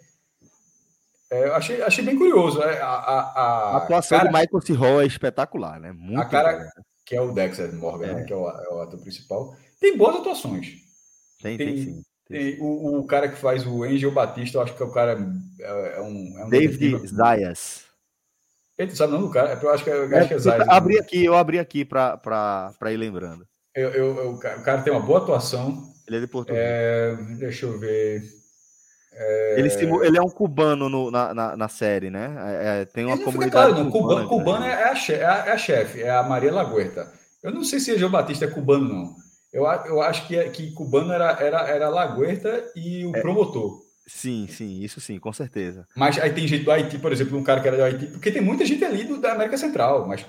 [1.30, 2.62] É, eu achei, achei bem curioso.
[2.62, 4.74] É, a, a, a, a atuação cara, de Michael C.
[4.74, 5.92] Hall é espetacular, né?
[5.94, 6.70] Muito a cara,
[7.06, 8.14] que é o Dexter Morgan, é.
[8.16, 9.56] Né, que é o, é o, ator principal.
[9.80, 10.78] Tem boas atuações.
[11.42, 12.04] Tem, tem, tem sim.
[12.28, 15.20] Tem, o, o, cara que faz o Angel Batista, eu acho que é o cara.
[15.60, 17.86] É, é um, é um David Zayas.
[18.78, 19.60] Ele sabe não do cara?
[19.62, 20.70] Eu acho que, eu acho que é, é Zayas.
[20.70, 23.46] Abri aqui, eu abri aqui para ir lembrando.
[23.76, 25.92] Eu, eu, eu, o cara tem uma boa atuação.
[26.08, 26.62] Ele é de Portugal.
[26.62, 28.24] É, deixa eu ver.
[29.14, 29.60] É...
[29.60, 29.70] Ele,
[30.06, 32.34] ele, é um cubano no, na, na, na, série, né?
[32.38, 33.52] É, é tem uma comunidade.
[33.52, 33.92] Claro, não.
[33.92, 37.12] Cubano, cubano é, a chefe, é, a, chefe, é a Maria Laguerta.
[37.44, 39.16] Eu não sei se João Batista é cubano, não.
[39.52, 43.82] Eu, eu acho que, que cubano era, era, era Laguerta e o promotor.
[44.08, 45.88] Sim, sim, isso sim, com certeza.
[45.96, 48.32] Mas aí tem gente do Haiti, por exemplo, um cara que era do Haiti, porque
[48.32, 50.26] tem muita gente ali do, da América Central, mas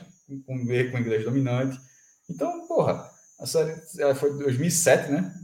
[0.47, 1.79] com, com inglês dominante.
[2.29, 3.12] Então, porra,
[3.43, 5.35] a série foi 2007, né?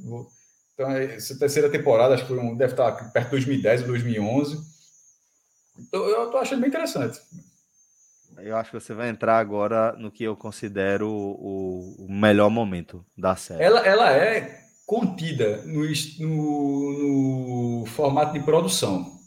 [0.72, 4.58] Então, essa terceira temporada, acho que um, deve estar perto de 2010 ou 2011.
[5.80, 7.20] Então, eu estou achando bem interessante.
[8.38, 13.04] Eu acho que você vai entrar agora no que eu considero o, o melhor momento
[13.16, 13.62] da série.
[13.62, 15.84] Ela, ela é contida no,
[16.20, 19.18] no, no formato de produção.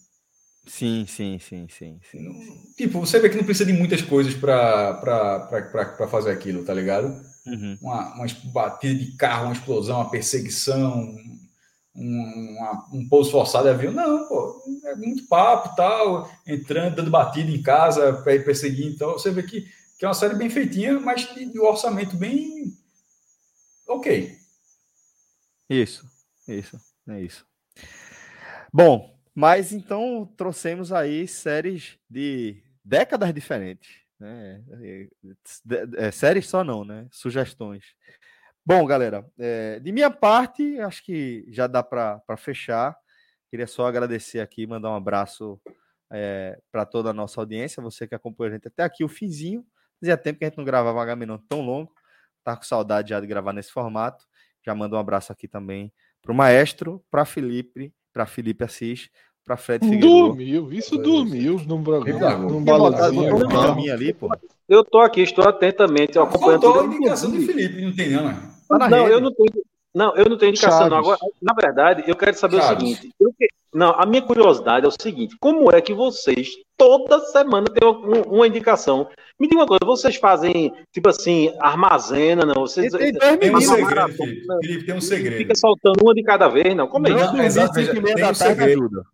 [0.66, 2.74] Sim, sim, sim, sim, sim.
[2.78, 7.31] Tipo, você vê que não precisa de muitas coisas para fazer aquilo, tá ligado?
[7.46, 7.78] Uhum.
[7.82, 11.16] Uma, uma batida de carro, uma explosão, uma perseguição,
[11.96, 13.94] um, uma, um pouso forçado de avião.
[13.94, 18.88] Não, pô, é muito papo tal, entrando, dando batida em casa para ir perseguir.
[18.88, 19.62] Então, você vê que,
[19.98, 22.74] que é uma série bem feitinha, mas de, de orçamento bem
[23.88, 24.38] ok.
[25.70, 26.06] Isso,
[26.48, 27.46] isso, é isso.
[28.74, 34.01] Bom, Mas então trouxemos aí séries de décadas diferentes.
[34.22, 34.64] Né?
[35.98, 37.08] É, séries só não, né?
[37.10, 37.96] Sugestões.
[38.64, 42.96] Bom, galera, é, de minha parte, acho que já dá para fechar.
[43.50, 45.60] Queria só agradecer aqui, mandar um abraço
[46.12, 49.66] é, para toda a nossa audiência, você que acompanhou a gente até aqui, o finzinho.
[50.00, 51.92] Fazia tempo que a gente não gravava um Agamenon tão longo.
[52.44, 54.24] Tá com saudade já de gravar nesse formato.
[54.64, 55.92] Já mando um abraço aqui também
[56.22, 59.10] para o maestro, para Felipe, para Felipe Assis,
[59.46, 60.08] para Fred Figueiredo.
[60.08, 63.94] Dormiu, isso dormiu num programa, num balãozinho.
[63.94, 64.30] ali, pô.
[64.68, 66.62] Eu tô aqui, estou atentamente acompanhando.
[66.62, 68.38] Faltou a indicação de Felipe, não tem não, né?
[68.70, 69.52] Tá não, eu não tenho,
[69.94, 70.90] não, eu não tenho indicação.
[70.90, 70.98] Não.
[70.98, 72.78] Agora, na verdade, eu quero saber Chaves.
[72.78, 73.16] o seguinte.
[73.20, 73.34] Eu,
[73.74, 78.22] não, a minha curiosidade é o seguinte: como é que vocês toda semana têm uma,
[78.28, 79.08] uma indicação?
[79.40, 82.62] Me diga uma coisa, vocês fazem tipo assim, armazena, não?
[82.62, 84.14] Vocês tem, tem, tem um segredo,
[84.62, 85.38] Felipe, tem um segredo.
[85.38, 86.88] Fica soltando uma de cada vez, não?
[86.88, 87.34] Como é isso?
[87.34, 89.06] Não, exato, tem um segredo.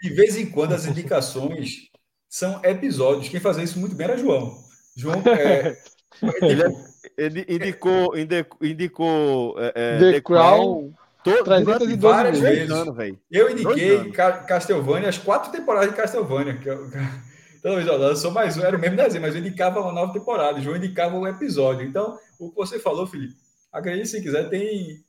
[0.00, 1.88] De vez em quando as indicações
[2.28, 3.28] são episódios.
[3.28, 4.56] Quem fazia isso muito bem era João.
[4.94, 5.76] João é,
[6.42, 6.62] ele,
[7.16, 10.92] ele indicou, indicou, indicou é, é The, The Crown.
[11.24, 12.70] Todo, várias vezes.
[12.70, 12.96] Anos,
[13.30, 16.56] eu indiquei Castlevania, as quatro temporadas de Castlevania.
[16.56, 16.88] Que eu,
[17.62, 20.60] vez eu sou mais um, era o mesmo desenho, mas eu indicava uma nova temporada,
[20.60, 21.86] João indicava um episódio.
[21.86, 23.34] Então, o que você falou, Felipe,
[23.72, 25.02] acredite se quiser, tem.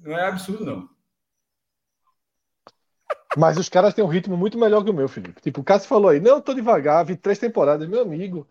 [0.00, 0.88] Não é absurdo, não.
[3.38, 5.40] Mas os caras têm um ritmo muito melhor que o meu, Felipe.
[5.40, 8.46] Tipo, o Cássio falou aí, não, eu tô devagar, vi três temporadas, meu amigo.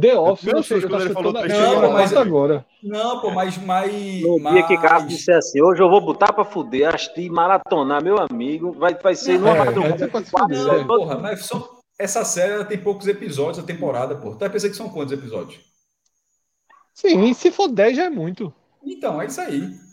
[0.00, 2.64] The Office, eu, sei, quando ele falou três não, mas agora.
[2.80, 4.22] Não, pô, mas mais.
[4.22, 4.54] No mais...
[4.54, 8.70] dia que Cássio disse assim, hoje eu vou botar pra fuder, assistir maratonar, meu amigo,
[8.72, 10.10] vai, vai ser numa é, madrugada.
[10.48, 14.30] Não, porra, mas só, essa série tem poucos episódios a temporada, pô.
[14.30, 15.60] Tu vai pensar que são quantos episódios?
[16.94, 18.54] Sim, se for 10 já é muito.
[18.84, 19.89] Então, é isso aí.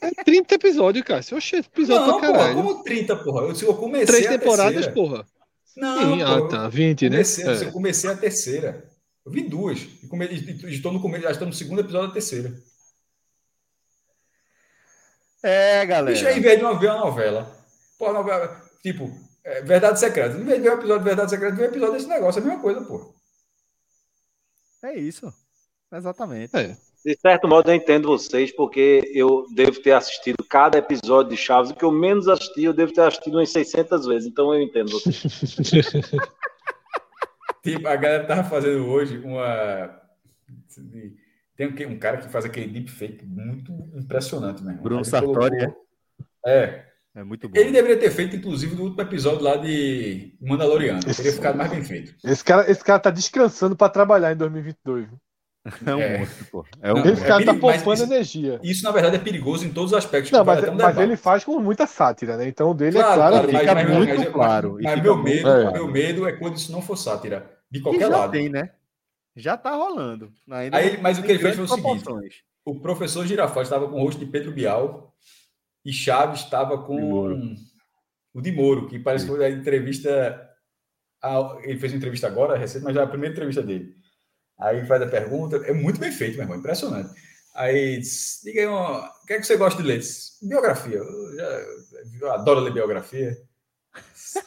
[0.00, 1.22] É 30 episódios, cara.
[1.22, 2.54] Se eu achei episódio não, pra caralho.
[2.54, 3.40] Porra, como 30, porra?
[3.42, 5.26] Eu, eu comecei Três temporadas, porra.
[5.76, 6.68] Não, Sim, ah, tá.
[6.68, 7.64] 20, comecei, né?
[7.64, 8.90] Eu comecei a terceira.
[9.24, 9.80] Eu vi duas.
[9.80, 12.52] E, come, estou no começo, já estou no segundo episódio da terceira.
[15.42, 16.12] É, galera.
[16.12, 17.56] Deixa aí, em vez de uma ver uma novela.
[17.98, 19.10] Pô, novela, tipo,
[19.44, 20.36] é, Verdade Secreta.
[20.36, 22.40] Em vez de ver um episódio de Verdade Secreta, ver um episódio desse negócio.
[22.40, 23.14] É a mesma coisa, pô.
[24.82, 25.32] É isso.
[25.92, 26.56] Exatamente.
[26.56, 26.76] É.
[27.04, 31.70] De certo modo, eu entendo vocês, porque eu devo ter assistido cada episódio de Chaves.
[31.70, 34.28] O que eu menos assisti, eu devo ter assistido umas 600 vezes.
[34.28, 35.22] Então, eu entendo vocês.
[37.62, 40.00] tipo, a galera tava fazendo hoje uma.
[41.56, 44.78] Tem um cara que faz aquele deepfake muito impressionante, né?
[44.80, 45.86] Bruno Sartori, colocou...
[46.44, 46.64] é?
[46.64, 46.88] É.
[47.14, 47.58] É muito bom.
[47.58, 51.00] Ele deveria ter feito, inclusive, no último episódio lá de Mandaloriano.
[51.00, 51.16] Esse...
[51.16, 52.14] Teria ficado mais bem feito.
[52.22, 55.08] Esse cara, esse cara tá descansando para trabalhar em 2022.
[55.86, 56.18] É um é.
[56.18, 56.66] monstro, pô.
[56.80, 58.60] É um Esse cara é tá poupando isso, energia.
[58.62, 60.30] Isso, na verdade, é perigoso em todos os aspectos.
[60.30, 62.48] Não, mas, mas ele faz com muita sátira, né?
[62.48, 63.48] Então, o dele claro, é claro.
[63.48, 64.72] claro fica mas, muito mas, claro.
[64.74, 65.72] Mas, mas meu, medo, é.
[65.72, 67.50] meu medo é quando isso não for sátira.
[67.70, 68.30] De qualquer já lado.
[68.32, 68.70] tem, né?
[69.36, 70.32] Já tá rolando.
[70.50, 73.96] Ainda Aí, mas o que ele fez foi o seguinte: o professor Girafales estava com
[73.96, 75.14] o rosto de Pedro Bial
[75.84, 77.56] e Chaves estava com
[78.34, 80.44] o de Moro, que parece que foi a entrevista.
[81.62, 83.96] Ele fez uma entrevista agora, recente, mas já é a primeira entrevista dele.
[84.58, 87.10] Aí faz a pergunta, é muito bem feito, meu irmão, impressionante.
[87.54, 90.00] Aí diz, diga aí, o que é que você gosta de ler?
[90.42, 90.98] Biografia.
[90.98, 91.66] Eu, já,
[92.20, 93.36] eu adoro ler biografia.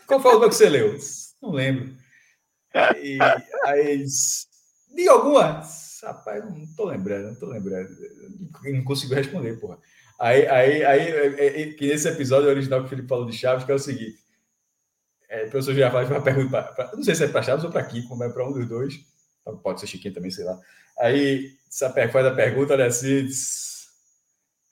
[0.08, 0.98] Qual foi última que você leu?
[1.42, 1.96] Não lembro.
[2.74, 3.18] Aí,
[3.66, 4.48] aí diz,
[4.96, 5.62] diga alguma.
[6.04, 7.90] Rapaz, não tô lembrando, não tô lembrando.
[8.64, 9.78] Não consigo responder, porra.
[10.20, 13.66] Aí, aí, aí, é, é, que nesse episódio original que o Felipe falou de Chaves,
[13.66, 14.20] que é o seguinte.
[15.28, 17.64] É, o professor já faz uma pergunta, pra, pra, não sei se é para Chaves
[17.64, 19.11] ou para Kiko, mas para um dos dois.
[19.64, 20.60] Pode ser Chiquinho também, sei lá.
[21.00, 21.52] Aí
[22.12, 23.28] faz a pergunta, olha assim,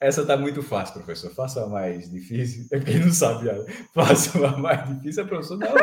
[0.01, 1.29] essa tá muito fácil, professor.
[1.35, 2.65] Faça uma mais difícil.
[2.71, 3.49] É porque não sabe,
[3.93, 5.23] faça uma mais difícil.
[5.23, 5.73] A professor, não,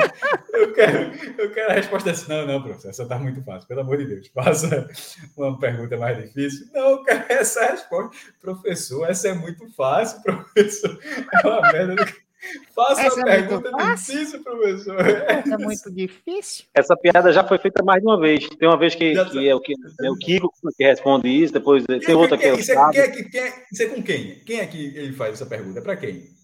[0.54, 2.28] eu quero, eu quero a resposta assim.
[2.28, 4.28] Não, não, professor, essa tá muito fácil, pelo amor de Deus.
[4.28, 4.88] Faça
[5.36, 6.66] uma pergunta mais difícil.
[6.72, 8.16] Não, eu quero essa resposta.
[8.40, 10.98] Professor, essa é muito fácil, professor.
[11.32, 11.96] É uma merda.
[11.96, 12.25] Do...
[12.74, 15.00] Faça Essa uma é pergunta difícil, professor.
[15.00, 16.66] Essa é muito difícil.
[16.74, 18.48] Essa piada já foi feita mais de uma vez.
[18.48, 21.84] Tem uma vez que, que é, o, que é o Kiko que responde isso, depois
[21.86, 23.86] quem, tem outra quem, que é o isso, é, quem é, quem é, isso é
[23.86, 24.38] com quem?
[24.44, 25.78] Quem é que ele faz essa pergunta?
[25.78, 26.36] É para quem?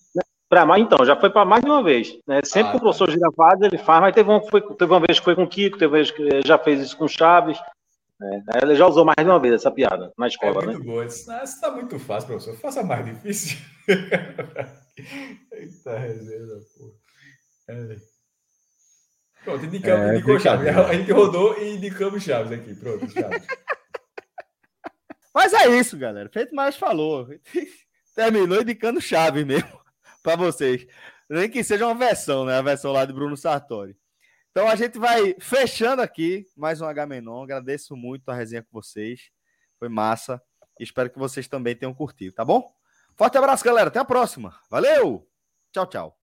[0.48, 2.18] Para mais, então, já foi para mais de uma vez.
[2.26, 2.40] Né?
[2.44, 3.14] Sempre ah, com o professor tá.
[3.66, 5.90] Ele faz, mas teve, um, foi, teve uma vez que foi com o Kiko, teve
[5.90, 7.58] uma vez que já fez isso com o Chaves.
[8.20, 8.42] Né?
[8.60, 10.62] Ele já usou mais de uma vez essa piada na escola.
[10.62, 10.84] É muito né?
[10.84, 11.06] boa.
[11.06, 12.54] Isso está muito fácil, professor.
[12.56, 13.58] Faça mais difícil.
[14.96, 16.94] Eita reserva, pô.
[17.68, 17.96] É.
[19.44, 20.68] Pronto, indicamos, é, indicou Chaves.
[20.68, 22.74] A gente rodou e indicamos Chaves aqui.
[22.74, 23.46] Pronto, Chaves.
[25.34, 26.28] Mas é isso, galera.
[26.28, 27.26] Feito mais falou.
[28.14, 29.80] Terminou indicando Chaves mesmo
[30.22, 30.86] para vocês.
[31.28, 32.56] Nem que seja uma versão, né?
[32.56, 33.96] A versão lá de Bruno Sartori.
[34.50, 37.42] Então a gente vai fechando aqui mais um H-Menon.
[37.42, 39.30] Agradeço muito a resenha com vocês.
[39.78, 40.40] Foi massa.
[40.78, 42.70] Espero que vocês também tenham curtido, tá bom?
[43.16, 43.88] Forte abraço, galera.
[43.88, 44.54] Até a próxima.
[44.70, 45.26] Valeu!
[45.72, 46.21] Tchau, tchau.